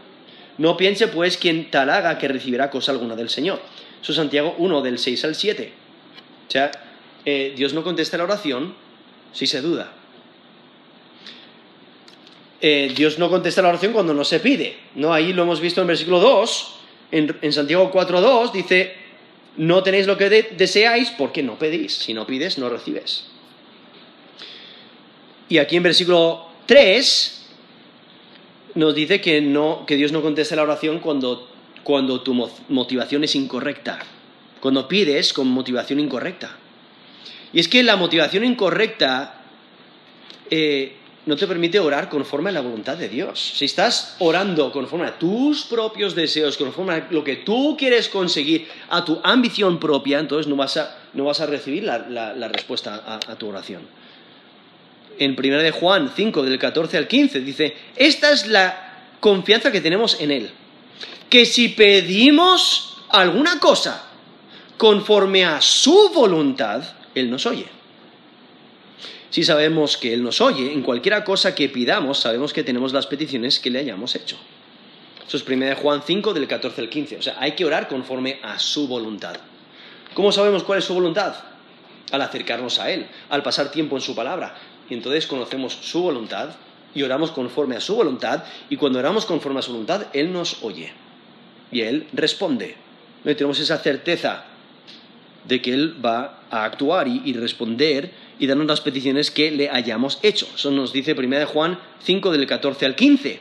No 0.58 0.76
piense 0.76 1.08
pues 1.08 1.36
quien 1.36 1.70
tal 1.70 1.90
haga 1.90 2.18
que 2.18 2.28
recibirá 2.28 2.70
cosa 2.70 2.92
alguna 2.92 3.16
del 3.16 3.28
Señor. 3.28 3.60
Eso 4.00 4.12
es 4.12 4.16
Santiago 4.16 4.54
1, 4.58 4.82
del 4.82 4.98
6 4.98 5.24
al 5.24 5.34
7. 5.34 5.72
O 6.46 6.50
sea, 6.50 6.70
eh, 7.24 7.52
Dios 7.56 7.74
no 7.74 7.82
contesta 7.82 8.16
la 8.16 8.24
oración 8.24 8.74
si 9.32 9.46
se 9.46 9.60
duda. 9.60 9.92
Eh, 12.60 12.92
Dios 12.94 13.18
no 13.18 13.28
contesta 13.28 13.60
la 13.60 13.68
oración 13.68 13.92
cuando 13.92 14.14
no 14.14 14.24
se 14.24 14.40
pide. 14.40 14.76
¿no? 14.94 15.12
Ahí 15.12 15.32
lo 15.32 15.42
hemos 15.42 15.60
visto 15.60 15.80
en 15.80 15.88
versículo 15.88 16.20
2, 16.20 16.74
en, 17.10 17.36
en 17.42 17.52
Santiago 17.52 17.90
4, 17.90 18.20
2, 18.20 18.52
dice, 18.52 19.05
no 19.56 19.82
tenéis 19.82 20.06
lo 20.06 20.16
que 20.16 20.28
deseáis 20.56 21.10
porque 21.10 21.42
no 21.42 21.58
pedís. 21.58 21.94
Si 21.94 22.14
no 22.14 22.26
pides, 22.26 22.58
no 22.58 22.68
recibes. 22.68 23.24
Y 25.48 25.58
aquí 25.58 25.76
en 25.76 25.82
versículo 25.82 26.46
3 26.66 27.46
nos 28.74 28.94
dice 28.94 29.20
que, 29.20 29.40
no, 29.40 29.84
que 29.86 29.96
Dios 29.96 30.12
no 30.12 30.22
contesta 30.22 30.56
la 30.56 30.62
oración 30.62 31.00
cuando, 31.00 31.48
cuando 31.82 32.20
tu 32.20 32.34
motivación 32.68 33.24
es 33.24 33.34
incorrecta, 33.34 33.98
cuando 34.60 34.86
pides 34.88 35.32
con 35.32 35.48
motivación 35.48 36.00
incorrecta. 36.00 36.56
Y 37.52 37.60
es 37.60 37.68
que 37.68 37.82
la 37.82 37.96
motivación 37.96 38.44
incorrecta 38.44 39.40
eh, 40.50 40.96
no 41.26 41.36
te 41.36 41.46
permite 41.46 41.80
orar 41.80 42.08
conforme 42.08 42.50
a 42.50 42.52
la 42.52 42.60
voluntad 42.60 42.96
de 42.96 43.08
Dios. 43.08 43.52
Si 43.56 43.64
estás 43.64 44.16
orando 44.20 44.70
conforme 44.72 45.06
a 45.06 45.18
tus 45.18 45.64
propios 45.64 46.14
deseos, 46.14 46.56
conforme 46.56 46.94
a 46.94 47.08
lo 47.10 47.24
que 47.24 47.36
tú 47.36 47.76
quieres 47.76 48.08
conseguir, 48.08 48.68
a 48.88 49.04
tu 49.04 49.20
ambición 49.24 49.78
propia, 49.80 50.20
entonces 50.20 50.46
no 50.46 50.54
vas 50.54 50.76
a, 50.76 50.96
no 51.14 51.24
vas 51.24 51.40
a 51.40 51.46
recibir 51.46 51.82
la, 51.82 52.48
respuesta 52.48 53.18
a, 53.26 53.36
tu 53.36 53.48
oración 53.48 53.82
en 55.18 55.36
1 55.38 55.62
de 55.62 55.70
Juan 55.70 56.12
5, 56.14 56.42
del 56.42 56.58
14 56.58 56.96
al 56.98 57.08
15, 57.08 57.40
dice, 57.40 57.76
esta 57.96 58.30
es 58.30 58.46
la 58.46 59.04
confianza 59.20 59.72
que 59.72 59.80
tenemos 59.80 60.20
en 60.20 60.30
Él, 60.30 60.50
que 61.28 61.46
si 61.46 61.68
pedimos 61.68 62.98
alguna 63.08 63.58
cosa 63.58 64.04
conforme 64.76 65.44
a 65.44 65.60
su 65.60 66.10
voluntad, 66.14 66.82
Él 67.14 67.30
nos 67.30 67.46
oye. 67.46 67.66
Si 69.36 69.44
sabemos 69.44 69.98
que 69.98 70.14
Él 70.14 70.22
nos 70.22 70.40
oye, 70.40 70.72
en 70.72 70.80
cualquiera 70.80 71.22
cosa 71.22 71.54
que 71.54 71.68
pidamos, 71.68 72.20
sabemos 72.20 72.54
que 72.54 72.64
tenemos 72.64 72.94
las 72.94 73.06
peticiones 73.06 73.60
que 73.60 73.68
le 73.68 73.80
hayamos 73.80 74.14
hecho. 74.14 74.38
Eso 75.28 75.36
es 75.36 75.46
1 75.46 75.66
de 75.66 75.74
Juan 75.74 76.00
5, 76.02 76.32
del 76.32 76.48
14 76.48 76.80
al 76.80 76.88
15. 76.88 77.18
O 77.18 77.22
sea, 77.22 77.36
hay 77.38 77.52
que 77.52 77.66
orar 77.66 77.86
conforme 77.86 78.40
a 78.42 78.58
su 78.58 78.88
voluntad. 78.88 79.36
¿Cómo 80.14 80.32
sabemos 80.32 80.62
cuál 80.62 80.78
es 80.78 80.86
su 80.86 80.94
voluntad? 80.94 81.34
Al 82.12 82.22
acercarnos 82.22 82.78
a 82.78 82.90
Él, 82.90 83.08
al 83.28 83.42
pasar 83.42 83.70
tiempo 83.70 83.94
en 83.96 84.00
su 84.00 84.14
palabra, 84.14 84.54
y 84.88 84.94
entonces 84.94 85.26
conocemos 85.26 85.74
su 85.82 86.00
voluntad 86.00 86.56
y 86.94 87.02
oramos 87.02 87.30
conforme 87.30 87.76
a 87.76 87.80
su 87.82 87.94
voluntad 87.94 88.42
y 88.70 88.78
cuando 88.78 89.00
oramos 89.00 89.26
conforme 89.26 89.58
a 89.58 89.62
su 89.62 89.72
voluntad, 89.72 90.06
Él 90.14 90.32
nos 90.32 90.62
oye 90.62 90.94
y 91.70 91.82
Él 91.82 92.06
responde. 92.14 92.74
Y 93.22 93.34
tenemos 93.34 93.60
esa 93.60 93.76
certeza 93.76 94.44
de 95.46 95.60
que 95.60 95.74
Él 95.74 96.02
va 96.02 96.40
a 96.50 96.64
actuar 96.64 97.06
y, 97.08 97.32
responder 97.34 98.24
y 98.38 98.46
darnos 98.46 98.66
las 98.66 98.80
peticiones 98.80 99.30
que 99.30 99.50
le 99.50 99.70
hayamos 99.70 100.18
hecho. 100.22 100.46
Eso 100.54 100.70
nos 100.70 100.92
dice 100.92 101.12
1 101.12 101.46
Juan 101.46 101.78
5 102.04 102.32
del 102.32 102.46
14 102.46 102.86
al 102.86 102.94
15. 102.94 103.40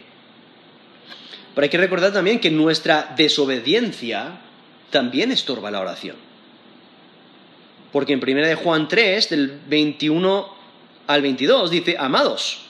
Pero 1.53 1.63
hay 1.63 1.69
que 1.69 1.77
recordar 1.77 2.13
también 2.13 2.39
que 2.39 2.51
nuestra 2.51 3.13
desobediencia 3.17 4.39
también 4.89 5.31
estorba 5.31 5.71
la 5.71 5.81
oración. 5.81 6.15
Porque 7.91 8.13
en 8.13 8.21
1 8.21 8.57
Juan 8.57 8.87
3, 8.87 9.29
del 9.29 9.59
21 9.67 10.53
al 11.07 11.21
22 11.21 11.71
dice, 11.71 11.95
amados, 11.97 12.61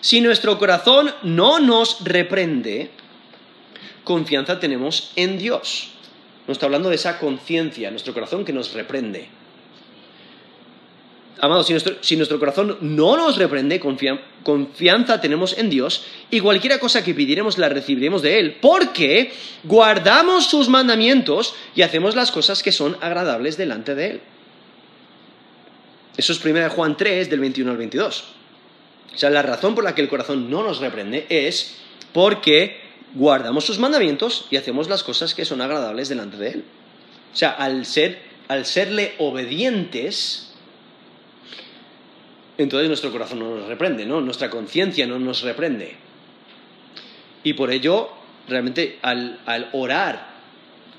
si 0.00 0.20
nuestro 0.20 0.58
corazón 0.58 1.12
no 1.22 1.60
nos 1.60 2.04
reprende, 2.04 2.90
confianza 4.04 4.60
tenemos 4.60 5.12
en 5.16 5.38
Dios. 5.38 5.90
No 6.46 6.52
está 6.52 6.66
hablando 6.66 6.90
de 6.90 6.96
esa 6.96 7.18
conciencia, 7.18 7.90
nuestro 7.90 8.14
corazón 8.14 8.44
que 8.44 8.52
nos 8.52 8.72
reprende. 8.72 9.28
Amados, 11.40 11.66
si 12.02 12.16
nuestro, 12.16 12.38
corazón 12.38 12.78
no 12.80 13.16
nos 13.16 13.36
reprende, 13.36 13.80
confianza 13.80 15.20
tenemos 15.20 15.58
en 15.58 15.70
Dios 15.70 16.04
y 16.30 16.38
cualquier 16.38 16.78
cosa 16.78 17.02
que 17.02 17.14
pidiéramos 17.14 17.58
la 17.58 17.68
recibiremos 17.68 18.22
de 18.22 18.38
Él, 18.38 18.58
porque 18.60 19.32
guardamos 19.64 20.46
sus 20.46 20.68
mandamientos 20.68 21.54
y 21.74 21.82
hacemos 21.82 22.14
las 22.14 22.30
cosas 22.30 22.62
que 22.62 22.70
son 22.70 22.96
agradables 23.00 23.56
delante 23.56 23.96
de 23.96 24.10
Él. 24.10 24.20
Eso 26.16 26.32
es 26.32 26.44
1 26.44 26.70
Juan 26.70 26.96
3, 26.96 27.28
del 27.28 27.40
21 27.40 27.70
al 27.72 27.76
22. 27.76 28.24
O 29.14 29.18
sea, 29.18 29.30
la 29.30 29.42
razón 29.42 29.74
por 29.74 29.84
la 29.84 29.94
que 29.94 30.02
el 30.02 30.08
corazón 30.08 30.50
no 30.50 30.62
nos 30.62 30.78
reprende 30.78 31.26
es 31.28 31.76
porque 32.12 32.80
guardamos 33.14 33.64
sus 33.64 33.78
mandamientos 33.78 34.46
y 34.50 34.56
hacemos 34.56 34.88
las 34.88 35.02
cosas 35.02 35.34
que 35.34 35.44
son 35.44 35.60
agradables 35.60 36.08
delante 36.08 36.36
de 36.36 36.48
Él. 36.50 36.64
O 37.32 37.36
sea, 37.36 37.50
al, 37.50 37.86
ser, 37.86 38.20
al 38.48 38.66
serle 38.66 39.14
obedientes, 39.18 40.51
entonces 42.58 42.88
nuestro 42.88 43.10
corazón 43.10 43.38
no 43.38 43.56
nos 43.56 43.66
reprende, 43.66 44.04
¿no? 44.06 44.20
Nuestra 44.20 44.50
conciencia 44.50 45.06
no 45.06 45.18
nos 45.18 45.42
reprende. 45.42 45.94
Y 47.44 47.54
por 47.54 47.70
ello, 47.70 48.10
realmente, 48.48 48.98
al, 49.02 49.40
al 49.46 49.70
orar 49.72 50.32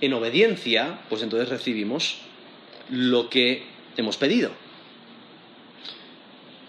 en 0.01 0.13
obediencia, 0.13 0.99
pues 1.09 1.21
entonces 1.21 1.49
recibimos 1.49 2.17
lo 2.89 3.29
que 3.29 3.63
hemos 3.95 4.17
pedido. 4.17 4.51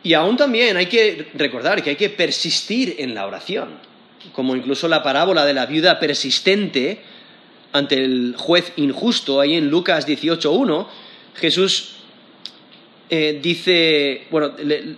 Y 0.02 0.12
aún 0.12 0.36
también 0.36 0.76
hay 0.76 0.86
que 0.86 1.28
recordar 1.34 1.82
que 1.82 1.90
hay 1.90 1.96
que 1.96 2.10
persistir 2.10 2.96
en 2.98 3.14
la 3.14 3.26
oración, 3.26 3.70
como 4.32 4.54
incluso 4.54 4.86
la 4.86 5.02
parábola 5.02 5.46
de 5.46 5.54
la 5.54 5.66
viuda 5.66 5.98
persistente 5.98 7.00
ante 7.72 7.96
el 7.96 8.34
juez 8.38 8.72
injusto, 8.76 9.40
ahí 9.40 9.54
en 9.54 9.68
Lucas 9.68 10.06
18.1, 10.06 10.86
Jesús 11.34 11.93
eh, 13.10 13.38
dice, 13.42 14.26
bueno, 14.30 14.54
e, 14.58 14.96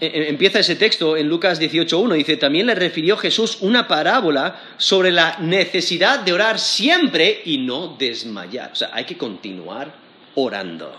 e, 0.00 0.28
empieza 0.28 0.60
ese 0.60 0.76
texto 0.76 1.16
en 1.16 1.28
Lucas 1.28 1.60
18.1, 1.60 2.14
dice, 2.14 2.36
también 2.36 2.66
le 2.66 2.74
refirió 2.74 3.16
Jesús 3.16 3.58
una 3.60 3.86
parábola 3.86 4.60
sobre 4.76 5.10
la 5.10 5.38
necesidad 5.40 6.20
de 6.20 6.32
orar 6.32 6.58
siempre 6.58 7.42
y 7.44 7.58
no 7.58 7.96
desmayar. 7.98 8.70
O 8.72 8.76
sea, 8.76 8.90
hay 8.92 9.04
que 9.04 9.18
continuar 9.18 9.92
orando. 10.34 10.94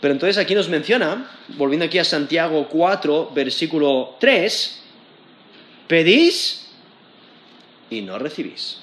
Pero 0.00 0.12
entonces 0.12 0.38
aquí 0.38 0.54
nos 0.54 0.68
menciona, 0.68 1.30
volviendo 1.56 1.86
aquí 1.86 1.98
a 1.98 2.04
Santiago 2.04 2.68
4, 2.68 3.32
versículo 3.34 4.16
3, 4.20 4.82
pedís 5.88 6.68
y 7.90 8.02
no 8.02 8.18
recibís. 8.18 8.78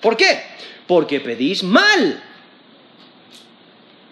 ¿Por 0.00 0.16
qué? 0.16 0.42
Porque 0.86 1.20
pedís 1.20 1.62
mal. 1.62 2.22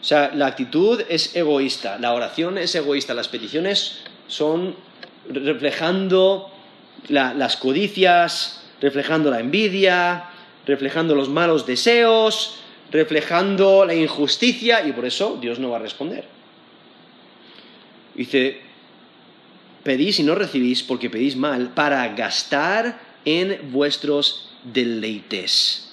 O 0.00 0.04
sea, 0.04 0.32
la 0.34 0.46
actitud 0.46 1.02
es 1.08 1.36
egoísta, 1.36 1.98
la 1.98 2.14
oración 2.14 2.56
es 2.58 2.74
egoísta, 2.74 3.12
las 3.12 3.28
peticiones 3.28 3.98
son 4.28 4.74
reflejando 5.28 6.50
las 7.08 7.56
codicias, 7.56 8.62
reflejando 8.80 9.30
la 9.30 9.40
envidia, 9.40 10.30
reflejando 10.66 11.14
los 11.14 11.28
malos 11.28 11.66
deseos, 11.66 12.56
reflejando 12.90 13.84
la 13.84 13.94
injusticia 13.94 14.86
y 14.86 14.92
por 14.92 15.04
eso 15.04 15.38
Dios 15.40 15.58
no 15.58 15.70
va 15.70 15.76
a 15.76 15.80
responder. 15.80 16.24
Dice, 18.14 18.60
pedís 19.82 20.18
y 20.20 20.22
no 20.22 20.34
recibís 20.34 20.82
porque 20.82 21.10
pedís 21.10 21.36
mal 21.36 21.70
para 21.70 22.06
gastar 22.08 23.00
en 23.24 23.70
vuestros 23.72 24.50
deleites. 24.64 25.92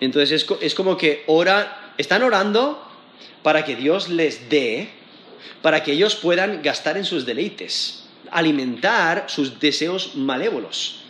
Entonces 0.00 0.46
es, 0.60 0.74
como 0.74 0.96
que 0.96 1.24
ora, 1.26 1.92
están 1.98 2.22
orando 2.22 2.89
para 3.42 3.64
que 3.64 3.76
Dios 3.76 4.08
les 4.08 4.48
dé, 4.48 4.88
para 5.62 5.82
que 5.82 5.92
ellos 5.92 6.14
puedan 6.16 6.62
gastar 6.62 6.96
en 6.96 7.04
sus 7.04 7.26
deleites, 7.26 8.04
alimentar 8.30 9.24
sus 9.28 9.60
deseos 9.60 10.16
malévolos. 10.16 11.00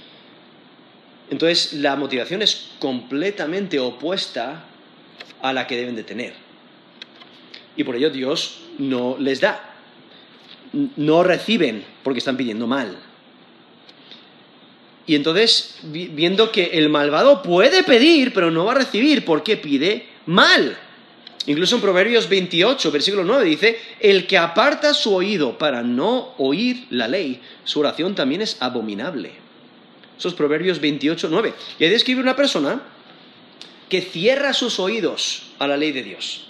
Entonces 1.30 1.74
la 1.74 1.96
motivación 1.96 2.42
es 2.42 2.70
completamente 2.78 3.78
opuesta 3.78 4.64
a 5.40 5.52
la 5.52 5.66
que 5.66 5.76
deben 5.76 5.96
de 5.96 6.02
tener. 6.02 6.34
Y 7.76 7.84
por 7.84 7.96
ello 7.96 8.10
Dios 8.10 8.60
no 8.78 9.16
les 9.18 9.40
da. 9.40 9.74
No 10.96 11.22
reciben 11.22 11.84
porque 12.02 12.18
están 12.18 12.36
pidiendo 12.36 12.66
mal. 12.66 12.96
Y 15.06 15.16
entonces, 15.16 15.78
viendo 15.82 16.52
que 16.52 16.66
el 16.74 16.88
malvado 16.88 17.42
puede 17.42 17.82
pedir, 17.82 18.32
pero 18.32 18.52
no 18.52 18.66
va 18.66 18.72
a 18.72 18.76
recibir 18.76 19.24
porque 19.24 19.56
pide 19.56 20.06
mal. 20.26 20.78
Incluso 21.46 21.76
en 21.76 21.80
Proverbios 21.80 22.28
28, 22.28 22.90
versículo 22.90 23.24
9 23.24 23.44
dice, 23.44 23.78
el 23.98 24.26
que 24.26 24.36
aparta 24.36 24.92
su 24.92 25.14
oído 25.14 25.56
para 25.56 25.82
no 25.82 26.34
oír 26.36 26.86
la 26.90 27.08
ley, 27.08 27.40
su 27.64 27.80
oración 27.80 28.14
también 28.14 28.42
es 28.42 28.58
abominable. 28.60 29.32
Esos 30.18 30.34
Proverbios 30.34 30.80
28, 30.80 31.28
9. 31.30 31.54
Y 31.78 31.84
ahí 31.84 31.90
describe 31.90 32.20
una 32.20 32.36
persona 32.36 32.82
que 33.88 34.02
cierra 34.02 34.52
sus 34.52 34.78
oídos 34.78 35.44
a 35.58 35.66
la 35.66 35.78
ley 35.78 35.92
de 35.92 36.02
Dios. 36.02 36.46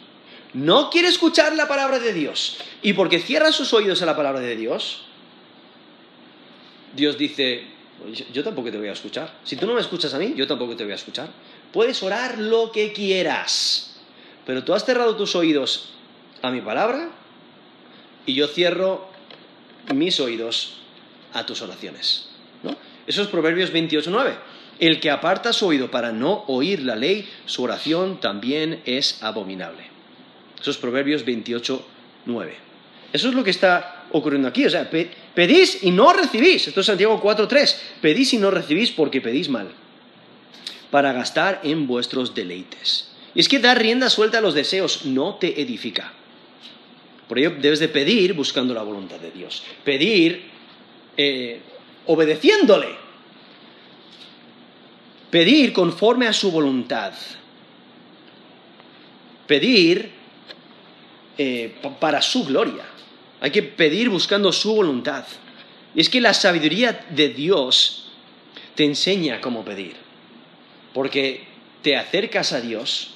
No 0.54 0.90
quiere 0.90 1.06
escuchar 1.06 1.54
la 1.54 1.68
palabra 1.68 2.00
de 2.00 2.12
Dios. 2.12 2.58
Y 2.82 2.92
porque 2.94 3.20
cierra 3.20 3.52
sus 3.52 3.72
oídos 3.72 4.02
a 4.02 4.06
la 4.06 4.16
palabra 4.16 4.40
de 4.40 4.56
Dios, 4.56 5.02
Dios 6.96 7.16
dice, 7.16 7.64
yo 8.32 8.42
tampoco 8.42 8.70
te 8.70 8.78
voy 8.78 8.88
a 8.88 8.92
escuchar. 8.92 9.38
Si 9.44 9.54
tú 9.54 9.66
no 9.66 9.74
me 9.74 9.80
escuchas 9.80 10.12
a 10.14 10.18
mí, 10.18 10.34
yo 10.36 10.46
tampoco 10.46 10.74
te 10.76 10.82
voy 10.82 10.92
a 10.92 10.96
escuchar. 10.96 11.28
Puedes 11.72 12.02
orar 12.02 12.38
lo 12.38 12.72
que 12.72 12.92
quieras, 12.92 13.89
pero 14.50 14.64
tú 14.64 14.74
has 14.74 14.84
cerrado 14.84 15.14
tus 15.14 15.36
oídos 15.36 15.90
a 16.42 16.50
mi 16.50 16.60
palabra 16.60 17.10
y 18.26 18.34
yo 18.34 18.48
cierro 18.48 19.06
mis 19.94 20.18
oídos 20.18 20.78
a 21.32 21.46
tus 21.46 21.62
oraciones. 21.62 22.30
¿no? 22.64 22.76
Eso 23.06 23.22
es 23.22 23.28
Proverbios 23.28 23.72
28.9. 23.72 24.34
El 24.80 24.98
que 24.98 25.08
aparta 25.08 25.52
su 25.52 25.68
oído 25.68 25.92
para 25.92 26.10
no 26.10 26.42
oír 26.48 26.82
la 26.82 26.96
ley, 26.96 27.28
su 27.46 27.62
oración 27.62 28.18
también 28.18 28.82
es 28.86 29.22
abominable. 29.22 29.84
Eso 30.60 30.72
es 30.72 30.78
Proverbios 30.78 31.24
28, 31.24 31.86
9. 32.26 32.56
Eso 33.12 33.28
es 33.28 33.34
lo 33.34 33.44
que 33.44 33.50
está 33.50 34.06
ocurriendo 34.10 34.48
aquí. 34.48 34.66
O 34.66 34.70
sea, 34.70 34.90
pedís 34.90 35.84
y 35.84 35.92
no 35.92 36.12
recibís. 36.12 36.66
Esto 36.66 36.80
es 36.80 36.86
Santiago 36.86 37.20
4, 37.20 37.46
3. 37.46 37.82
Pedís 38.02 38.34
y 38.34 38.38
no 38.38 38.50
recibís 38.50 38.90
porque 38.90 39.20
pedís 39.20 39.48
mal. 39.48 39.70
Para 40.90 41.12
gastar 41.12 41.60
en 41.62 41.86
vuestros 41.86 42.34
deleites. 42.34 43.10
Y 43.34 43.40
es 43.40 43.48
que 43.48 43.58
dar 43.58 43.78
rienda 43.80 44.10
suelta 44.10 44.38
a 44.38 44.40
los 44.40 44.54
deseos 44.54 45.04
no 45.06 45.36
te 45.36 45.60
edifica. 45.60 46.12
Por 47.28 47.38
ello 47.38 47.54
debes 47.60 47.78
de 47.78 47.88
pedir 47.88 48.34
buscando 48.34 48.74
la 48.74 48.82
voluntad 48.82 49.18
de 49.18 49.30
Dios. 49.30 49.62
Pedir 49.84 50.50
eh, 51.16 51.60
obedeciéndole 52.06 53.10
Pedir 55.30 55.72
conforme 55.72 56.26
a 56.26 56.32
su 56.32 56.50
voluntad. 56.50 57.12
Pedir 59.46 60.10
eh, 61.38 61.74
para 62.00 62.20
su 62.20 62.44
gloria. 62.44 62.84
Hay 63.40 63.52
que 63.52 63.62
pedir 63.62 64.08
buscando 64.10 64.52
su 64.52 64.74
voluntad. 64.74 65.24
Y 65.94 66.00
es 66.00 66.08
que 66.08 66.20
la 66.20 66.34
sabiduría 66.34 67.06
de 67.10 67.28
Dios 67.28 68.10
te 68.74 68.84
enseña 68.84 69.40
cómo 69.40 69.64
pedir. 69.64 69.94
Porque 70.92 71.44
te 71.82 71.96
acercas 71.96 72.52
a 72.52 72.60
Dios. 72.60 73.14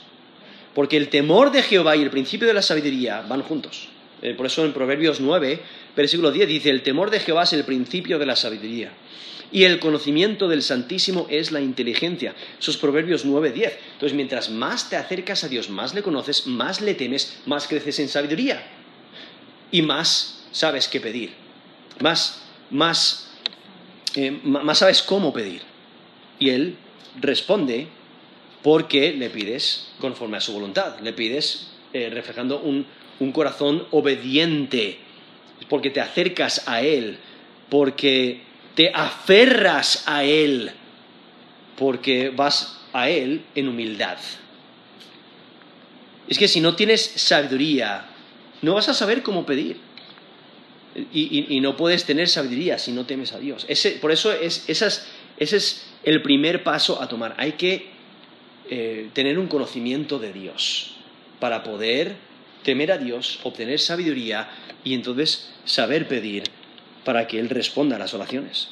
Porque 0.74 0.96
el 0.96 1.08
temor 1.08 1.52
de 1.52 1.62
Jehová 1.62 1.96
y 1.96 2.02
el 2.02 2.10
principio 2.10 2.48
de 2.48 2.54
la 2.54 2.62
sabiduría 2.62 3.22
van 3.22 3.42
juntos. 3.42 3.88
Eh, 4.22 4.34
por 4.34 4.46
eso 4.46 4.64
en 4.64 4.72
Proverbios 4.72 5.20
9, 5.20 5.60
versículo 5.96 6.32
10 6.32 6.48
dice, 6.48 6.70
el 6.70 6.82
temor 6.82 7.10
de 7.10 7.20
Jehová 7.20 7.44
es 7.44 7.52
el 7.52 7.64
principio 7.64 8.18
de 8.18 8.26
la 8.26 8.36
sabiduría 8.36 8.92
y 9.54 9.62
el 9.62 9.78
conocimiento 9.78 10.48
del 10.48 10.62
Santísimo 10.62 11.28
es 11.30 11.52
la 11.52 11.60
inteligencia. 11.60 12.34
Esos 12.58 12.76
Proverbios 12.76 13.24
9, 13.24 13.52
10. 13.52 13.78
Entonces, 13.92 14.16
mientras 14.16 14.50
más 14.50 14.90
te 14.90 14.96
acercas 14.96 15.44
a 15.44 15.48
Dios, 15.48 15.70
más 15.70 15.94
le 15.94 16.02
conoces, 16.02 16.48
más 16.48 16.80
le 16.80 16.94
temes, 16.94 17.40
más 17.46 17.68
creces 17.68 18.00
en 18.00 18.08
sabiduría. 18.08 18.66
Y 19.70 19.82
más 19.82 20.44
sabes 20.50 20.88
qué 20.88 20.98
pedir. 20.98 21.34
Más, 22.00 22.42
más, 22.70 23.30
eh, 24.16 24.40
más 24.42 24.78
sabes 24.78 25.02
cómo 25.02 25.32
pedir. 25.32 25.62
Y 26.40 26.50
Él 26.50 26.76
responde 27.20 27.86
porque 28.64 29.12
le 29.12 29.28
pides 29.28 29.90
conforme 30.00 30.38
a 30.38 30.40
su 30.40 30.54
voluntad. 30.54 30.98
Le 31.00 31.12
pides 31.12 31.68
eh, 31.92 32.08
reflejando 32.10 32.60
un, 32.60 32.86
un 33.20 33.30
corazón 33.30 33.86
obediente. 33.90 34.98
Porque 35.68 35.90
te 35.90 36.00
acercas 36.00 36.66
a 36.66 36.80
Él. 36.80 37.18
Porque 37.68 38.40
te 38.74 38.90
aferras 38.92 40.04
a 40.06 40.24
Él 40.24 40.72
porque 41.76 42.30
vas 42.30 42.80
a 42.92 43.10
Él 43.10 43.44
en 43.54 43.68
humildad. 43.68 44.18
Es 46.28 46.38
que 46.38 46.48
si 46.48 46.60
no 46.60 46.74
tienes 46.74 47.02
sabiduría, 47.02 48.06
no 48.62 48.74
vas 48.74 48.88
a 48.88 48.94
saber 48.94 49.22
cómo 49.22 49.44
pedir. 49.44 49.76
Y, 51.12 51.60
no 51.60 51.76
puedes 51.76 52.04
tener 52.04 52.28
sabiduría 52.28 52.78
si 52.78 52.92
no 52.92 53.04
temes 53.04 53.32
a 53.32 53.38
Dios. 53.38 53.66
por 54.00 54.12
eso 54.12 54.32
es, 54.32 54.64
ese 54.68 54.86
es 55.36 55.86
el 56.04 56.22
primer 56.22 56.62
paso 56.62 57.02
a 57.02 57.08
tomar. 57.08 57.34
Hay 57.36 57.52
que 57.52 57.93
eh, 58.70 59.10
tener 59.12 59.38
un 59.38 59.46
conocimiento 59.46 60.18
de 60.18 60.32
Dios 60.32 60.96
para 61.38 61.62
poder 61.62 62.16
temer 62.62 62.92
a 62.92 62.98
Dios, 62.98 63.38
obtener 63.42 63.78
sabiduría 63.78 64.48
y 64.82 64.94
entonces 64.94 65.52
saber 65.64 66.08
pedir 66.08 66.44
para 67.04 67.26
que 67.26 67.38
Él 67.38 67.50
responda 67.50 67.96
a 67.96 67.98
las 67.98 68.14
oraciones. 68.14 68.70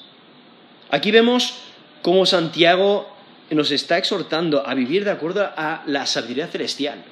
Aquí 0.90 1.11
vemos 1.11 1.55
cómo 2.01 2.26
Santiago 2.26 3.14
nos 3.51 3.70
está 3.70 3.99
exhortando 3.99 4.66
a 4.66 4.74
vivir 4.74 5.05
de 5.05 5.11
acuerdo 5.11 5.43
a 5.57 5.82
la 5.86 6.07
sabiduría 6.07 6.47
celestial. 6.47 7.05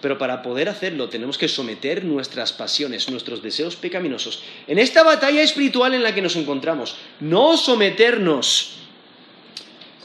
Pero 0.00 0.18
para 0.18 0.42
poder 0.42 0.68
hacerlo 0.68 1.08
tenemos 1.08 1.38
que 1.38 1.48
someter 1.48 2.04
nuestras 2.04 2.52
pasiones, 2.52 3.10
nuestros 3.10 3.42
deseos 3.42 3.76
pecaminosos, 3.76 4.42
en 4.66 4.78
esta 4.78 5.02
batalla 5.02 5.42
espiritual 5.42 5.94
en 5.94 6.02
la 6.02 6.14
que 6.14 6.22
nos 6.22 6.36
encontramos. 6.36 6.96
No 7.20 7.56
someternos 7.56 8.83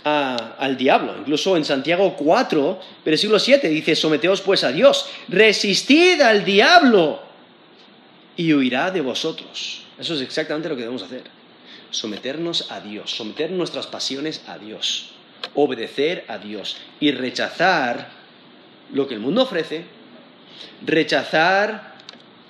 al 0.04 0.78
diablo. 0.78 1.16
Incluso 1.20 1.58
en 1.58 1.66
Santiago 1.66 2.16
4, 2.16 2.80
versículo 3.06 3.40
7 3.40 3.68
dice, 3.70 3.96
someteos 3.96 4.42
pues 4.42 4.64
a 4.64 4.72
Dios, 4.72 5.10
resistid 5.28 6.22
al 6.22 6.46
diablo 6.46 7.22
y 8.36 8.54
huirá 8.54 8.92
de 8.92 9.02
vosotros. 9.02 9.84
Eso 10.00 10.16
es 10.16 10.22
exactamente 10.22 10.70
lo 10.70 10.76
que 10.76 10.82
debemos 10.82 11.04
hacer. 11.04 11.24
someternos 11.92 12.72
a 12.72 12.82
Dios, 12.82 13.12
someter 13.12 13.50
nuestras 13.50 13.88
pasiones 13.88 14.44
a 14.48 14.60
Dios, 14.60 15.10
obedecer 15.56 16.24
a 16.28 16.38
Dios 16.38 16.78
y 17.00 17.12
rechazar 17.12 18.12
lo 18.94 19.08
que 19.08 19.16
el 19.16 19.20
mundo 19.20 19.42
ofrece, 19.42 19.86
rechazar 20.86 21.96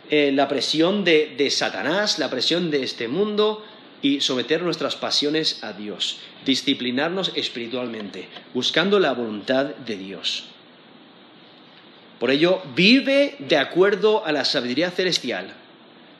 eh, 0.09 0.31
la 0.33 0.47
presión 0.47 1.05
de, 1.05 1.35
de 1.37 1.49
Satanás, 1.49 2.19
la 2.19 2.29
presión 2.29 2.69
de 2.69 2.83
este 2.83 3.07
mundo 3.07 3.63
y 4.01 4.21
someter 4.21 4.61
nuestras 4.61 4.95
pasiones 4.95 5.63
a 5.63 5.73
Dios, 5.73 6.19
disciplinarnos 6.45 7.31
espiritualmente, 7.35 8.27
buscando 8.53 8.99
la 8.99 9.13
voluntad 9.13 9.65
de 9.65 9.97
Dios. 9.97 10.45
Por 12.19 12.31
ello, 12.31 12.61
vive 12.75 13.35
de 13.39 13.57
acuerdo 13.57 14.25
a 14.25 14.31
la 14.31 14.43
sabiduría 14.43 14.91
celestial, 14.91 15.53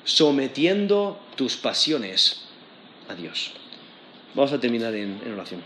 sometiendo 0.06 1.20
tus 1.36 1.58
pasiones 1.58 2.46
a 3.10 3.16
Dios. 3.16 3.52
Vamos 4.34 4.54
a 4.54 4.60
terminar 4.60 4.96
en, 4.96 5.20
oración. 5.34 5.62